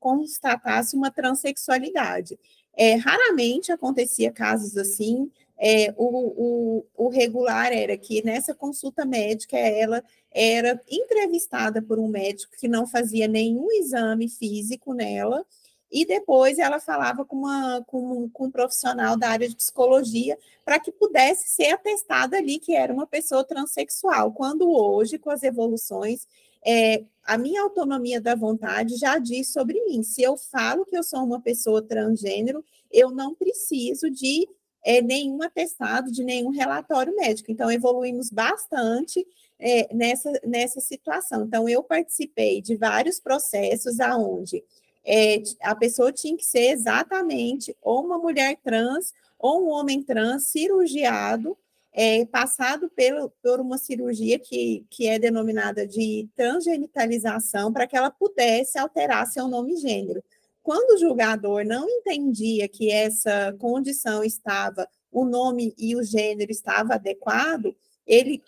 constatasse 0.00 0.96
uma 0.96 1.10
transexualidade. 1.10 2.38
É, 2.74 2.94
raramente 2.94 3.70
acontecia 3.70 4.32
casos 4.32 4.78
assim, 4.78 5.30
é, 5.58 5.92
o, 5.96 6.06
o, 6.06 6.86
o, 6.96 7.08
regular 7.08 7.72
era 7.72 7.96
que 7.96 8.24
nessa 8.24 8.54
consulta 8.54 9.04
médica 9.04 9.56
ela 9.56 10.04
era 10.30 10.80
entrevistada 10.88 11.82
por 11.82 11.98
um 11.98 12.06
médico 12.06 12.52
que 12.56 12.68
não 12.68 12.86
fazia 12.86 13.26
nenhum 13.26 13.70
exame 13.72 14.28
físico 14.28 14.94
nela, 14.94 15.44
e 15.90 16.04
depois 16.04 16.58
ela 16.58 16.78
falava 16.78 17.24
com, 17.24 17.36
uma, 17.36 17.82
com, 17.86 18.28
com 18.28 18.44
um 18.44 18.50
profissional 18.50 19.16
da 19.16 19.30
área 19.30 19.48
de 19.48 19.56
psicologia 19.56 20.38
para 20.64 20.78
que 20.78 20.92
pudesse 20.92 21.48
ser 21.48 21.72
atestada 21.72 22.36
ali 22.36 22.58
que 22.58 22.76
era 22.76 22.92
uma 22.92 23.06
pessoa 23.06 23.42
transexual, 23.42 24.30
quando 24.32 24.70
hoje, 24.70 25.18
com 25.18 25.30
as 25.30 25.42
evoluções, 25.42 26.28
é, 26.64 27.04
a 27.24 27.38
minha 27.38 27.62
autonomia 27.62 28.20
da 28.20 28.34
vontade 28.34 28.96
já 28.96 29.18
diz 29.18 29.48
sobre 29.52 29.82
mim. 29.84 30.02
Se 30.02 30.22
eu 30.22 30.36
falo 30.36 30.84
que 30.84 30.96
eu 30.96 31.02
sou 31.02 31.24
uma 31.24 31.40
pessoa 31.40 31.82
transgênero, 31.82 32.62
eu 32.90 33.10
não 33.10 33.34
preciso 33.34 34.10
de 34.10 34.46
é, 34.88 35.02
nenhum 35.02 35.42
atestado, 35.42 36.10
de 36.10 36.24
nenhum 36.24 36.48
relatório 36.48 37.14
médico. 37.14 37.52
Então, 37.52 37.70
evoluímos 37.70 38.30
bastante 38.30 39.26
é, 39.58 39.94
nessa, 39.94 40.32
nessa 40.42 40.80
situação. 40.80 41.42
Então, 41.42 41.68
eu 41.68 41.82
participei 41.82 42.62
de 42.62 42.74
vários 42.74 43.20
processos 43.20 44.00
aonde 44.00 44.64
é, 45.04 45.42
a 45.60 45.74
pessoa 45.74 46.10
tinha 46.10 46.34
que 46.34 46.44
ser 46.44 46.70
exatamente 46.70 47.76
ou 47.82 48.02
uma 48.02 48.16
mulher 48.16 48.56
trans 48.64 49.12
ou 49.38 49.66
um 49.66 49.68
homem 49.68 50.02
trans 50.02 50.46
cirurgiado, 50.46 51.54
é, 51.92 52.24
passado 52.24 52.90
pelo, 52.96 53.30
por 53.42 53.60
uma 53.60 53.76
cirurgia 53.76 54.38
que, 54.38 54.86
que 54.88 55.06
é 55.06 55.18
denominada 55.18 55.86
de 55.86 56.26
transgenitalização, 56.34 57.70
para 57.70 57.86
que 57.86 57.96
ela 57.96 58.10
pudesse 58.10 58.78
alterar 58.78 59.26
seu 59.26 59.48
nome 59.48 59.74
e 59.74 59.76
gênero. 59.76 60.24
Quando 60.68 60.96
o 60.96 60.98
julgador 60.98 61.64
não 61.64 61.88
entendia 61.88 62.68
que 62.68 62.92
essa 62.92 63.56
condição 63.58 64.22
estava, 64.22 64.86
o 65.10 65.24
nome 65.24 65.74
e 65.78 65.96
o 65.96 66.02
gênero 66.02 66.52
estava 66.52 66.96
adequado, 66.96 67.74
ele 68.06 68.42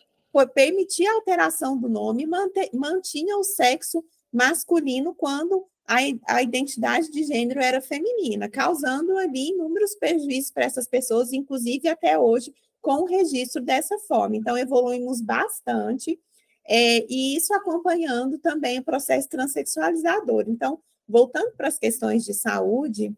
permitia 0.52 1.10
a 1.10 1.14
alteração 1.14 1.78
do 1.78 1.88
nome 1.88 2.24
e 2.24 2.76
mantinha 2.76 3.38
o 3.38 3.42
sexo 3.42 4.04
masculino 4.30 5.14
quando 5.14 5.64
a, 5.88 5.96
a 6.26 6.42
identidade 6.42 7.10
de 7.10 7.24
gênero 7.24 7.58
era 7.58 7.80
feminina, 7.80 8.50
causando 8.50 9.16
ali 9.16 9.52
inúmeros 9.52 9.94
prejuízos 9.94 10.50
para 10.50 10.66
essas 10.66 10.86
pessoas, 10.86 11.32
inclusive 11.32 11.88
até 11.88 12.18
hoje, 12.18 12.52
com 12.82 12.96
o 12.96 13.06
registro 13.06 13.62
dessa 13.62 13.98
forma. 14.00 14.36
Então, 14.36 14.58
evoluímos 14.58 15.22
bastante, 15.22 16.20
é, 16.68 17.02
e 17.08 17.34
isso 17.34 17.54
acompanhando 17.54 18.38
também 18.38 18.78
o 18.78 18.84
processo 18.84 19.26
transexualizador. 19.26 20.44
Então, 20.48 20.78
voltando 21.11 21.52
para 21.56 21.68
as 21.68 21.78
questões 21.78 22.24
de 22.24 22.32
saúde, 22.32 23.12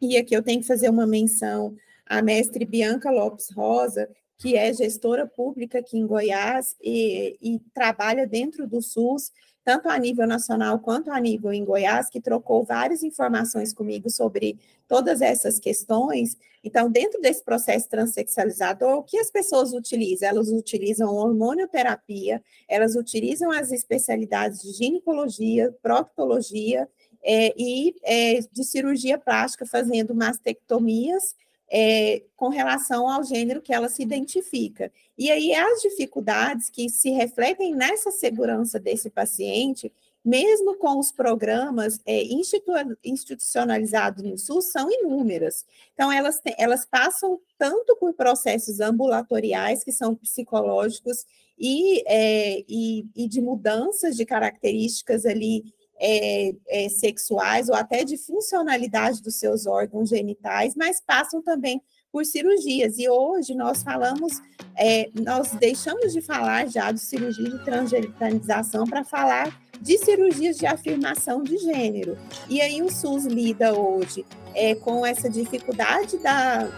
e 0.00 0.16
aqui 0.16 0.34
eu 0.34 0.42
tenho 0.42 0.60
que 0.60 0.66
fazer 0.66 0.88
uma 0.88 1.06
menção 1.06 1.74
à 2.04 2.20
mestre 2.20 2.64
Bianca 2.64 3.10
Lopes 3.10 3.50
Rosa, 3.50 4.08
que 4.36 4.56
é 4.56 4.72
gestora 4.72 5.24
pública 5.24 5.78
aqui 5.78 5.96
em 5.96 6.04
Goiás 6.04 6.74
e, 6.82 7.38
e, 7.40 7.60
trabalha 7.72 8.26
dentro 8.26 8.66
do 8.66 8.82
SUS, 8.82 9.30
tanto 9.64 9.88
a 9.88 9.96
nível 9.96 10.26
nacional 10.26 10.80
quanto 10.80 11.12
a 11.12 11.20
nível 11.20 11.52
em 11.52 11.64
Goiás, 11.64 12.10
que 12.10 12.20
trocou 12.20 12.64
várias 12.64 13.04
informações 13.04 13.72
comigo 13.72 14.10
sobre 14.10 14.58
todas 14.88 15.22
essas 15.22 15.60
questões. 15.60 16.36
Então, 16.64 16.90
dentro 16.90 17.20
desse 17.20 17.44
processo 17.44 17.88
transexualizador, 17.88 18.96
o 18.96 19.04
que 19.04 19.18
as 19.18 19.30
pessoas 19.30 19.72
utilizam? 19.72 20.28
Elas 20.28 20.48
utilizam 20.48 21.14
hormonioterapia, 21.14 22.42
elas 22.68 22.96
utilizam 22.96 23.52
as 23.52 23.70
especialidades 23.70 24.62
de 24.62 24.72
ginecologia, 24.72 25.72
proctologia 25.80 26.88
é, 27.22 27.54
e 27.56 27.94
é, 28.02 28.40
de 28.50 28.64
cirurgia 28.64 29.18
plástica, 29.18 29.64
fazendo 29.64 30.14
mastectomias 30.14 31.34
é, 31.70 32.22
com 32.36 32.48
relação 32.48 33.08
ao 33.08 33.24
gênero 33.24 33.62
que 33.62 33.72
ela 33.72 33.88
se 33.88 34.02
identifica. 34.02 34.92
E 35.16 35.30
aí 35.30 35.54
as 35.54 35.80
dificuldades 35.80 36.68
que 36.68 36.90
se 36.90 37.10
refletem 37.10 37.74
nessa 37.74 38.10
segurança 38.10 38.78
desse 38.78 39.08
paciente, 39.08 39.90
mesmo 40.24 40.76
com 40.76 40.98
os 40.98 41.10
programas 41.10 41.98
é, 42.04 42.22
institu 42.24 42.72
institucionalizados 43.02 44.22
no 44.22 44.38
SUS, 44.38 44.66
são 44.66 44.90
inúmeras. 44.90 45.64
Então, 45.94 46.12
elas, 46.12 46.40
elas 46.58 46.84
passam 46.84 47.40
tanto 47.58 47.96
por 47.96 48.12
processos 48.12 48.80
ambulatoriais, 48.80 49.82
que 49.82 49.90
são 49.90 50.14
psicológicos, 50.14 51.24
e, 51.58 52.02
é, 52.06 52.64
e, 52.68 53.06
e 53.14 53.28
de 53.28 53.40
mudanças 53.40 54.16
de 54.16 54.24
características 54.24 55.24
ali 55.24 55.72
é, 56.04 56.52
é, 56.68 56.88
sexuais 56.88 57.68
ou 57.68 57.76
até 57.76 58.02
de 58.02 58.16
funcionalidade 58.16 59.22
dos 59.22 59.36
seus 59.36 59.66
órgãos 59.66 60.08
genitais, 60.08 60.74
mas 60.74 61.00
passam 61.00 61.40
também 61.40 61.80
por 62.10 62.26
cirurgias. 62.26 62.98
E 62.98 63.08
hoje 63.08 63.54
nós 63.54 63.84
falamos, 63.84 64.42
é, 64.76 65.08
nós 65.14 65.52
deixamos 65.52 66.12
de 66.12 66.20
falar 66.20 66.66
já 66.68 66.90
de 66.90 66.98
cirurgia 66.98 67.48
de 67.48 67.64
transgenitalização 67.64 68.84
para 68.84 69.04
falar 69.04 69.56
de 69.80 69.96
cirurgias 69.98 70.58
de 70.58 70.66
afirmação 70.66 71.42
de 71.42 71.56
gênero. 71.58 72.18
E 72.48 72.60
aí 72.60 72.82
o 72.82 72.90
SUS 72.90 73.24
lida 73.24 73.72
hoje 73.72 74.26
é, 74.54 74.74
com 74.74 75.06
essa 75.06 75.30
dificuldade 75.30 76.18
da, 76.18 76.68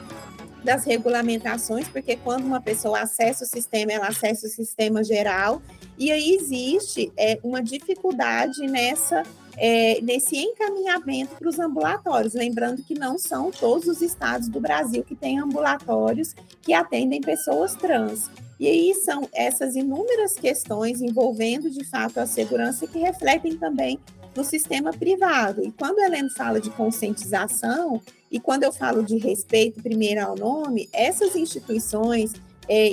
das 0.64 0.84
regulamentações, 0.84 1.86
porque 1.88 2.16
quando 2.16 2.44
uma 2.44 2.60
pessoa 2.60 3.00
acessa 3.00 3.44
o 3.44 3.46
sistema, 3.46 3.92
ela 3.92 4.08
acessa 4.08 4.46
o 4.46 4.50
sistema 4.50 5.04
geral 5.04 5.60
e 5.98 6.10
aí 6.10 6.34
existe 6.34 7.12
é, 7.16 7.38
uma 7.44 7.62
dificuldade 7.62 8.66
nessa 8.66 9.22
é, 9.56 10.00
nesse 10.00 10.36
encaminhamento 10.36 11.36
para 11.36 11.48
os 11.48 11.60
ambulatórios, 11.60 12.34
lembrando 12.34 12.82
que 12.82 12.98
não 12.98 13.16
são 13.16 13.52
todos 13.52 13.86
os 13.86 14.02
estados 14.02 14.48
do 14.48 14.60
Brasil 14.60 15.04
que 15.04 15.14
têm 15.14 15.38
ambulatórios 15.38 16.34
que 16.60 16.72
atendem 16.72 17.20
pessoas 17.20 17.76
trans. 17.76 18.28
E 18.58 18.66
aí 18.66 18.92
são 18.94 19.28
essas 19.32 19.76
inúmeras 19.76 20.34
questões 20.34 21.00
envolvendo 21.00 21.70
de 21.70 21.84
fato 21.84 22.18
a 22.18 22.26
segurança 22.26 22.84
que 22.86 22.98
refletem 22.98 23.56
também 23.56 23.98
no 24.34 24.44
sistema 24.44 24.92
privado. 24.92 25.62
E 25.64 25.70
quando 25.70 26.00
a 26.00 26.06
Helena 26.06 26.30
fala 26.36 26.60
de 26.60 26.70
conscientização, 26.70 28.00
e 28.34 28.40
quando 28.40 28.64
eu 28.64 28.72
falo 28.72 29.04
de 29.04 29.16
respeito 29.16 29.80
primeiro 29.80 30.20
ao 30.20 30.34
nome, 30.34 30.88
essas 30.92 31.36
instituições 31.36 32.32
é, 32.68 32.88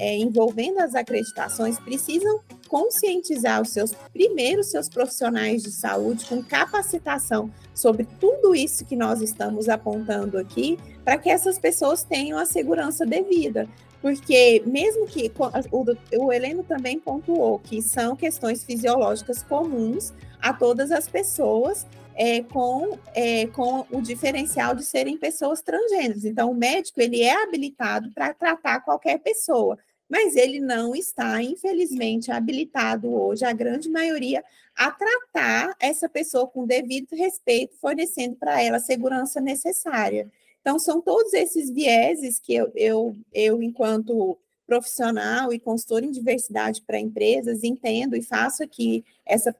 é, 0.00 0.16
envolvendo 0.16 0.80
as 0.80 0.96
acreditações 0.96 1.78
precisam 1.78 2.40
conscientizar 2.66 3.62
os 3.62 3.68
seus 3.68 3.92
primeiros 4.12 4.66
seus 4.66 4.88
profissionais 4.88 5.62
de 5.62 5.70
saúde 5.70 6.24
com 6.24 6.42
capacitação 6.42 7.48
sobre 7.72 8.08
tudo 8.18 8.52
isso 8.52 8.84
que 8.84 8.96
nós 8.96 9.22
estamos 9.22 9.68
apontando 9.68 10.36
aqui, 10.36 10.76
para 11.04 11.16
que 11.16 11.30
essas 11.30 11.56
pessoas 11.56 12.02
tenham 12.02 12.36
a 12.36 12.44
segurança 12.44 13.06
devida. 13.06 13.68
Porque 14.02 14.64
mesmo 14.66 15.06
que 15.06 15.30
o, 15.70 16.24
o 16.24 16.32
Heleno 16.32 16.64
também 16.64 16.98
pontuou 16.98 17.60
que 17.60 17.80
são 17.80 18.16
questões 18.16 18.64
fisiológicas 18.64 19.44
comuns 19.44 20.12
a 20.40 20.52
todas 20.52 20.90
as 20.90 21.06
pessoas, 21.06 21.86
é, 22.14 22.42
com, 22.42 22.98
é, 23.14 23.46
com 23.48 23.86
o 23.90 24.00
diferencial 24.00 24.74
de 24.74 24.84
serem 24.84 25.16
pessoas 25.16 25.62
transgêneras. 25.62 26.24
Então, 26.24 26.50
o 26.50 26.54
médico 26.54 27.00
ele 27.00 27.22
é 27.22 27.42
habilitado 27.42 28.10
para 28.12 28.34
tratar 28.34 28.80
qualquer 28.80 29.18
pessoa, 29.18 29.78
mas 30.08 30.34
ele 30.36 30.60
não 30.60 30.94
está, 30.94 31.42
infelizmente, 31.42 32.30
habilitado 32.30 33.12
hoje, 33.12 33.44
a 33.44 33.52
grande 33.52 33.88
maioria, 33.88 34.44
a 34.76 34.90
tratar 34.90 35.74
essa 35.78 36.08
pessoa 36.08 36.46
com 36.46 36.66
devido 36.66 37.14
respeito, 37.14 37.76
fornecendo 37.80 38.36
para 38.36 38.62
ela 38.62 38.78
a 38.78 38.80
segurança 38.80 39.40
necessária. 39.40 40.30
Então, 40.60 40.78
são 40.78 41.00
todos 41.00 41.32
esses 41.32 41.70
vieses 41.70 42.38
que 42.38 42.54
eu, 42.54 42.70
eu, 42.74 43.16
eu 43.32 43.62
enquanto 43.62 44.36
profissional 44.66 45.52
e 45.52 45.58
consultor 45.58 46.04
em 46.04 46.12
diversidade 46.12 46.80
para 46.82 46.98
empresas, 46.98 47.64
entendo 47.64 48.14
e 48.14 48.22
faço 48.22 48.62
aqui 48.62 49.04
essa 49.26 49.52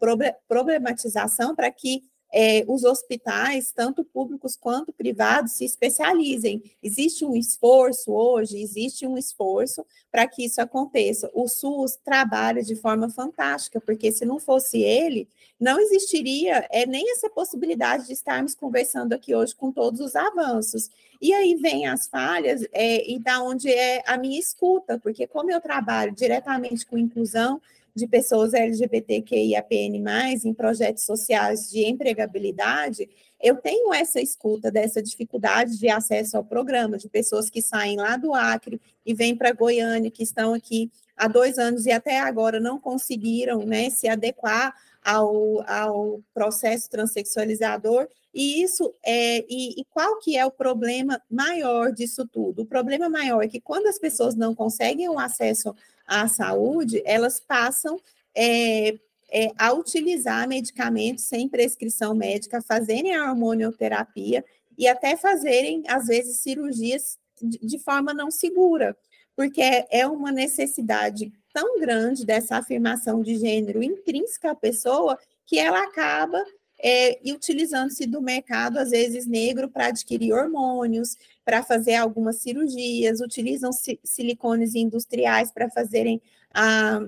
problematização 0.48 1.52
para 1.54 1.68
que 1.70 2.04
é, 2.32 2.64
os 2.68 2.84
hospitais, 2.84 3.72
tanto 3.72 4.04
públicos 4.04 4.56
quanto 4.56 4.92
privados, 4.92 5.52
se 5.52 5.64
especializem. 5.64 6.62
Existe 6.82 7.24
um 7.24 7.36
esforço 7.36 8.12
hoje, 8.12 8.60
existe 8.60 9.06
um 9.06 9.18
esforço 9.18 9.84
para 10.10 10.26
que 10.26 10.44
isso 10.44 10.60
aconteça. 10.60 11.30
O 11.34 11.48
SUS 11.48 11.96
trabalha 12.04 12.62
de 12.62 12.76
forma 12.76 13.10
fantástica, 13.10 13.80
porque 13.80 14.12
se 14.12 14.24
não 14.24 14.38
fosse 14.38 14.80
ele, 14.80 15.28
não 15.58 15.78
existiria 15.78 16.66
é, 16.70 16.86
nem 16.86 17.12
essa 17.12 17.28
possibilidade 17.28 18.06
de 18.06 18.12
estarmos 18.12 18.54
conversando 18.54 19.12
aqui 19.12 19.34
hoje 19.34 19.54
com 19.54 19.70
todos 19.70 20.00
os 20.00 20.16
avanços. 20.16 20.90
E 21.20 21.34
aí 21.34 21.54
vem 21.54 21.86
as 21.86 22.06
falhas 22.06 22.64
é, 22.72 23.10
e 23.10 23.18
da 23.18 23.42
onde 23.42 23.70
é 23.70 24.02
a 24.06 24.16
minha 24.16 24.40
escuta, 24.40 24.98
porque 24.98 25.26
como 25.26 25.50
eu 25.50 25.60
trabalho 25.60 26.12
diretamente 26.12 26.86
com 26.86 26.96
inclusão, 26.96 27.60
de 27.94 28.06
pessoas 28.06 28.54
LGBTQIAPN+, 28.54 30.02
em 30.44 30.54
projetos 30.54 31.04
sociais 31.04 31.70
de 31.70 31.84
empregabilidade, 31.84 33.08
eu 33.42 33.56
tenho 33.56 33.92
essa 33.94 34.20
escuta 34.20 34.70
dessa 34.70 35.02
dificuldade 35.02 35.78
de 35.78 35.88
acesso 35.88 36.36
ao 36.36 36.44
programa, 36.44 36.98
de 36.98 37.08
pessoas 37.08 37.48
que 37.48 37.62
saem 37.62 37.96
lá 37.96 38.16
do 38.16 38.34
Acre 38.34 38.80
e 39.04 39.14
vêm 39.14 39.34
para 39.34 39.52
Goiânia, 39.52 40.10
que 40.10 40.22
estão 40.22 40.52
aqui 40.52 40.90
há 41.16 41.26
dois 41.26 41.58
anos 41.58 41.86
e 41.86 41.90
até 41.90 42.20
agora 42.20 42.60
não 42.60 42.78
conseguiram 42.78 43.64
né, 43.64 43.88
se 43.90 44.08
adequar 44.08 44.74
ao, 45.02 45.62
ao 45.68 46.20
processo 46.34 46.90
transexualizador, 46.90 48.08
e 48.32 48.62
isso 48.62 48.94
é, 49.04 49.44
e, 49.48 49.80
e, 49.80 49.84
qual 49.90 50.18
que 50.18 50.36
é 50.36 50.46
o 50.46 50.52
problema 50.52 51.20
maior 51.28 51.92
disso 51.92 52.26
tudo? 52.28 52.62
O 52.62 52.66
problema 52.66 53.08
maior 53.08 53.42
é 53.42 53.48
que 53.48 53.60
quando 53.60 53.86
as 53.86 53.98
pessoas 53.98 54.36
não 54.36 54.54
conseguem 54.54 55.08
o 55.08 55.18
acesso 55.18 55.74
à 56.10 56.26
saúde, 56.26 57.00
elas 57.06 57.38
passam 57.38 57.96
é, 58.34 58.98
é, 59.30 59.52
a 59.56 59.72
utilizar 59.72 60.48
medicamentos 60.48 61.24
sem 61.24 61.48
prescrição 61.48 62.14
médica, 62.14 62.60
fazerem 62.60 63.14
a 63.14 63.30
hormonioterapia 63.30 64.44
e 64.76 64.88
até 64.88 65.16
fazerem, 65.16 65.84
às 65.86 66.08
vezes, 66.08 66.40
cirurgias 66.40 67.16
de, 67.40 67.58
de 67.64 67.78
forma 67.78 68.12
não 68.12 68.28
segura, 68.28 68.96
porque 69.36 69.62
é 69.88 70.04
uma 70.04 70.32
necessidade 70.32 71.32
tão 71.52 71.78
grande 71.78 72.26
dessa 72.26 72.56
afirmação 72.56 73.22
de 73.22 73.36
gênero 73.36 73.80
intrínseca 73.80 74.50
à 74.50 74.54
pessoa 74.54 75.16
que 75.46 75.58
ela 75.58 75.80
acaba 75.84 76.44
é, 76.82 77.20
utilizando-se 77.26 78.06
do 78.06 78.20
mercado, 78.20 78.78
às 78.78 78.90
vezes 78.90 79.26
negro, 79.26 79.68
para 79.68 79.86
adquirir 79.86 80.32
hormônios, 80.32 81.16
para 81.44 81.62
fazer 81.62 81.96
algumas 81.96 82.36
cirurgias, 82.36 83.20
utilizam 83.20 83.70
silicones 84.02 84.74
industriais 84.74 85.52
para 85.52 85.70
fazerem 85.70 86.20
a, 86.54 87.00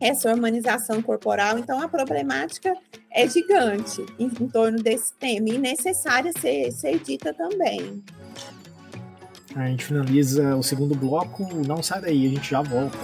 essa 0.00 0.30
hormonização 0.30 1.00
corporal. 1.00 1.58
Então, 1.58 1.80
a 1.80 1.88
problemática 1.88 2.74
é 3.10 3.28
gigante 3.28 4.04
em, 4.18 4.26
em 4.26 4.48
torno 4.48 4.82
desse 4.82 5.14
tema 5.14 5.48
e 5.48 5.58
necessária 5.58 6.32
ser, 6.38 6.70
ser 6.72 6.98
dita 6.98 7.32
também. 7.32 8.02
A 9.54 9.68
gente 9.68 9.86
finaliza 9.86 10.54
o 10.54 10.62
segundo 10.62 10.94
bloco. 10.94 11.48
Não 11.66 11.82
sai 11.82 12.02
daí, 12.02 12.26
a 12.26 12.28
gente 12.28 12.50
já 12.50 12.60
volta. 12.60 12.98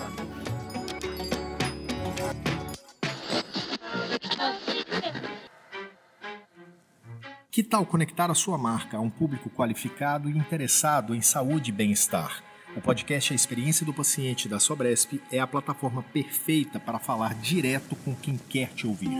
Que 7.52 7.62
tal 7.62 7.84
conectar 7.84 8.30
a 8.30 8.34
sua 8.34 8.56
marca 8.56 8.96
a 8.96 9.00
um 9.00 9.10
público 9.10 9.50
qualificado 9.50 10.30
e 10.30 10.32
interessado 10.32 11.14
em 11.14 11.20
saúde 11.20 11.68
e 11.68 11.72
bem-estar? 11.72 12.42
O 12.74 12.80
podcast 12.80 13.30
A 13.30 13.36
Experiência 13.36 13.84
do 13.84 13.92
Paciente 13.92 14.48
da 14.48 14.58
Sobresp 14.58 15.20
é 15.30 15.38
a 15.38 15.46
plataforma 15.46 16.02
perfeita 16.02 16.80
para 16.80 16.98
falar 16.98 17.34
direto 17.34 17.94
com 17.94 18.14
quem 18.14 18.38
quer 18.38 18.68
te 18.68 18.86
ouvir. 18.86 19.10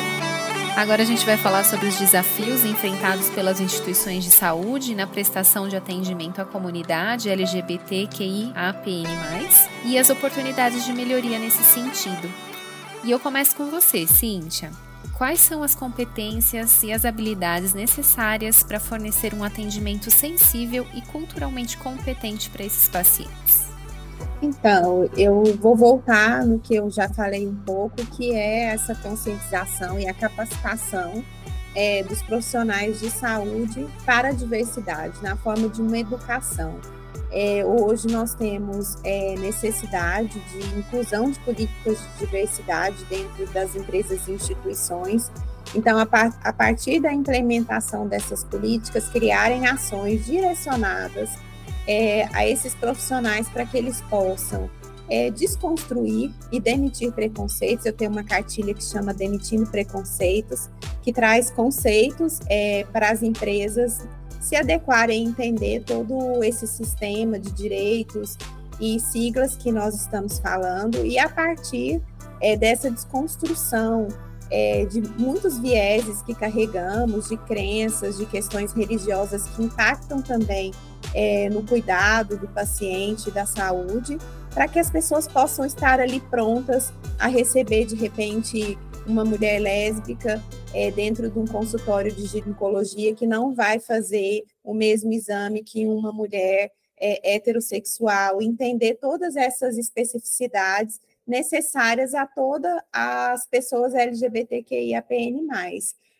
Agora 0.76 1.04
a 1.04 1.06
gente 1.06 1.24
vai 1.24 1.36
falar 1.36 1.62
sobre 1.62 1.86
os 1.86 1.96
desafios 1.96 2.64
enfrentados 2.64 3.30
pelas 3.30 3.60
instituições 3.60 4.24
de 4.24 4.30
saúde 4.32 4.92
na 4.92 5.06
prestação 5.06 5.68
de 5.68 5.76
atendimento 5.76 6.40
à 6.40 6.44
comunidade 6.44 7.30
LGBTQIAPN+, 7.30 9.06
e 9.84 9.96
as 9.96 10.10
oportunidades 10.10 10.84
de 10.84 10.92
melhoria 10.92 11.38
nesse 11.38 11.62
sentido. 11.62 12.28
E 13.04 13.12
eu 13.12 13.20
começo 13.20 13.54
com 13.54 13.70
você, 13.70 14.04
Cíntia. 14.04 14.72
Quais 15.16 15.38
são 15.38 15.62
as 15.62 15.76
competências 15.76 16.82
e 16.82 16.92
as 16.92 17.04
habilidades 17.04 17.72
necessárias 17.72 18.64
para 18.64 18.80
fornecer 18.80 19.32
um 19.32 19.44
atendimento 19.44 20.10
sensível 20.10 20.84
e 20.92 21.00
culturalmente 21.02 21.76
competente 21.76 22.50
para 22.50 22.64
esses 22.64 22.88
pacientes? 22.88 23.73
Então, 24.42 25.08
eu 25.16 25.42
vou 25.60 25.74
voltar 25.74 26.44
no 26.44 26.58
que 26.58 26.74
eu 26.74 26.90
já 26.90 27.08
falei 27.08 27.46
um 27.46 27.54
pouco, 27.54 27.96
que 27.96 28.32
é 28.32 28.64
essa 28.66 28.94
conscientização 28.94 29.98
e 29.98 30.06
a 30.06 30.12
capacitação 30.12 31.24
é, 31.74 32.02
dos 32.02 32.22
profissionais 32.22 33.00
de 33.00 33.10
saúde 33.10 33.86
para 34.04 34.28
a 34.28 34.32
diversidade, 34.32 35.22
na 35.22 35.36
forma 35.36 35.68
de 35.68 35.80
uma 35.80 35.98
educação. 35.98 36.78
É, 37.32 37.64
hoje 37.64 38.06
nós 38.08 38.34
temos 38.34 38.96
é, 39.02 39.34
necessidade 39.38 40.38
de 40.38 40.78
inclusão 40.78 41.30
de 41.30 41.38
políticas 41.40 41.98
de 41.98 42.26
diversidade 42.26 43.04
dentro 43.06 43.46
das 43.52 43.74
empresas 43.74 44.28
e 44.28 44.32
instituições. 44.32 45.32
Então, 45.74 45.98
a, 45.98 46.06
par 46.06 46.32
a 46.44 46.52
partir 46.52 47.00
da 47.00 47.12
implementação 47.12 48.06
dessas 48.06 48.44
políticas, 48.44 49.08
criarem 49.08 49.66
ações 49.66 50.26
direcionadas 50.26 51.30
é, 51.86 52.28
a 52.32 52.46
esses 52.46 52.74
profissionais 52.74 53.48
para 53.48 53.66
que 53.66 53.76
eles 53.76 54.00
possam 54.02 54.70
é, 55.08 55.30
desconstruir 55.30 56.32
e 56.50 56.60
demitir 56.60 57.12
preconceitos. 57.12 57.84
Eu 57.84 57.92
tenho 57.92 58.10
uma 58.10 58.24
cartilha 58.24 58.72
que 58.72 58.82
chama 58.82 59.12
Demitindo 59.12 59.66
Preconceitos, 59.66 60.68
que 61.02 61.12
traz 61.12 61.50
conceitos 61.50 62.40
é, 62.48 62.84
para 62.92 63.10
as 63.10 63.22
empresas 63.22 64.02
se 64.40 64.56
adequarem 64.56 65.24
e 65.24 65.28
entender 65.28 65.82
todo 65.84 66.42
esse 66.44 66.66
sistema 66.66 67.38
de 67.38 67.50
direitos 67.52 68.36
e 68.80 69.00
siglas 69.00 69.56
que 69.56 69.72
nós 69.72 69.94
estamos 69.94 70.38
falando, 70.38 71.04
e 71.04 71.18
a 71.18 71.28
partir 71.28 72.02
é, 72.40 72.56
dessa 72.56 72.90
desconstrução 72.90 74.08
é, 74.50 74.84
de 74.84 75.00
muitos 75.18 75.58
vieses 75.58 76.20
que 76.22 76.34
carregamos, 76.34 77.28
de 77.28 77.36
crenças, 77.38 78.18
de 78.18 78.26
questões 78.26 78.72
religiosas 78.72 79.46
que 79.48 79.62
impactam 79.62 80.20
também 80.20 80.72
é, 81.14 81.48
no 81.48 81.64
cuidado 81.64 82.36
do 82.36 82.48
paciente, 82.48 83.30
da 83.30 83.46
saúde, 83.46 84.18
para 84.52 84.68
que 84.68 84.78
as 84.78 84.90
pessoas 84.90 85.26
possam 85.26 85.64
estar 85.64 86.00
ali 86.00 86.20
prontas 86.20 86.92
a 87.18 87.28
receber 87.28 87.86
de 87.86 87.94
repente 87.94 88.78
uma 89.06 89.24
mulher 89.24 89.60
lésbica 89.60 90.42
é, 90.72 90.90
dentro 90.90 91.30
de 91.30 91.38
um 91.38 91.46
consultório 91.46 92.12
de 92.12 92.26
ginecologia 92.26 93.14
que 93.14 93.26
não 93.26 93.54
vai 93.54 93.78
fazer 93.78 94.44
o 94.62 94.74
mesmo 94.74 95.12
exame 95.12 95.62
que 95.62 95.86
uma 95.86 96.12
mulher 96.12 96.72
é, 96.96 97.34
heterossexual, 97.34 98.40
entender 98.40 98.94
todas 98.94 99.36
essas 99.36 99.76
especificidades 99.76 101.00
necessárias 101.26 102.14
a 102.14 102.26
todas 102.26 102.80
as 102.92 103.46
pessoas 103.46 103.94
LGBTQIAPN+. 103.94 105.46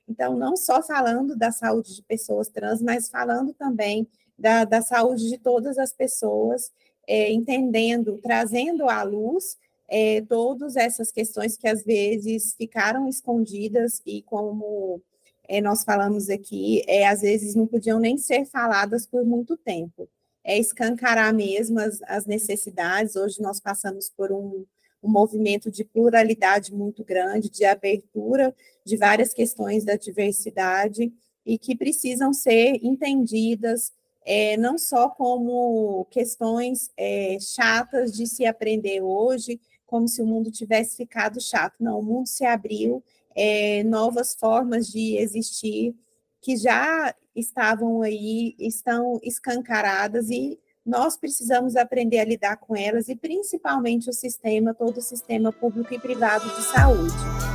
Então, 0.09 0.37
não 0.37 0.57
só 0.57 0.83
falando 0.83 1.37
da 1.37 1.51
saúde 1.51 1.95
de 1.95 2.03
pessoas 2.03 2.49
trans, 2.49 2.83
mas 2.83 3.09
falando 3.09 3.55
também 3.55 4.07
da, 4.39 4.65
da 4.65 4.83
saúde 4.83 5.29
de 5.29 5.39
todas 5.39 5.79
as 5.79 5.93
pessoas, 5.93 6.71
é, 7.07 7.33
entendendo, 7.33 8.19
trazendo 8.23 8.89
à 8.89 9.03
luz 9.03 9.57
é, 9.89 10.23
todas 10.23 10.77
essas 10.77 11.13
questões 11.13 11.57
que 11.57 11.69
às 11.69 11.85
vezes 11.85 12.55
ficaram 12.55 13.09
escondidas 13.09 14.01
e 14.07 14.23
como 14.23 15.01
é, 15.49 15.61
nós 15.61 15.85
falamos 15.85 16.29
aqui, 16.31 16.83
é, 16.87 17.07
às 17.07 17.21
vezes 17.21 17.55
não 17.55 17.67
podiam 17.67 17.99
nem 17.99 18.17
ser 18.17 18.45
faladas 18.47 19.07
por 19.07 19.25
muito 19.25 19.57
tempo. 19.57 20.09
É 20.43 20.59
escancarar 20.59 21.33
mesmo 21.33 21.79
as, 21.81 22.03
as 22.03 22.27
necessidades. 22.27 23.17
Hoje 23.17 23.41
nós 23.41 23.61
passamos 23.61 24.11
por 24.11 24.33
um, 24.33 24.65
um 25.03 25.11
movimento 25.11 25.71
de 25.71 25.85
pluralidade 25.85 26.75
muito 26.75 27.05
grande, 27.05 27.51
de 27.51 27.65
abertura 27.65 28.55
de 28.85 28.97
várias 28.97 29.33
questões 29.33 29.85
da 29.85 29.97
diversidade 29.97 31.13
e 31.47 31.59
que 31.59 31.77
precisam 31.77 32.33
ser 32.33 32.79
entendidas, 32.83 33.93
é, 34.25 34.57
não 34.57 34.79
só 34.79 35.09
como 35.09 36.07
questões 36.11 36.91
é, 36.97 37.37
chatas 37.41 38.13
de 38.13 38.27
se 38.27 38.47
aprender 38.47 39.03
hoje, 39.03 39.61
como 39.87 40.09
se 40.09 40.23
o 40.23 40.27
mundo 40.27 40.51
tivesse 40.51 40.97
ficado 40.97 41.41
chato. 41.41 41.75
Não, 41.79 42.01
o 42.01 42.03
mundo 42.03 42.27
se 42.27 42.45
abriu, 42.45 43.03
é, 43.35 43.83
novas 43.85 44.35
formas 44.35 44.89
de 44.89 45.17
existir 45.17 45.95
que 46.41 46.57
já 46.57 47.15
estavam 47.35 48.03
aí, 48.03 48.55
estão 48.59 49.19
escancaradas 49.23 50.31
e 50.31 50.59
nós 50.85 51.17
precisamos 51.17 51.77
aprender 51.77 52.19
a 52.19 52.25
lidar 52.25 52.57
com 52.59 52.77
elas 52.77 53.09
e 53.09 53.17
principalmente 53.17 54.11
o 54.11 54.13
sistema, 54.13 54.75
todo 54.75 54.99
o 54.99 55.03
sistema 55.03 55.51
público 55.51 55.95
e 55.95 55.99
privado 55.99 56.47
de 56.55 56.63
saúde. 56.63 57.54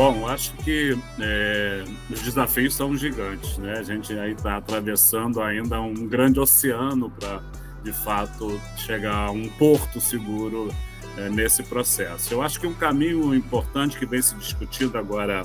Bom, 0.00 0.26
acho 0.26 0.54
que 0.54 0.96
é, 1.20 1.84
os 2.08 2.22
desafios 2.22 2.74
são 2.74 2.96
gigantes, 2.96 3.58
né? 3.58 3.74
A 3.74 3.82
gente 3.82 4.18
aí 4.18 4.32
está 4.32 4.56
atravessando 4.56 5.42
ainda 5.42 5.78
um 5.78 6.08
grande 6.08 6.40
oceano 6.40 7.10
para, 7.10 7.42
de 7.84 7.92
fato, 7.92 8.58
chegar 8.78 9.26
a 9.26 9.30
um 9.30 9.46
porto 9.50 10.00
seguro 10.00 10.74
é, 11.18 11.28
nesse 11.28 11.62
processo. 11.64 12.32
Eu 12.32 12.40
acho 12.40 12.58
que 12.58 12.66
um 12.66 12.72
caminho 12.72 13.34
importante 13.34 13.98
que 13.98 14.06
vem 14.06 14.22
se 14.22 14.34
discutindo 14.36 14.96
agora 14.96 15.42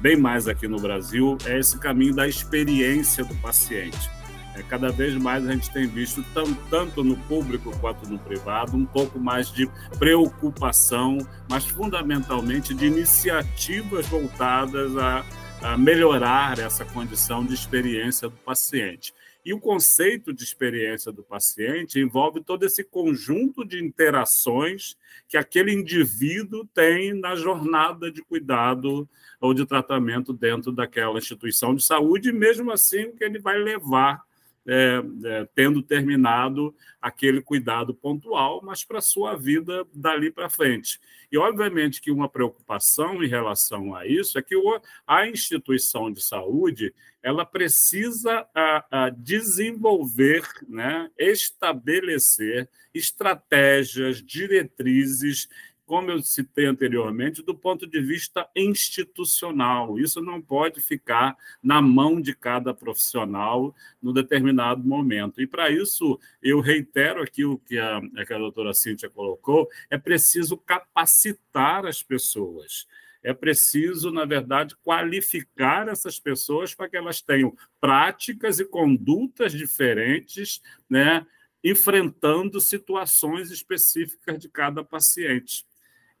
bem 0.00 0.16
mais 0.16 0.48
aqui 0.48 0.66
no 0.66 0.80
Brasil 0.80 1.36
é 1.44 1.58
esse 1.58 1.78
caminho 1.78 2.14
da 2.14 2.26
experiência 2.26 3.22
do 3.22 3.34
paciente. 3.34 4.08
É, 4.58 4.62
cada 4.62 4.90
vez 4.90 5.14
mais 5.14 5.46
a 5.46 5.52
gente 5.52 5.70
tem 5.70 5.86
visto, 5.86 6.24
tanto 6.68 7.04
no 7.04 7.16
público 7.16 7.70
quanto 7.80 8.08
no 8.08 8.18
privado, 8.18 8.76
um 8.76 8.84
pouco 8.84 9.18
mais 9.18 9.52
de 9.52 9.70
preocupação, 9.98 11.18
mas 11.48 11.64
fundamentalmente 11.64 12.74
de 12.74 12.86
iniciativas 12.86 14.06
voltadas 14.06 14.96
a, 14.96 15.24
a 15.62 15.78
melhorar 15.78 16.58
essa 16.58 16.84
condição 16.84 17.44
de 17.44 17.54
experiência 17.54 18.28
do 18.28 18.36
paciente. 18.36 19.14
E 19.44 19.54
o 19.54 19.60
conceito 19.60 20.32
de 20.32 20.42
experiência 20.42 21.12
do 21.12 21.22
paciente 21.22 22.00
envolve 22.00 22.42
todo 22.42 22.64
esse 22.64 22.84
conjunto 22.84 23.64
de 23.64 23.82
interações 23.82 24.96
que 25.28 25.36
aquele 25.36 25.72
indivíduo 25.72 26.66
tem 26.74 27.14
na 27.14 27.34
jornada 27.34 28.10
de 28.10 28.22
cuidado 28.22 29.08
ou 29.40 29.54
de 29.54 29.64
tratamento 29.64 30.32
dentro 30.32 30.72
daquela 30.72 31.16
instituição 31.16 31.74
de 31.74 31.84
saúde, 31.84 32.30
e 32.30 32.32
mesmo 32.32 32.72
assim 32.72 33.12
que 33.12 33.22
ele 33.22 33.38
vai 33.38 33.56
levar 33.56 34.27
é, 34.68 35.02
é, 35.24 35.48
tendo 35.54 35.82
terminado 35.82 36.74
aquele 37.00 37.40
cuidado 37.40 37.94
pontual, 37.94 38.60
mas 38.62 38.84
para 38.84 38.98
a 38.98 39.02
sua 39.02 39.34
vida 39.34 39.86
dali 39.94 40.30
para 40.30 40.50
frente. 40.50 41.00
E, 41.32 41.38
obviamente, 41.38 42.02
que 42.02 42.10
uma 42.10 42.28
preocupação 42.28 43.24
em 43.24 43.28
relação 43.28 43.94
a 43.94 44.06
isso 44.06 44.38
é 44.38 44.42
que 44.42 44.54
a 45.06 45.26
instituição 45.26 46.12
de 46.12 46.20
saúde 46.22 46.94
ela 47.22 47.46
precisa 47.46 48.46
a, 48.54 49.06
a 49.06 49.10
desenvolver, 49.10 50.46
né, 50.68 51.10
estabelecer 51.18 52.68
estratégias, 52.92 54.22
diretrizes 54.22 55.48
como 55.88 56.10
eu 56.10 56.22
citei 56.22 56.66
anteriormente, 56.66 57.42
do 57.42 57.54
ponto 57.54 57.86
de 57.86 57.98
vista 57.98 58.46
institucional. 58.54 59.98
Isso 59.98 60.20
não 60.20 60.38
pode 60.38 60.82
ficar 60.82 61.34
na 61.62 61.80
mão 61.80 62.20
de 62.20 62.36
cada 62.36 62.74
profissional 62.74 63.74
no 64.00 64.12
determinado 64.12 64.84
momento. 64.84 65.40
E 65.40 65.46
para 65.46 65.70
isso, 65.70 66.20
eu 66.42 66.60
reitero 66.60 67.22
aqui 67.22 67.42
o 67.46 67.56
que 67.56 67.78
a, 67.78 68.02
que 68.26 68.34
a 68.34 68.38
doutora 68.38 68.74
Cíntia 68.74 69.08
colocou: 69.08 69.66
é 69.88 69.96
preciso 69.96 70.58
capacitar 70.58 71.86
as 71.86 72.02
pessoas. 72.02 72.86
É 73.22 73.32
preciso, 73.32 74.10
na 74.10 74.26
verdade, 74.26 74.76
qualificar 74.84 75.88
essas 75.88 76.20
pessoas 76.20 76.74
para 76.74 76.88
que 76.90 76.98
elas 76.98 77.22
tenham 77.22 77.56
práticas 77.80 78.60
e 78.60 78.64
condutas 78.66 79.52
diferentes, 79.52 80.60
né, 80.88 81.26
enfrentando 81.64 82.60
situações 82.60 83.50
específicas 83.50 84.38
de 84.38 84.50
cada 84.50 84.84
paciente. 84.84 85.66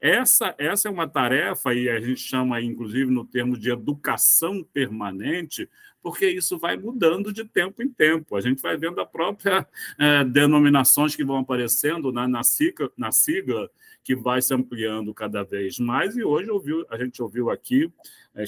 Essa, 0.00 0.54
essa 0.58 0.88
é 0.88 0.90
uma 0.90 1.08
tarefa, 1.08 1.74
e 1.74 1.88
a 1.88 2.00
gente 2.00 2.20
chama, 2.20 2.60
inclusive, 2.60 3.10
no 3.10 3.24
termo 3.24 3.58
de 3.58 3.70
educação 3.70 4.62
permanente, 4.62 5.68
porque 6.00 6.28
isso 6.28 6.56
vai 6.56 6.76
mudando 6.76 7.32
de 7.32 7.44
tempo 7.44 7.82
em 7.82 7.88
tempo. 7.88 8.36
A 8.36 8.40
gente 8.40 8.62
vai 8.62 8.76
vendo 8.76 9.00
a 9.00 9.06
própria 9.06 9.66
é, 9.98 10.22
denominações 10.24 11.16
que 11.16 11.24
vão 11.24 11.38
aparecendo 11.38 12.12
né, 12.12 12.28
na, 12.28 12.44
sigla, 12.44 12.90
na 12.96 13.10
sigla, 13.10 13.68
que 14.04 14.14
vai 14.14 14.40
se 14.40 14.54
ampliando 14.54 15.12
cada 15.12 15.42
vez 15.42 15.78
mais, 15.80 16.16
e 16.16 16.22
hoje 16.22 16.48
ouviu, 16.50 16.86
a 16.88 16.96
gente 16.96 17.20
ouviu 17.20 17.50
aqui 17.50 17.92
é, 18.34 18.44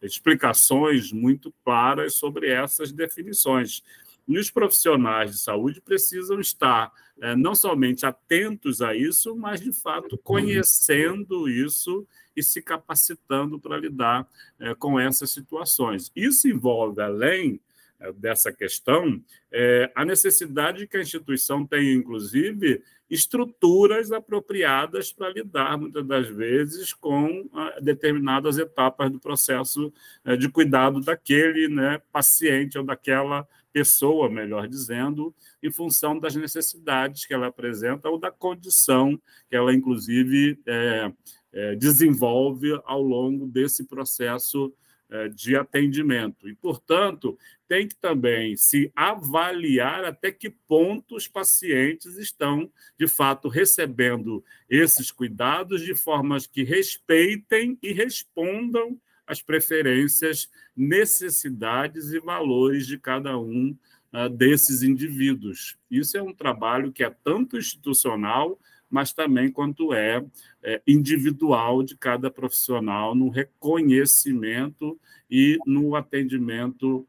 explicações 0.00 1.12
muito 1.12 1.52
claras 1.64 2.14
sobre 2.14 2.48
essas 2.48 2.92
definições. 2.92 3.82
E 4.28 4.38
os 4.38 4.50
profissionais 4.50 5.32
de 5.32 5.38
saúde 5.38 5.80
precisam 5.80 6.40
estar 6.40 6.92
não 7.36 7.54
somente 7.54 8.04
atentos 8.04 8.82
a 8.82 8.94
isso, 8.94 9.34
mas, 9.34 9.60
de 9.60 9.72
fato, 9.72 10.18
conhecendo 10.18 11.48
isso 11.48 12.06
e 12.36 12.42
se 12.42 12.60
capacitando 12.60 13.58
para 13.58 13.78
lidar 13.78 14.28
é, 14.60 14.74
com 14.74 15.00
essas 15.00 15.30
situações. 15.30 16.12
Isso 16.14 16.46
envolve, 16.46 17.00
além 17.00 17.58
é, 17.98 18.12
dessa 18.12 18.52
questão, 18.52 19.20
é, 19.50 19.90
a 19.94 20.04
necessidade 20.04 20.80
de 20.80 20.86
que 20.86 20.98
a 20.98 21.00
instituição 21.00 21.66
tenha, 21.66 21.94
inclusive, 21.94 22.82
estruturas 23.08 24.12
apropriadas 24.12 25.12
para 25.12 25.30
lidar, 25.30 25.78
muitas 25.78 26.06
das 26.06 26.28
vezes, 26.28 26.92
com 26.92 27.48
ah, 27.54 27.78
determinadas 27.80 28.58
etapas 28.58 29.10
do 29.10 29.18
processo 29.18 29.92
é, 30.24 30.36
de 30.36 30.48
cuidado 30.48 31.00
daquele 31.00 31.68
né, 31.68 32.02
paciente 32.12 32.76
ou 32.76 32.84
daquela 32.84 33.48
pessoa, 33.76 34.30
melhor 34.30 34.66
dizendo, 34.66 35.34
em 35.62 35.70
função 35.70 36.18
das 36.18 36.34
necessidades 36.34 37.26
que 37.26 37.34
ela 37.34 37.48
apresenta 37.48 38.08
ou 38.08 38.18
da 38.18 38.30
condição 38.30 39.20
que 39.50 39.54
ela, 39.54 39.74
inclusive, 39.74 40.58
é, 40.66 41.12
é, 41.52 41.76
desenvolve 41.76 42.72
ao 42.86 43.02
longo 43.02 43.46
desse 43.46 43.86
processo 43.86 44.72
é, 45.10 45.28
de 45.28 45.56
atendimento. 45.56 46.48
E, 46.48 46.54
portanto, 46.54 47.38
tem 47.68 47.86
que 47.86 47.94
também 47.96 48.56
se 48.56 48.90
avaliar 48.96 50.06
até 50.06 50.32
que 50.32 50.48
ponto 50.48 51.14
os 51.14 51.28
pacientes 51.28 52.16
estão, 52.16 52.72
de 52.98 53.06
fato, 53.06 53.46
recebendo 53.46 54.42
esses 54.70 55.10
cuidados 55.10 55.82
de 55.82 55.94
formas 55.94 56.46
que 56.46 56.62
respeitem 56.62 57.78
e 57.82 57.92
respondam 57.92 58.98
as 59.26 59.42
preferências, 59.42 60.50
necessidades 60.76 62.12
e 62.12 62.20
valores 62.20 62.86
de 62.86 62.98
cada 62.98 63.38
um 63.38 63.76
uh, 64.12 64.28
desses 64.28 64.82
indivíduos. 64.82 65.76
Isso 65.90 66.16
é 66.16 66.22
um 66.22 66.34
trabalho 66.34 66.92
que 66.92 67.02
é 67.02 67.10
tanto 67.10 67.56
institucional, 67.56 68.58
mas 68.88 69.12
também 69.12 69.50
quanto 69.50 69.92
é, 69.92 70.24
é 70.62 70.80
individual 70.86 71.82
de 71.82 71.96
cada 71.96 72.30
profissional 72.30 73.14
no 73.14 73.28
reconhecimento 73.28 74.98
e 75.28 75.58
no 75.66 75.96
atendimento 75.96 77.06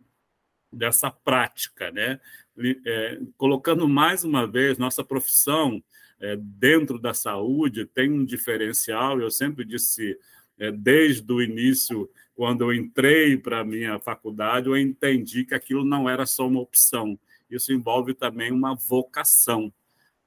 dessa 0.71 1.11
prática, 1.11 1.91
né? 1.91 2.19
É, 2.85 3.19
colocando 3.37 3.87
mais 3.87 4.23
uma 4.23 4.47
vez 4.47 4.79
nossa 4.79 5.03
profissão 5.03 5.81
é, 6.19 6.35
dentro 6.35 6.97
da 6.97 7.13
saúde 7.13 7.85
tem 7.85 8.11
um 8.11 8.25
diferencial. 8.25 9.21
Eu 9.21 9.29
sempre 9.29 9.63
disse 9.63 10.17
desde 10.75 11.31
o 11.31 11.41
início, 11.41 12.09
quando 12.35 12.61
eu 12.61 12.73
entrei 12.73 13.37
para 13.37 13.59
a 13.59 13.65
minha 13.65 13.99
faculdade, 13.99 14.67
eu 14.67 14.77
entendi 14.77 15.43
que 15.43 15.55
aquilo 15.55 15.83
não 15.83 16.09
era 16.09 16.25
só 16.25 16.47
uma 16.47 16.59
opção. 16.59 17.19
Isso 17.49 17.71
envolve 17.71 18.13
também 18.13 18.51
uma 18.51 18.75
vocação, 18.75 19.73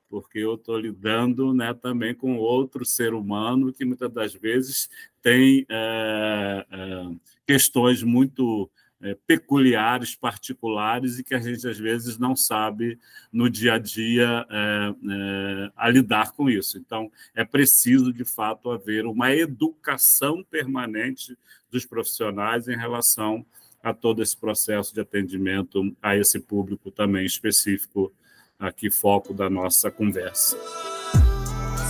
porque 0.08 0.38
eu 0.38 0.54
estou 0.54 0.78
lidando 0.78 1.54
né, 1.54 1.72
também 1.74 2.14
com 2.14 2.36
outro 2.36 2.84
ser 2.84 3.14
humano 3.14 3.72
que 3.72 3.84
muitas 3.84 4.10
das 4.10 4.34
vezes 4.34 4.88
tem 5.22 5.66
é, 5.68 6.66
é, 6.70 7.16
questões 7.46 8.02
muito 8.02 8.68
é, 8.68 8.79
peculiares, 9.26 10.14
particulares 10.14 11.18
e 11.18 11.24
que 11.24 11.34
a 11.34 11.40
gente 11.40 11.66
às 11.66 11.78
vezes 11.78 12.18
não 12.18 12.36
sabe 12.36 12.98
no 13.32 13.48
dia 13.48 13.74
a 13.74 13.78
dia 13.78 14.46
é, 14.50 14.94
é, 15.10 15.72
a 15.76 15.88
lidar 15.88 16.32
com 16.32 16.50
isso. 16.50 16.78
Então, 16.78 17.10
é 17.34 17.44
preciso 17.44 18.12
de 18.12 18.24
fato 18.24 18.70
haver 18.70 19.06
uma 19.06 19.32
educação 19.32 20.44
permanente 20.44 21.36
dos 21.70 21.86
profissionais 21.86 22.68
em 22.68 22.76
relação 22.76 23.44
a 23.82 23.94
todo 23.94 24.22
esse 24.22 24.36
processo 24.36 24.92
de 24.92 25.00
atendimento 25.00 25.96
a 26.02 26.16
esse 26.16 26.38
público 26.38 26.90
também 26.90 27.24
específico 27.24 28.12
aqui 28.58 28.90
foco 28.90 29.32
da 29.32 29.48
nossa 29.48 29.90
conversa. 29.90 30.58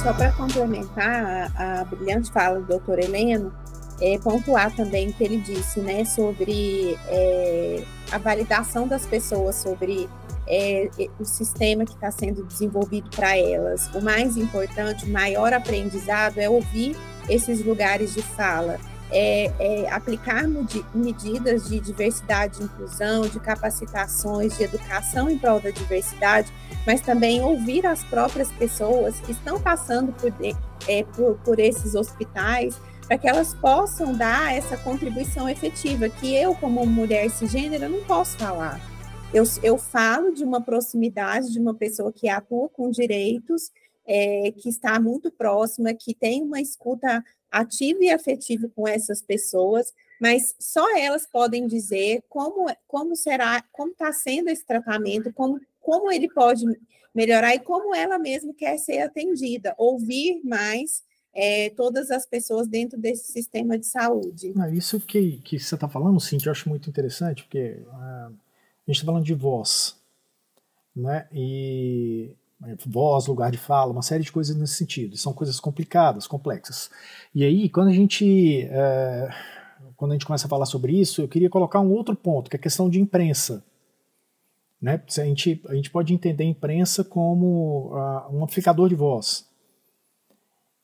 Só 0.01 0.15
para 0.15 0.33
complementar 0.33 1.53
a, 1.57 1.81
a 1.81 1.85
brilhante 1.85 2.33
fala 2.33 2.61
do 2.61 2.67
doutor 2.67 3.01
Heleno, 3.01 3.53
é, 4.01 4.19
pontuar 4.19 4.75
também 4.75 5.09
o 5.09 5.13
que 5.13 5.23
ele 5.23 5.37
disse, 5.39 5.81
né, 5.81 6.05
sobre 6.05 6.99
é, 7.09 7.85
a 8.11 8.19
validação 8.19 8.89
das 8.89 9.07
pessoas, 9.07 9.57
sobre 9.57 10.09
é, 10.49 10.89
o 11.19 11.25
sistema 11.25 11.85
que 11.85 11.93
está 11.93 12.11
sendo 12.11 12.45
desenvolvido 12.45 13.09
para 13.11 13.37
elas. 13.37 13.89
O 13.95 14.01
mais 14.01 14.37
importante, 14.37 15.05
o 15.05 15.09
maior 15.09 15.53
aprendizado 15.53 16.39
é 16.39 16.49
ouvir 16.49 16.97
esses 17.29 17.65
lugares 17.65 18.15
de 18.15 18.23
fala, 18.23 18.79
é, 19.13 19.53
é, 19.59 19.91
aplicar 19.91 20.45
medidas 20.95 21.69
de 21.69 21.81
diversidade 21.81 22.61
e 22.61 22.65
inclusão, 22.65 23.23
de 23.23 23.39
capacitações, 23.41 24.57
de 24.57 24.65
educação 24.65 25.29
em 25.29 25.39
prol 25.39 25.61
da 25.61 25.71
diversidade, 25.71 26.53
mas 26.87 27.01
também 27.01 27.43
ouvir 27.43 27.87
as 27.87 28.03
próprias 28.05 28.51
pessoas 28.53 29.19
que 29.21 29.33
estão 29.33 29.61
passando 29.61 30.13
por, 30.13 30.33
é, 30.89 31.05
por, 31.15 31.35
por 31.45 31.59
esses 31.59 31.95
hospitais, 31.95 32.81
para 33.11 33.19
que 33.19 33.29
elas 33.29 33.53
possam 33.55 34.17
dar 34.17 34.57
essa 34.57 34.77
contribuição 34.77 35.49
efetiva, 35.49 36.09
que 36.09 36.33
eu, 36.33 36.55
como 36.55 36.87
mulher 36.87 37.29
cisgênera, 37.29 37.89
não 37.89 38.05
posso 38.05 38.39
falar. 38.39 38.81
Eu, 39.35 39.43
eu 39.65 39.77
falo 39.77 40.33
de 40.33 40.45
uma 40.45 40.61
proximidade 40.61 41.51
de 41.51 41.59
uma 41.59 41.75
pessoa 41.75 42.13
que 42.13 42.29
atua 42.29 42.69
com 42.69 42.89
direitos, 42.89 43.73
é, 44.07 44.53
que 44.53 44.69
está 44.69 45.01
muito 45.01 45.29
próxima, 45.29 45.93
que 45.93 46.15
tem 46.15 46.41
uma 46.41 46.61
escuta 46.61 47.25
ativa 47.51 47.99
e 48.01 48.11
afetiva 48.13 48.71
com 48.77 48.87
essas 48.87 49.21
pessoas, 49.21 49.93
mas 50.21 50.55
só 50.61 50.97
elas 50.97 51.27
podem 51.27 51.67
dizer 51.67 52.23
como, 52.29 52.67
como 52.87 53.17
será, 53.17 53.65
como 53.73 53.91
está 53.91 54.13
sendo 54.13 54.51
esse 54.51 54.65
tratamento, 54.65 55.33
como, 55.33 55.61
como 55.81 56.13
ele 56.13 56.33
pode 56.33 56.65
melhorar 57.13 57.57
e 57.57 57.59
como 57.59 57.93
ela 57.93 58.21
mesma 58.21 58.55
quer 58.55 58.79
ser 58.79 59.01
atendida, 59.01 59.75
ouvir 59.77 60.41
mais 60.45 61.03
é, 61.35 61.71
todas 61.71 62.11
as 62.11 62.27
pessoas 62.27 62.67
dentro 62.67 62.99
desse 62.99 63.33
sistema 63.33 63.79
de 63.79 63.87
saúde. 63.87 64.53
Ah, 64.59 64.71
isso 64.71 65.01
que, 65.01 65.39
que 65.39 65.59
você 65.59 65.75
está 65.75 65.89
falando, 65.89 66.21
Cintia, 66.21 66.49
eu 66.49 66.53
acho 66.53 66.69
muito 66.69 66.89
interessante, 66.89 67.45
porque 67.45 67.83
uh, 67.87 67.93
a 67.93 68.33
gente 68.87 68.97
está 68.97 69.07
falando 69.07 69.25
de 69.25 69.35
voz, 69.35 69.97
né? 70.95 71.27
E 71.33 72.35
voz, 72.87 73.27
lugar 73.27 73.51
de 73.51 73.57
fala, 73.57 73.93
uma 73.93 74.03
série 74.03 74.23
de 74.23 74.31
coisas 74.31 74.55
nesse 74.55 74.75
sentido. 74.75 75.17
São 75.17 75.33
coisas 75.33 75.59
complicadas, 75.59 76.27
complexas. 76.27 76.91
E 77.35 77.43
aí, 77.43 77.71
quando 77.71 77.89
a 77.89 77.93
gente 77.93 78.67
uh, 78.67 79.33
quando 79.97 80.13
a 80.13 80.15
gente 80.15 80.27
começa 80.27 80.47
a 80.47 80.49
falar 80.49 80.67
sobre 80.67 80.99
isso, 80.99 81.23
eu 81.23 81.29
queria 81.29 81.51
colocar 81.51 81.81
um 81.81 81.93
outro 81.93 82.17
ponto, 82.17 82.49
que 82.49 82.57
é 82.57 82.59
a 82.59 82.63
questão 82.63 82.89
de 82.89 83.01
imprensa. 83.01 83.63
Né? 84.81 85.03
A, 85.19 85.25
gente, 85.25 85.63
a 85.69 85.75
gente 85.75 85.91
pode 85.91 86.15
entender 86.15 86.45
a 86.45 86.47
imprensa 86.47 87.05
como 87.05 87.93
uh, 87.93 88.35
um 88.35 88.43
amplificador 88.43 88.89
de 88.89 88.95
voz. 88.95 89.47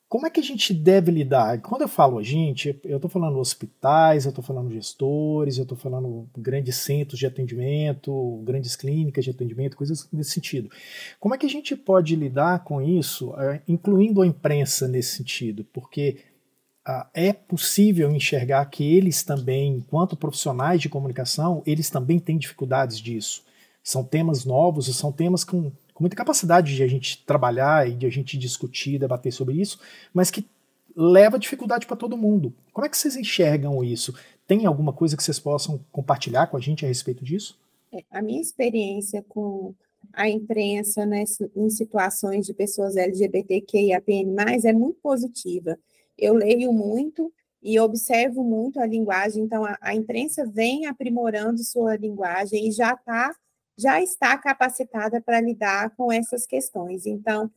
Como 0.09 0.25
é 0.25 0.29
que 0.29 0.39
a 0.39 0.43
gente 0.43 0.73
deve 0.73 1.11
lidar? 1.11 1.59
Quando 1.61 1.81
eu 1.81 1.87
falo 1.87 2.17
a 2.17 2.23
gente, 2.23 2.79
eu 2.85 2.95
estou 2.95 3.09
falando 3.09 3.39
hospitais, 3.39 4.23
eu 4.23 4.29
estou 4.29 4.43
falando 4.43 4.71
gestores, 4.71 5.57
eu 5.57 5.63
estou 5.63 5.77
falando 5.77 6.29
grandes 6.37 6.77
centros 6.77 7.19
de 7.19 7.25
atendimento, 7.25 8.41
grandes 8.45 8.77
clínicas 8.77 9.25
de 9.25 9.31
atendimento, 9.31 9.75
coisas 9.75 10.07
nesse 10.13 10.31
sentido. 10.31 10.71
Como 11.19 11.35
é 11.35 11.37
que 11.37 11.45
a 11.45 11.49
gente 11.49 11.75
pode 11.75 12.15
lidar 12.15 12.63
com 12.63 12.81
isso, 12.81 13.33
eh, 13.37 13.61
incluindo 13.67 14.21
a 14.21 14.27
imprensa 14.27 14.87
nesse 14.87 15.17
sentido? 15.17 15.65
Porque 15.73 16.19
ah, 16.85 17.09
é 17.13 17.33
possível 17.33 18.09
enxergar 18.09 18.63
que 18.67 18.85
eles 18.95 19.23
também, 19.23 19.73
enquanto 19.73 20.15
profissionais 20.15 20.79
de 20.79 20.87
comunicação, 20.87 21.61
eles 21.65 21.89
também 21.89 22.17
têm 22.17 22.37
dificuldades 22.37 22.97
disso. 22.97 23.43
São 23.83 24.05
temas 24.05 24.45
novos, 24.45 24.85
são 24.95 25.11
temas 25.11 25.43
com 25.43 25.69
com 25.97 26.03
muita 26.03 26.15
capacidade 26.15 26.75
de 26.75 26.83
a 26.83 26.87
gente 26.87 27.25
trabalhar 27.25 27.89
e 27.89 27.95
de 27.95 28.05
a 28.05 28.09
gente 28.11 28.37
discutir, 28.37 28.99
debater 28.99 29.33
sobre 29.33 29.59
isso, 29.59 29.79
mas 30.13 30.29
que 30.29 30.45
leva 30.95 31.39
dificuldade 31.39 31.87
para 31.87 31.97
todo 31.97 32.15
mundo. 32.15 32.53
Como 32.71 32.85
é 32.85 32.89
que 32.89 32.95
vocês 32.95 33.15
enxergam 33.15 33.83
isso? 33.83 34.13
Tem 34.45 34.67
alguma 34.67 34.93
coisa 34.93 35.17
que 35.17 35.23
vocês 35.23 35.39
possam 35.39 35.83
compartilhar 35.91 36.45
com 36.45 36.55
a 36.55 36.59
gente 36.59 36.85
a 36.85 36.87
respeito 36.87 37.25
disso? 37.25 37.59
É, 37.91 38.03
a 38.11 38.21
minha 38.21 38.39
experiência 38.39 39.25
com 39.27 39.73
a 40.13 40.29
imprensa 40.29 41.03
né, 41.03 41.23
em 41.55 41.69
situações 41.71 42.45
de 42.45 42.53
pessoas 42.53 42.95
LGBTQIAPN+, 42.95 44.35
é 44.65 44.73
muito 44.73 44.99
positiva. 45.01 45.79
Eu 46.15 46.35
leio 46.35 46.71
muito 46.71 47.33
e 47.59 47.79
observo 47.79 48.43
muito 48.43 48.79
a 48.79 48.85
linguagem, 48.85 49.43
então 49.43 49.65
a, 49.65 49.75
a 49.81 49.95
imprensa 49.95 50.45
vem 50.45 50.85
aprimorando 50.85 51.63
sua 51.63 51.95
linguagem 51.95 52.67
e 52.67 52.71
já 52.71 52.93
está 52.93 53.35
já 53.77 54.01
está 54.01 54.37
capacitada 54.37 55.21
para 55.21 55.39
lidar 55.39 55.91
com 55.95 56.11
essas 56.11 56.45
questões. 56.45 57.05
Então, 57.05 57.51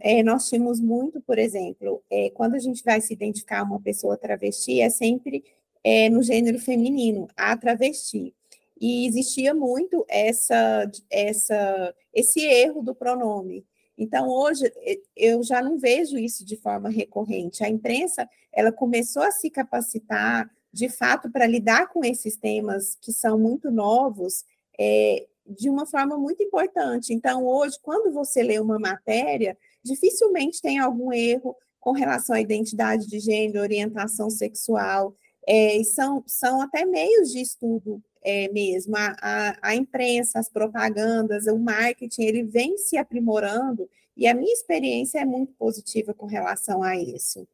é, 0.00 0.22
nós 0.22 0.48
tínhamos 0.48 0.80
muito, 0.80 1.20
por 1.20 1.38
exemplo, 1.38 2.02
é, 2.10 2.30
quando 2.30 2.54
a 2.54 2.58
gente 2.58 2.82
vai 2.84 3.00
se 3.00 3.12
identificar 3.12 3.64
uma 3.64 3.80
pessoa 3.80 4.16
travesti, 4.16 4.80
é 4.80 4.88
sempre 4.88 5.44
é, 5.82 6.08
no 6.08 6.22
gênero 6.22 6.58
feminino, 6.58 7.28
a 7.36 7.56
travesti. 7.56 8.32
E 8.80 9.06
existia 9.06 9.54
muito 9.54 10.04
essa, 10.08 10.90
essa, 11.10 11.94
esse 12.12 12.40
erro 12.40 12.82
do 12.82 12.94
pronome. 12.94 13.64
Então, 13.96 14.28
hoje, 14.28 14.72
eu 15.16 15.42
já 15.42 15.62
não 15.62 15.78
vejo 15.78 16.18
isso 16.18 16.44
de 16.44 16.56
forma 16.56 16.88
recorrente. 16.88 17.64
A 17.64 17.68
imprensa, 17.68 18.28
ela 18.52 18.72
começou 18.72 19.22
a 19.22 19.30
se 19.30 19.50
capacitar, 19.50 20.50
de 20.72 20.88
fato, 20.88 21.30
para 21.30 21.46
lidar 21.46 21.88
com 21.92 22.04
esses 22.04 22.36
temas 22.36 22.96
que 23.00 23.12
são 23.12 23.38
muito 23.38 23.70
novos, 23.70 24.44
é, 24.78 25.26
de 25.46 25.68
uma 25.68 25.86
forma 25.86 26.16
muito 26.16 26.42
importante. 26.42 27.12
Então, 27.12 27.46
hoje, 27.46 27.78
quando 27.82 28.12
você 28.12 28.42
lê 28.42 28.58
uma 28.58 28.78
matéria, 28.78 29.56
dificilmente 29.82 30.62
tem 30.62 30.78
algum 30.78 31.12
erro 31.12 31.56
com 31.80 31.92
relação 31.92 32.34
à 32.34 32.40
identidade 32.40 33.06
de 33.06 33.20
gênero, 33.20 33.60
orientação 33.60 34.30
sexual, 34.30 35.14
é, 35.46 35.82
são, 35.84 36.24
são 36.26 36.62
até 36.62 36.84
meios 36.84 37.30
de 37.30 37.40
estudo 37.40 38.02
é, 38.22 38.48
mesmo. 38.50 38.96
A, 38.96 39.16
a, 39.20 39.56
a, 39.60 39.74
imprensa, 39.74 40.38
as 40.38 40.48
propagandas, 40.48 41.46
o 41.46 41.58
marketing, 41.58 42.22
ele 42.22 42.42
vem 42.42 42.78
se 42.78 42.96
aprimorando, 42.96 43.88
e 44.16 44.26
a 44.26 44.34
minha 44.34 44.52
experiência 44.52 45.18
é 45.18 45.24
muito 45.24 45.52
positiva 45.54 46.14
com 46.14 46.26
relação 46.26 46.82
a 46.82 46.96
isso. 46.96 47.46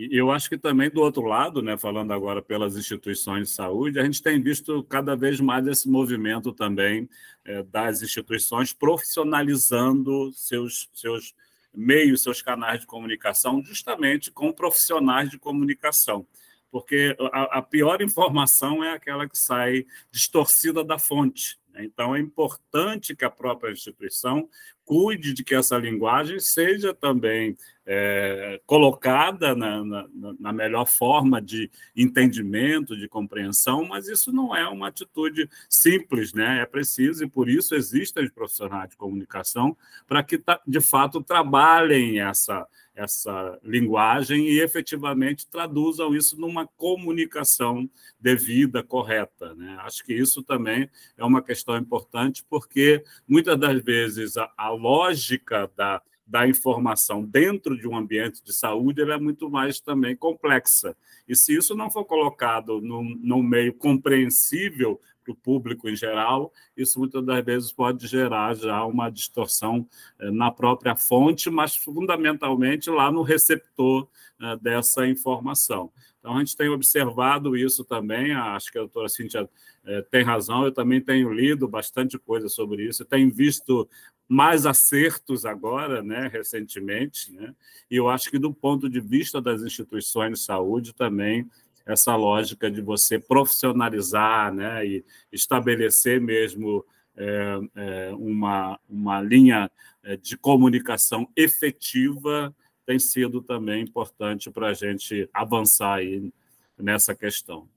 E 0.00 0.16
eu 0.16 0.30
acho 0.30 0.48
que 0.48 0.56
também 0.56 0.88
do 0.88 1.02
outro 1.02 1.24
lado, 1.24 1.60
né, 1.60 1.76
falando 1.76 2.10
agora 2.12 2.40
pelas 2.40 2.74
instituições 2.74 3.48
de 3.48 3.54
saúde, 3.54 4.00
a 4.00 4.04
gente 4.04 4.22
tem 4.22 4.40
visto 4.40 4.82
cada 4.84 5.14
vez 5.14 5.38
mais 5.40 5.66
esse 5.66 5.90
movimento 5.90 6.54
também 6.54 7.06
é, 7.44 7.62
das 7.64 8.00
instituições 8.00 8.72
profissionalizando 8.72 10.32
seus, 10.32 10.88
seus 10.94 11.34
meios, 11.74 12.22
seus 12.22 12.40
canais 12.40 12.80
de 12.80 12.86
comunicação, 12.86 13.62
justamente 13.62 14.30
com 14.30 14.50
profissionais 14.50 15.28
de 15.28 15.38
comunicação. 15.38 16.26
Porque 16.70 17.14
a, 17.30 17.58
a 17.58 17.62
pior 17.62 18.00
informação 18.00 18.82
é 18.82 18.94
aquela 18.94 19.28
que 19.28 19.36
sai 19.36 19.84
distorcida 20.10 20.82
da 20.82 20.98
fonte. 20.98 21.59
Né. 21.72 21.84
Então, 21.84 22.14
é 22.14 22.20
importante 22.20 23.14
que 23.14 23.24
a 23.24 23.30
própria 23.30 23.72
instituição 23.72 24.48
cuide 24.84 25.32
de 25.32 25.44
que 25.44 25.54
essa 25.54 25.78
linguagem 25.78 26.40
seja 26.40 26.92
também 26.92 27.56
é, 27.86 28.60
colocada 28.66 29.54
na, 29.54 29.84
na, 29.84 30.08
na, 30.38 30.52
melhor 30.52 30.84
forma 30.84 31.40
de 31.40 31.70
entendimento, 31.96 32.96
de 32.96 33.08
compreensão, 33.08 33.84
mas 33.84 34.08
isso 34.08 34.32
não 34.32 34.54
é 34.54 34.68
uma 34.68 34.88
atitude 34.88 35.48
simples, 35.68 36.32
né? 36.32 36.60
É 36.60 36.66
preciso, 36.66 37.22
e 37.22 37.28
por 37.28 37.48
isso 37.48 37.74
existem 37.74 38.24
os 38.24 38.32
profissionais 38.32 38.90
de 38.90 38.96
comunicação 38.96 39.76
para 40.08 40.22
que, 40.24 40.42
de 40.66 40.80
fato, 40.80 41.22
trabalhem 41.22 42.20
essa, 42.20 42.66
essa 43.00 43.58
linguagem 43.62 44.46
e 44.46 44.60
efetivamente 44.60 45.46
traduzam 45.48 46.14
isso 46.14 46.38
numa 46.38 46.66
comunicação 46.66 47.88
devida, 48.20 48.82
correta. 48.82 49.54
Né? 49.54 49.78
Acho 49.80 50.04
que 50.04 50.12
isso 50.12 50.42
também 50.42 50.88
é 51.16 51.24
uma 51.24 51.42
questão 51.42 51.76
importante, 51.78 52.44
porque 52.48 53.02
muitas 53.26 53.58
das 53.58 53.82
vezes 53.82 54.36
a, 54.36 54.52
a 54.56 54.68
lógica 54.68 55.70
da, 55.74 56.02
da 56.26 56.46
informação 56.46 57.24
dentro 57.24 57.76
de 57.76 57.88
um 57.88 57.96
ambiente 57.96 58.44
de 58.44 58.52
saúde 58.52 59.00
é 59.02 59.18
muito 59.18 59.50
mais 59.50 59.80
também 59.80 60.14
complexa. 60.14 60.94
E 61.26 61.34
se 61.34 61.56
isso 61.56 61.74
não 61.74 61.90
for 61.90 62.04
colocado 62.04 62.82
num, 62.82 63.18
num 63.22 63.42
meio 63.42 63.72
compreensível 63.72 65.00
para 65.22 65.32
o 65.32 65.36
público 65.36 65.88
em 65.88 65.96
geral, 65.96 66.52
isso 66.76 66.98
muitas 66.98 67.24
das 67.24 67.44
vezes 67.44 67.72
pode 67.72 68.06
gerar 68.06 68.54
já 68.54 68.84
uma 68.84 69.10
distorção 69.10 69.86
eh, 70.18 70.30
na 70.30 70.50
própria 70.50 70.96
fonte, 70.96 71.50
mas 71.50 71.76
fundamentalmente 71.76 72.90
lá 72.90 73.10
no 73.12 73.22
receptor 73.22 74.08
eh, 74.40 74.56
dessa 74.60 75.06
informação. 75.06 75.92
Então, 76.18 76.36
a 76.36 76.38
gente 76.38 76.56
tem 76.56 76.68
observado 76.68 77.56
isso 77.56 77.84
também, 77.84 78.32
acho 78.32 78.70
que 78.70 78.78
a 78.78 78.82
doutora 78.82 79.08
Cíntia 79.08 79.48
eh, 79.84 80.02
tem 80.10 80.22
razão, 80.22 80.64
eu 80.64 80.72
também 80.72 81.00
tenho 81.00 81.32
lido 81.32 81.66
bastante 81.66 82.18
coisa 82.18 82.48
sobre 82.48 82.86
isso, 82.86 83.04
tenho 83.04 83.30
visto 83.30 83.88
mais 84.28 84.64
acertos 84.64 85.44
agora, 85.44 86.02
né, 86.02 86.28
recentemente, 86.28 87.32
né, 87.32 87.52
e 87.90 87.96
eu 87.96 88.08
acho 88.08 88.30
que 88.30 88.38
do 88.38 88.54
ponto 88.54 88.88
de 88.88 89.00
vista 89.00 89.40
das 89.40 89.62
instituições 89.62 90.38
de 90.38 90.44
saúde 90.44 90.94
também 90.94 91.50
essa 91.90 92.14
lógica 92.14 92.70
de 92.70 92.80
você 92.80 93.18
profissionalizar 93.18 94.52
né, 94.52 94.86
e 94.86 95.04
estabelecer 95.32 96.20
mesmo 96.20 96.84
é, 97.16 97.58
é, 97.76 98.10
uma, 98.14 98.78
uma 98.88 99.20
linha 99.20 99.70
é, 100.02 100.16
de 100.16 100.36
comunicação 100.36 101.28
efetiva 101.36 102.54
tem 102.86 102.98
sido 102.98 103.42
também 103.42 103.82
importante 103.82 104.50
para 104.50 104.68
a 104.68 104.74
gente 104.74 105.28
avançar 105.32 105.98
aí 105.98 106.32
nessa 106.78 107.14
questão. 107.14 107.68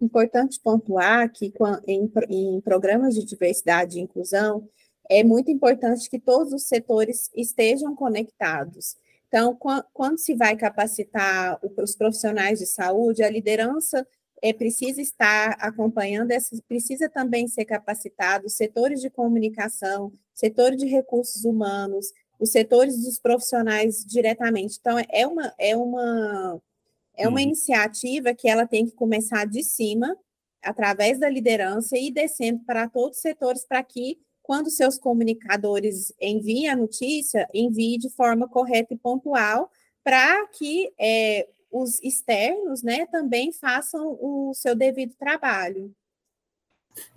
Importante 0.00 0.58
pontuar 0.62 1.30
que 1.30 1.52
em, 1.86 2.10
em 2.28 2.60
programas 2.60 3.14
de 3.14 3.24
diversidade 3.24 3.98
e 3.98 4.02
inclusão, 4.02 4.68
é 5.10 5.22
muito 5.22 5.50
importante 5.50 6.08
que 6.08 6.18
todos 6.18 6.52
os 6.52 6.66
setores 6.66 7.30
estejam 7.36 7.94
conectados. 7.94 8.96
Então, 9.32 9.58
quando 9.94 10.18
se 10.18 10.34
vai 10.34 10.54
capacitar 10.54 11.58
os 11.78 11.96
profissionais 11.96 12.58
de 12.58 12.66
saúde, 12.66 13.22
a 13.22 13.30
liderança 13.30 14.06
é, 14.42 14.52
precisa 14.52 15.00
estar 15.00 15.56
acompanhando, 15.58 16.28
precisa 16.68 17.08
também 17.08 17.48
ser 17.48 17.64
capacitado, 17.64 18.50
setores 18.50 19.00
de 19.00 19.08
comunicação, 19.08 20.12
setor 20.34 20.76
de 20.76 20.84
recursos 20.84 21.46
humanos, 21.46 22.12
os 22.38 22.50
setores 22.50 23.02
dos 23.02 23.18
profissionais 23.18 24.04
diretamente. 24.04 24.76
Então, 24.78 24.98
é 25.10 25.26
uma, 25.26 25.54
é 25.58 25.74
uma, 25.74 26.62
é 27.16 27.26
uma 27.26 27.38
uhum. 27.38 27.42
iniciativa 27.42 28.34
que 28.34 28.50
ela 28.50 28.66
tem 28.66 28.84
que 28.84 28.92
começar 28.92 29.46
de 29.46 29.64
cima, 29.64 30.14
através 30.62 31.18
da 31.18 31.30
liderança, 31.30 31.96
e 31.96 32.10
descendo 32.10 32.62
para 32.66 32.86
todos 32.86 33.16
os 33.16 33.22
setores, 33.22 33.64
para 33.64 33.82
que, 33.82 34.18
quando 34.42 34.70
seus 34.70 34.98
comunicadores 34.98 36.12
enviem 36.20 36.68
a 36.68 36.76
notícia, 36.76 37.48
envie 37.54 37.96
de 37.96 38.10
forma 38.10 38.48
correta 38.48 38.92
e 38.92 38.98
pontual, 38.98 39.70
para 40.02 40.46
que 40.48 40.92
é, 40.98 41.48
os 41.70 42.02
externos 42.02 42.82
né, 42.82 43.06
também 43.06 43.52
façam 43.52 44.18
o 44.20 44.52
seu 44.54 44.74
devido 44.74 45.14
trabalho. 45.14 45.94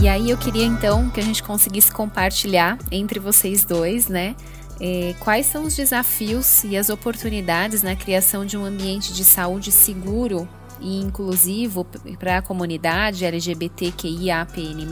E 0.00 0.08
aí 0.08 0.30
eu 0.30 0.38
queria 0.38 0.64
então 0.64 1.10
que 1.10 1.20
a 1.20 1.22
gente 1.22 1.42
conseguisse 1.42 1.92
compartilhar 1.92 2.78
entre 2.90 3.18
vocês 3.18 3.64
dois, 3.64 4.08
né? 4.08 4.36
Eh, 4.80 5.14
quais 5.20 5.46
são 5.46 5.64
os 5.64 5.76
desafios 5.76 6.64
e 6.64 6.76
as 6.76 6.88
oportunidades 6.88 7.82
na 7.82 7.94
criação 7.94 8.46
de 8.46 8.56
um 8.56 8.64
ambiente 8.64 9.12
de 9.12 9.24
saúde 9.24 9.70
seguro 9.70 10.48
e 10.80 11.00
inclusivo 11.00 11.84
para 12.18 12.38
a 12.38 12.42
comunidade 12.42 13.24
LGBTQIAPN+, 13.24 14.86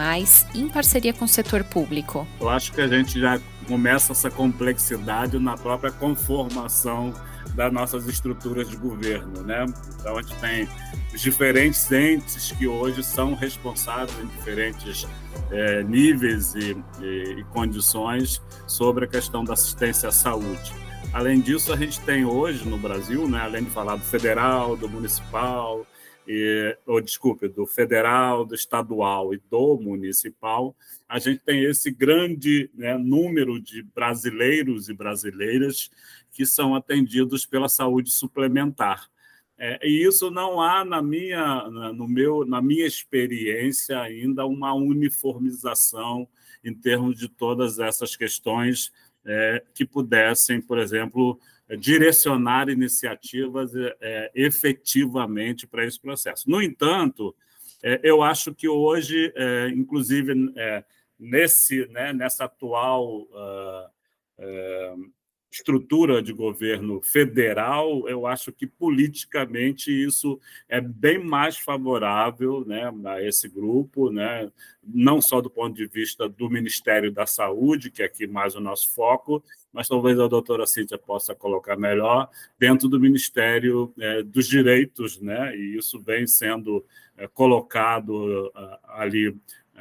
em 0.54 0.68
parceria 0.68 1.14
com 1.14 1.24
o 1.24 1.28
setor 1.28 1.64
público? 1.64 2.26
Eu 2.38 2.50
acho 2.50 2.72
que 2.72 2.80
a 2.80 2.86
gente 2.86 3.18
já 3.18 3.40
começa 3.66 4.12
essa 4.12 4.30
complexidade 4.30 5.38
na 5.38 5.56
própria 5.56 5.90
conformação 5.90 7.12
das 7.54 7.72
nossas 7.72 8.06
estruturas 8.06 8.68
de 8.68 8.76
governo, 8.76 9.42
né? 9.42 9.64
Então 9.98 10.16
a 10.16 10.22
gente 10.22 10.34
tem 10.36 10.68
os 11.12 11.20
diferentes 11.20 11.90
entes 11.90 12.52
que 12.52 12.66
hoje 12.66 13.02
são 13.02 13.34
responsáveis 13.34 14.18
em 14.20 14.26
diferentes 14.26 15.06
é, 15.50 15.82
níveis 15.82 16.54
e, 16.54 16.76
e, 17.00 17.40
e 17.40 17.44
condições 17.44 18.42
sobre 18.66 19.04
a 19.04 19.08
questão 19.08 19.44
da 19.44 19.54
assistência 19.54 20.08
à 20.08 20.12
saúde. 20.12 20.72
Além 21.12 21.40
disso, 21.40 21.72
a 21.72 21.76
gente 21.76 22.00
tem 22.00 22.24
hoje 22.24 22.68
no 22.68 22.76
Brasil, 22.76 23.28
né, 23.28 23.40
além 23.40 23.64
de 23.64 23.70
falar 23.70 23.96
do 23.96 24.04
federal, 24.04 24.76
do 24.76 24.88
municipal, 24.88 25.86
e, 26.30 26.76
ou 26.84 27.00
desculpe, 27.00 27.48
do 27.48 27.64
federal, 27.64 28.44
do 28.44 28.54
estadual 28.54 29.32
e 29.32 29.40
do 29.50 29.78
municipal, 29.78 30.76
a 31.08 31.18
gente 31.18 31.40
tem 31.42 31.64
esse 31.64 31.90
grande 31.90 32.68
né, 32.74 32.98
número 32.98 33.58
de 33.58 33.82
brasileiros 33.82 34.90
e 34.90 34.92
brasileiras 34.92 35.90
que 36.30 36.44
são 36.44 36.74
atendidos 36.74 37.46
pela 37.46 37.66
saúde 37.66 38.10
suplementar. 38.10 39.08
É, 39.56 39.80
e 39.82 40.06
isso 40.06 40.30
não 40.30 40.60
há 40.60 40.84
na 40.84 41.00
minha, 41.00 41.66
no 41.94 42.06
meu, 42.06 42.44
na 42.44 42.60
minha 42.60 42.86
experiência 42.86 43.98
ainda 43.98 44.44
uma 44.44 44.74
uniformização 44.74 46.28
em 46.62 46.74
termos 46.74 47.18
de 47.18 47.28
todas 47.28 47.78
essas 47.78 48.14
questões 48.14 48.92
é, 49.24 49.62
que 49.74 49.86
pudessem, 49.86 50.60
por 50.60 50.78
exemplo, 50.78 51.40
direcionar 51.76 52.68
iniciativas 52.68 53.72
é, 54.00 54.30
efetivamente 54.34 55.66
para 55.66 55.84
esse 55.84 56.00
processo. 56.00 56.48
No 56.48 56.62
entanto, 56.62 57.34
é, 57.82 58.00
eu 58.02 58.22
acho 58.22 58.54
que 58.54 58.68
hoje, 58.68 59.32
é, 59.36 59.68
inclusive 59.68 60.52
é, 60.56 60.84
nesse, 61.18 61.86
né, 61.88 62.12
nessa 62.12 62.44
atual 62.44 63.22
uh, 63.22 63.90
estrutura 65.50 66.22
de 66.22 66.32
governo 66.32 67.00
federal, 67.02 68.06
eu 68.08 68.26
acho 68.26 68.52
que 68.52 68.66
politicamente 68.66 69.90
isso 69.90 70.38
é 70.68 70.80
bem 70.80 71.18
mais 71.18 71.56
favorável 71.56 72.64
né, 72.66 72.92
a 73.06 73.22
esse 73.22 73.48
grupo, 73.48 74.10
né, 74.10 74.50
não 74.84 75.22
só 75.22 75.40
do 75.40 75.48
ponto 75.48 75.74
de 75.74 75.86
vista 75.86 76.28
do 76.28 76.50
Ministério 76.50 77.10
da 77.10 77.26
Saúde, 77.26 77.90
que 77.90 78.02
é 78.02 78.06
aqui 78.06 78.26
mais 78.26 78.54
o 78.54 78.60
nosso 78.60 78.92
foco, 78.94 79.42
mas 79.72 79.88
talvez 79.88 80.20
a 80.20 80.28
doutora 80.28 80.66
Cíntia 80.66 80.98
possa 80.98 81.34
colocar 81.34 81.76
melhor, 81.76 82.28
dentro 82.58 82.88
do 82.88 83.00
Ministério 83.00 83.92
é, 83.98 84.22
dos 84.22 84.46
Direitos, 84.46 85.18
né, 85.18 85.56
e 85.56 85.78
isso 85.78 86.00
vem 86.00 86.26
sendo 86.26 86.84
é, 87.16 87.26
colocado 87.26 88.52
ali 88.84 89.34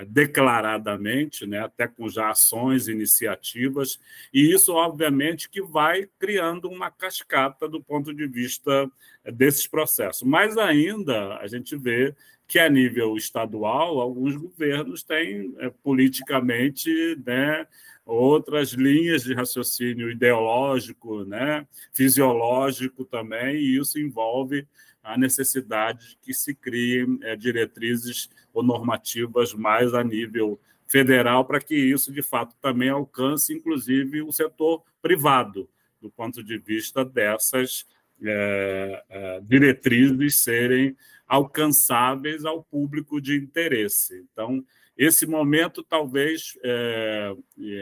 declaradamente, 0.05 1.45
né, 1.45 1.59
até 1.59 1.87
com 1.87 2.07
já 2.09 2.29
ações, 2.29 2.87
iniciativas, 2.87 3.99
e 4.33 4.53
isso, 4.53 4.73
obviamente, 4.73 5.49
que 5.49 5.61
vai 5.61 6.07
criando 6.19 6.69
uma 6.69 6.91
cascata 6.91 7.67
do 7.67 7.81
ponto 7.81 8.13
de 8.13 8.27
vista 8.27 8.89
é, 9.23 9.31
desses 9.31 9.67
processos. 9.67 10.23
Mas 10.23 10.57
ainda 10.57 11.37
a 11.37 11.47
gente 11.47 11.75
vê 11.75 12.13
que, 12.47 12.59
a 12.59 12.69
nível 12.69 13.17
estadual, 13.17 13.99
alguns 13.99 14.35
governos 14.35 15.03
têm 15.03 15.53
é, 15.59 15.69
politicamente 15.83 16.89
né, 17.25 17.65
outras 18.05 18.71
linhas 18.71 19.23
de 19.23 19.33
raciocínio 19.33 20.09
ideológico, 20.09 21.25
né, 21.25 21.67
fisiológico 21.91 23.03
também, 23.03 23.55
e 23.57 23.77
isso 23.77 23.99
envolve 23.99 24.65
a 25.07 25.17
necessidade 25.17 26.09
de 26.09 26.17
que 26.17 26.33
se 26.33 26.53
criem 26.53 27.17
é, 27.23 27.35
diretrizes 27.35 28.29
ou 28.53 28.61
normativas 28.61 29.53
mais 29.53 29.93
a 29.93 30.03
nível 30.03 30.59
federal 30.85 31.45
para 31.45 31.61
que 31.61 31.75
isso, 31.75 32.11
de 32.11 32.21
fato, 32.21 32.55
também 32.61 32.89
alcance, 32.89 33.53
inclusive, 33.53 34.21
o 34.21 34.31
setor 34.31 34.83
privado, 35.01 35.69
do 36.01 36.09
ponto 36.09 36.43
de 36.43 36.57
vista 36.57 37.05
dessas 37.05 37.85
é, 38.21 39.03
é, 39.09 39.41
diretrizes 39.41 40.43
serem 40.43 40.95
alcançáveis 41.25 42.45
ao 42.45 42.63
público 42.63 43.21
de 43.21 43.35
interesse. 43.35 44.25
Então, 44.31 44.63
esse 44.97 45.25
momento, 45.25 45.83
talvez, 45.83 46.57
é, 46.63 47.33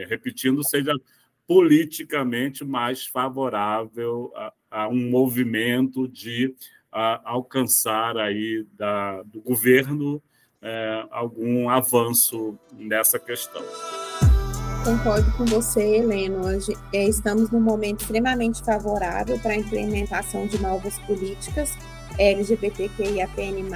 repetindo, 0.08 0.62
seja 0.62 0.92
politicamente 1.46 2.64
mais 2.64 3.06
favorável 3.06 4.32
a, 4.34 4.52
a 4.70 4.88
um 4.88 5.08
movimento 5.08 6.08
de 6.08 6.54
a 6.96 7.20
alcançar 7.24 8.16
aí 8.16 8.66
da, 8.72 9.22
do 9.24 9.42
governo 9.42 10.22
é, 10.62 11.04
algum 11.10 11.68
avanço 11.68 12.58
nessa 12.72 13.18
questão. 13.18 13.62
Concordo 14.82 15.30
com 15.32 15.44
você, 15.44 15.98
Heleno. 15.98 16.44
É, 16.94 17.04
estamos 17.04 17.50
num 17.50 17.60
momento 17.60 18.00
extremamente 18.00 18.64
favorável 18.64 19.38
para 19.40 19.52
a 19.52 19.56
implementação 19.56 20.46
de 20.46 20.58
novas 20.62 20.98
políticas 21.00 21.76
LGBTQIAPN+. 22.18 23.68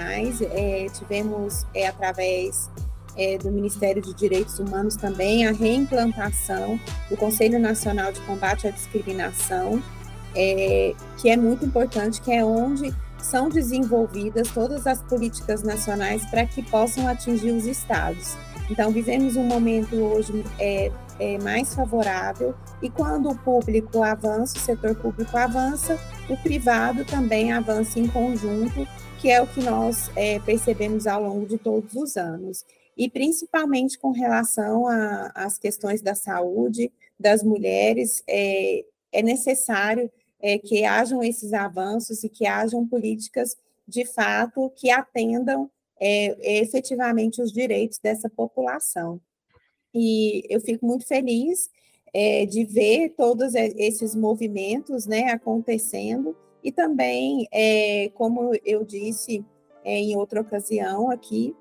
É, 0.53 0.87
tivemos, 0.89 1.67
é, 1.75 1.89
através 1.89 2.71
é, 3.19 3.37
do 3.37 3.51
Ministério 3.51 4.01
de 4.01 4.15
Direitos 4.15 4.59
Humanos 4.59 4.97
também, 4.97 5.47
a 5.47 5.53
reimplantação 5.53 6.81
do 7.11 7.19
Conselho 7.19 7.59
Nacional 7.59 8.13
de 8.13 8.21
Combate 8.21 8.67
à 8.67 8.71
Discriminação, 8.71 9.83
é, 10.35 10.95
que 11.19 11.29
é 11.29 11.37
muito 11.37 11.67
importante, 11.67 12.23
que 12.23 12.33
é 12.33 12.43
onde 12.43 12.95
são 13.25 13.49
desenvolvidas 13.49 14.51
todas 14.51 14.87
as 14.87 15.03
políticas 15.03 15.63
nacionais 15.63 16.25
para 16.27 16.47
que 16.47 16.63
possam 16.63 17.07
atingir 17.07 17.53
os 17.53 17.67
estados. 17.67 18.37
Então, 18.71 18.91
vivemos 18.91 19.37
um 19.37 19.43
momento 19.43 19.97
hoje 19.97 20.45
é, 20.59 20.93
é, 21.19 21.39
mais 21.39 21.75
favorável, 21.75 22.55
e 22.81 22.89
quando 22.89 23.29
o 23.29 23.37
público 23.37 24.03
avança, 24.03 24.57
o 24.57 24.61
setor 24.61 24.95
público 24.95 25.37
avança, 25.37 25.99
o 26.29 26.37
privado 26.37 27.05
também 27.05 27.53
avança 27.53 27.99
em 27.99 28.07
conjunto, 28.07 28.87
que 29.19 29.31
é 29.31 29.43
o 29.43 29.47
que 29.47 29.63
nós 29.63 30.11
é, 30.15 30.39
percebemos 30.39 31.07
ao 31.07 31.23
longo 31.23 31.47
de 31.47 31.59
todos 31.59 31.95
os 31.95 32.17
anos. 32.17 32.65
E 32.97 33.11
principalmente 33.11 33.99
com 33.99 34.13
relação 34.13 34.85
às 35.35 35.59
questões 35.59 36.01
da 36.01 36.15
saúde 36.15 36.93
das 37.19 37.43
mulheres, 37.43 38.23
é, 38.29 38.85
é 39.13 39.23
necessário 39.23 40.11
é, 40.43 40.59
que 40.59 40.85
hajam 40.85 41.23
esses 41.23 41.53
avanços 41.53 42.25
e 42.25 42.29
que 42.29 42.47
hajam 42.47 42.87
políticas 42.87 43.57
de 43.87 44.05
fato 44.05 44.71
que 44.77 44.91
atendam 44.91 45.71
é, 45.99 46.61
efetivamente 46.61 47.43
os 47.43 47.53
direitos 47.53 47.99
dessa 47.99 48.29
população. 48.31 49.21
E 49.93 50.45
eu 50.49 50.61
fico 50.61 50.87
muito 50.87 51.07
feliz 51.07 51.69
é, 52.15 52.47
de 52.47 52.65
ver 52.65 53.11
todos 53.11 53.55
esses 53.55 54.15
movimentos 54.15 55.07
né, 55.07 55.31
acontecendo, 55.31 56.37
e 56.63 56.71
também, 56.71 57.47
é, 57.51 58.11
como 58.15 58.53
eu 58.65 58.85
disse 58.85 59.45
é, 59.85 59.99
em 59.99 60.17
outra 60.17 60.41
ocasião 60.41 61.11
aqui, 61.11 61.55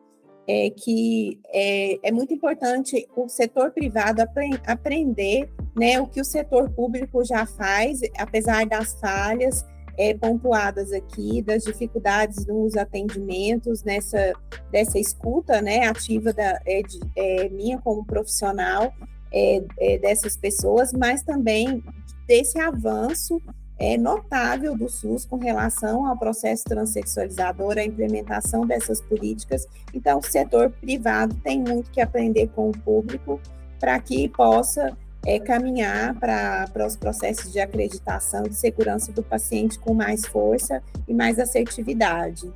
é, 0.50 0.72
que 0.72 1.39
é, 1.54 2.08
é, 2.10 2.12
muito 2.12 2.34
importante 2.34 3.08
o 3.16 3.30
setor 3.30 3.70
privado 3.70 4.24
apre 4.24 4.50
aprender 4.66 5.47
né, 5.78 6.02
o 6.02 6.08
que 6.08 6.20
o 6.20 6.26
setor 6.26 6.72
público 6.72 7.24
já 7.24 7.45
faz, 7.45 8.00
apesar 8.18 8.66
das 8.66 9.00
falhas, 9.00 9.64
é, 9.95 10.16
pontuadas 10.16 10.91
aqui 10.91 11.43
das 11.43 11.64
dificuldades 11.64 12.47
nos 12.47 12.76
atendimentos, 12.76 13.84
nessa 13.84 14.34
dessa 14.72 14.97
escuta 14.97 15.62
né, 15.62 15.86
ativa 15.86 16.34
da, 16.34 16.60
é, 16.66 16.82
de, 16.82 17.00
é, 17.16 17.50
minha 17.50 17.78
como 17.78 18.04
profissional 18.04 18.91
é, 19.32 20.00
dessas 20.00 20.36
pessoas, 20.36 20.91
mas 20.93 21.22
também 21.22 21.84
desse 22.26 22.60
avanço 22.60 23.39
é, 23.80 23.97
notável 23.97 24.77
do 24.77 24.89
SUS 24.89 25.25
com 25.25 25.38
relação 25.38 26.05
ao 26.05 26.17
processo 26.17 26.65
transexualizador, 26.65 27.77
a 27.77 27.84
implementação 27.84 28.65
dessas 28.65 29.01
políticas. 29.01 29.65
Então, 29.93 30.19
o 30.19 30.23
setor 30.23 30.69
privado 30.69 31.34
tem 31.43 31.59
muito 31.61 31.89
que 31.89 32.01
aprender 32.01 32.49
com 32.49 32.69
o 32.69 32.77
público 32.77 33.39
para 33.80 33.97
que 33.99 34.27
possa 34.27 34.95
é, 35.25 35.39
caminhar 35.39 36.13
para 36.19 36.86
os 36.86 36.97
processos 36.97 37.51
de 37.51 37.59
acreditação 37.59 38.43
de 38.43 38.55
segurança 38.55 39.11
do 39.13 39.23
paciente 39.23 39.80
com 39.80 39.93
mais 39.93 40.25
força 40.25 40.84
e 41.07 41.13
mais 41.13 41.39
assertividade. 41.39 42.51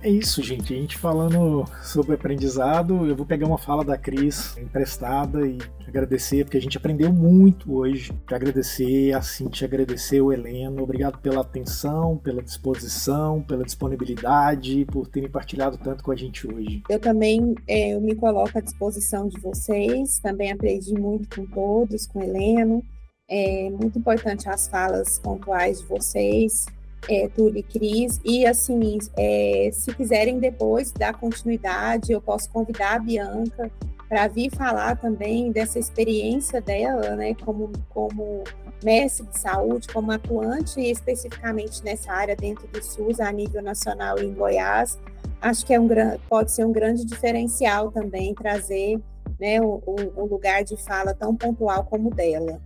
É 0.00 0.08
isso, 0.08 0.42
gente. 0.42 0.72
A 0.72 0.76
gente 0.76 0.96
falando 0.96 1.64
sobre 1.82 2.14
aprendizado, 2.14 3.06
eu 3.06 3.16
vou 3.16 3.26
pegar 3.26 3.46
uma 3.46 3.58
fala 3.58 3.84
da 3.84 3.98
Cris 3.98 4.56
emprestada 4.56 5.44
e 5.44 5.58
agradecer, 5.86 6.44
porque 6.44 6.56
a 6.56 6.60
gente 6.60 6.76
aprendeu 6.76 7.12
muito 7.12 7.74
hoje. 7.74 8.12
Te 8.26 8.34
agradecer 8.34 9.12
a 9.12 9.20
Cintia, 9.20 9.66
agradecer 9.66 10.20
o 10.20 10.32
Heleno. 10.32 10.84
Obrigado 10.84 11.18
pela 11.18 11.40
atenção, 11.40 12.16
pela 12.16 12.42
disposição, 12.42 13.42
pela 13.42 13.64
disponibilidade, 13.64 14.84
por 14.84 15.08
terem 15.08 15.28
partilhado 15.28 15.76
tanto 15.76 16.04
com 16.04 16.12
a 16.12 16.16
gente 16.16 16.46
hoje. 16.46 16.80
Eu 16.88 17.00
também 17.00 17.54
é, 17.66 17.94
eu 17.94 18.00
me 18.00 18.14
coloco 18.14 18.56
à 18.56 18.60
disposição 18.60 19.26
de 19.26 19.40
vocês. 19.40 20.20
Também 20.20 20.52
aprendi 20.52 20.94
muito 20.94 21.28
com 21.34 21.46
todos, 21.46 22.06
com 22.06 22.20
o 22.20 22.22
Heleno. 22.22 22.84
É 23.28 23.68
muito 23.70 23.98
importante 23.98 24.48
as 24.48 24.68
falas 24.68 25.18
pontuais 25.18 25.80
de 25.80 25.86
vocês 25.86 26.66
é, 27.08 27.30
e 27.54 27.62
Cris. 27.62 28.20
E, 28.24 28.46
assim, 28.46 28.98
é, 29.16 29.70
se 29.72 29.94
quiserem 29.94 30.38
depois 30.38 30.92
dar 30.92 31.14
continuidade, 31.14 32.12
eu 32.12 32.20
posso 32.20 32.50
convidar 32.50 32.96
a 32.96 32.98
Bianca 32.98 33.70
para 34.08 34.26
vir 34.26 34.50
falar 34.50 34.96
também 34.96 35.52
dessa 35.52 35.78
experiência 35.78 36.60
dela, 36.60 37.14
né, 37.14 37.34
como, 37.44 37.70
como 37.90 38.42
mestre 38.82 39.26
de 39.26 39.38
saúde, 39.38 39.86
como 39.88 40.10
atuante 40.10 40.80
especificamente 40.80 41.84
nessa 41.84 42.10
área 42.12 42.34
dentro 42.34 42.66
do 42.68 42.82
SUS, 42.82 43.20
a 43.20 43.30
nível 43.30 43.62
nacional 43.62 44.18
em 44.18 44.32
Goiás. 44.32 44.98
Acho 45.40 45.66
que 45.66 45.74
é 45.74 45.78
um, 45.78 45.88
pode 46.28 46.52
ser 46.52 46.64
um 46.64 46.72
grande 46.72 47.04
diferencial 47.04 47.92
também 47.92 48.34
trazer 48.34 48.98
né, 49.38 49.60
um, 49.60 49.80
um 50.16 50.24
lugar 50.24 50.64
de 50.64 50.76
fala 50.76 51.14
tão 51.14 51.36
pontual 51.36 51.84
como 51.84 52.08
o 52.08 52.14
dela. 52.14 52.60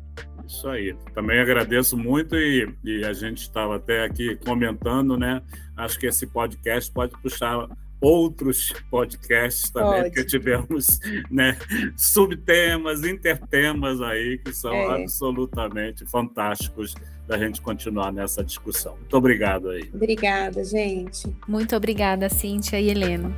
Isso 0.46 0.68
aí. 0.68 0.94
Também 1.14 1.40
agradeço 1.40 1.96
muito 1.96 2.36
e, 2.36 2.68
e 2.84 3.04
a 3.04 3.12
gente 3.12 3.42
estava 3.42 3.76
até 3.76 4.04
aqui 4.04 4.36
comentando, 4.36 5.16
né? 5.16 5.42
Acho 5.76 5.98
que 5.98 6.06
esse 6.06 6.26
podcast 6.26 6.90
pode 6.92 7.12
puxar 7.22 7.68
outros 8.02 8.74
podcasts 8.90 9.70
também, 9.70 10.02
Pode. 10.02 10.04
porque 10.06 10.24
tivemos 10.24 10.98
né, 11.30 11.56
subtemas, 11.96 13.04
intertemas 13.04 14.00
aí 14.02 14.38
que 14.38 14.52
são 14.52 14.74
é. 14.74 15.02
absolutamente 15.02 16.04
fantásticos 16.06 16.94
da 17.28 17.38
gente 17.38 17.60
continuar 17.60 18.12
nessa 18.12 18.42
discussão. 18.42 18.96
Muito 18.96 19.16
obrigado 19.16 19.70
aí. 19.70 19.88
Obrigada, 19.94 20.64
gente. 20.64 21.32
Muito 21.46 21.76
obrigada, 21.76 22.28
Cíntia 22.28 22.80
e 22.80 22.90
Helena. 22.90 23.32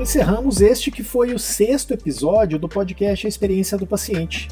Encerramos 0.00 0.62
este 0.62 0.90
que 0.90 1.02
foi 1.02 1.34
o 1.34 1.38
sexto 1.38 1.92
episódio 1.92 2.58
do 2.58 2.68
podcast 2.68 3.26
A 3.26 3.28
Experiência 3.28 3.76
do 3.76 3.86
Paciente. 3.86 4.48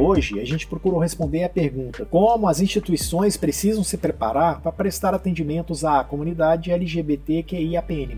Hoje 0.00 0.38
a 0.38 0.44
gente 0.44 0.68
procurou 0.68 1.00
responder 1.00 1.42
a 1.42 1.48
pergunta: 1.48 2.04
como 2.04 2.48
as 2.48 2.60
instituições 2.60 3.36
precisam 3.36 3.82
se 3.82 3.96
preparar 3.96 4.60
para 4.60 4.70
prestar 4.70 5.12
atendimentos 5.12 5.84
à 5.84 6.04
comunidade 6.04 6.70
LGBTQIAPN+. 6.70 8.16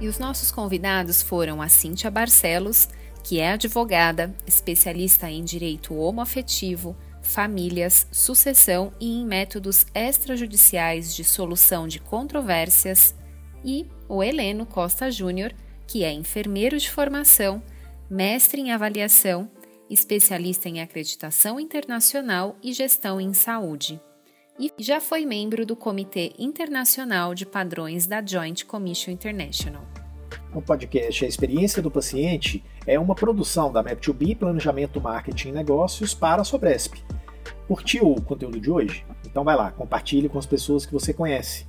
E 0.00 0.08
os 0.08 0.18
nossos 0.18 0.50
convidados 0.50 1.20
foram 1.20 1.60
a 1.60 1.68
Cíntia 1.68 2.10
Barcelos, 2.10 2.88
que 3.22 3.38
é 3.38 3.52
advogada, 3.52 4.34
especialista 4.46 5.30
em 5.30 5.44
direito 5.44 5.94
homoafetivo, 5.94 6.96
famílias, 7.20 8.06
sucessão 8.10 8.90
e 8.98 9.20
em 9.20 9.26
métodos 9.26 9.84
extrajudiciais 9.94 11.14
de 11.14 11.24
solução 11.24 11.86
de 11.86 11.98
controvérsias, 12.00 13.14
e 13.62 13.86
o 14.08 14.22
Heleno 14.22 14.64
Costa 14.64 15.10
Júnior, 15.10 15.52
que 15.86 16.04
é 16.04 16.12
enfermeiro 16.12 16.78
de 16.78 16.90
formação, 16.90 17.62
mestre 18.10 18.60
em 18.60 18.72
avaliação, 18.72 19.50
especialista 19.88 20.68
em 20.68 20.80
acreditação 20.80 21.60
internacional 21.60 22.56
e 22.62 22.72
gestão 22.72 23.20
em 23.20 23.32
saúde. 23.32 24.00
E 24.58 24.72
já 24.78 25.00
foi 25.00 25.26
membro 25.26 25.66
do 25.66 25.76
Comitê 25.76 26.32
Internacional 26.38 27.34
de 27.34 27.44
Padrões 27.44 28.06
da 28.06 28.24
Joint 28.24 28.64
Commission 28.64 29.12
International. 29.12 29.84
O 30.54 30.62
podcast 30.62 31.24
A 31.24 31.28
Experiência 31.28 31.82
do 31.82 31.90
Paciente 31.90 32.64
é 32.86 32.98
uma 32.98 33.14
produção 33.14 33.70
da 33.70 33.84
Map2B 33.84 34.38
Planejamento 34.38 35.00
Marketing 35.00 35.48
e 35.48 35.52
Negócios 35.52 36.14
para 36.14 36.40
a 36.40 36.44
Sobresp. 36.44 36.94
Curtiu 37.68 38.10
o 38.10 38.22
conteúdo 38.22 38.58
de 38.58 38.70
hoje? 38.70 39.04
Então 39.26 39.44
vai 39.44 39.54
lá, 39.56 39.70
compartilhe 39.70 40.28
com 40.28 40.38
as 40.38 40.46
pessoas 40.46 40.86
que 40.86 40.92
você 40.92 41.12
conhece. 41.12 41.66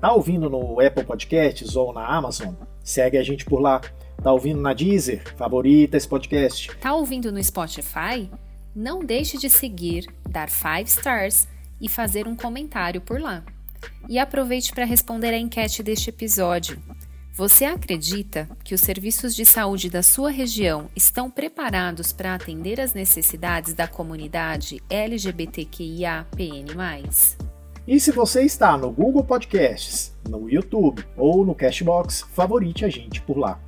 Tá 0.00 0.12
ouvindo 0.12 0.50
no 0.50 0.78
Apple 0.78 1.04
Podcasts 1.04 1.74
ou 1.74 1.92
na 1.92 2.06
Amazon? 2.06 2.52
Segue 2.86 3.18
a 3.18 3.22
gente 3.24 3.44
por 3.44 3.60
lá. 3.60 3.80
Tá 4.22 4.32
ouvindo 4.32 4.60
na 4.60 4.72
Deezer? 4.72 5.20
Favorita 5.36 5.96
esse 5.96 6.06
podcast. 6.06 6.72
Tá 6.76 6.94
ouvindo 6.94 7.32
no 7.32 7.42
Spotify? 7.42 8.30
Não 8.74 9.04
deixe 9.04 9.36
de 9.36 9.50
seguir, 9.50 10.06
dar 10.28 10.48
5 10.48 10.86
stars 10.86 11.48
e 11.80 11.88
fazer 11.88 12.28
um 12.28 12.36
comentário 12.36 13.00
por 13.00 13.20
lá. 13.20 13.42
E 14.08 14.20
aproveite 14.20 14.72
para 14.72 14.84
responder 14.84 15.34
a 15.34 15.38
enquete 15.38 15.82
deste 15.82 16.10
episódio. 16.10 16.80
Você 17.34 17.64
acredita 17.64 18.48
que 18.62 18.72
os 18.72 18.80
serviços 18.80 19.34
de 19.34 19.44
saúde 19.44 19.90
da 19.90 20.02
sua 20.02 20.30
região 20.30 20.88
estão 20.94 21.28
preparados 21.28 22.12
para 22.12 22.34
atender 22.34 22.80
as 22.80 22.94
necessidades 22.94 23.74
da 23.74 23.88
comunidade 23.88 24.80
LGBTQIA-PN+. 24.88 27.55
E 27.86 28.00
se 28.00 28.10
você 28.10 28.42
está 28.42 28.76
no 28.76 28.90
Google 28.90 29.22
Podcasts, 29.22 30.12
no 30.28 30.50
YouTube 30.50 31.04
ou 31.16 31.44
no 31.44 31.54
Cashbox, 31.54 32.22
favorite 32.32 32.84
a 32.84 32.88
gente 32.88 33.20
por 33.20 33.38
lá. 33.38 33.60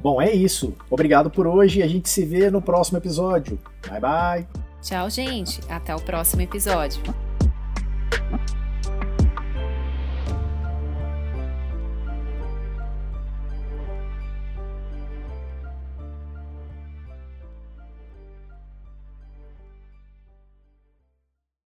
Bom, 0.00 0.22
é 0.22 0.32
isso. 0.32 0.74
Obrigado 0.88 1.28
por 1.28 1.46
hoje 1.46 1.80
e 1.80 1.82
a 1.82 1.88
gente 1.88 2.08
se 2.08 2.24
vê 2.24 2.50
no 2.50 2.62
próximo 2.62 2.98
episódio. 2.98 3.58
Bye 3.88 4.00
bye. 4.00 4.46
Tchau, 4.80 5.10
gente. 5.10 5.60
Até 5.68 5.94
o 5.94 6.00
próximo 6.00 6.42
episódio. 6.42 7.02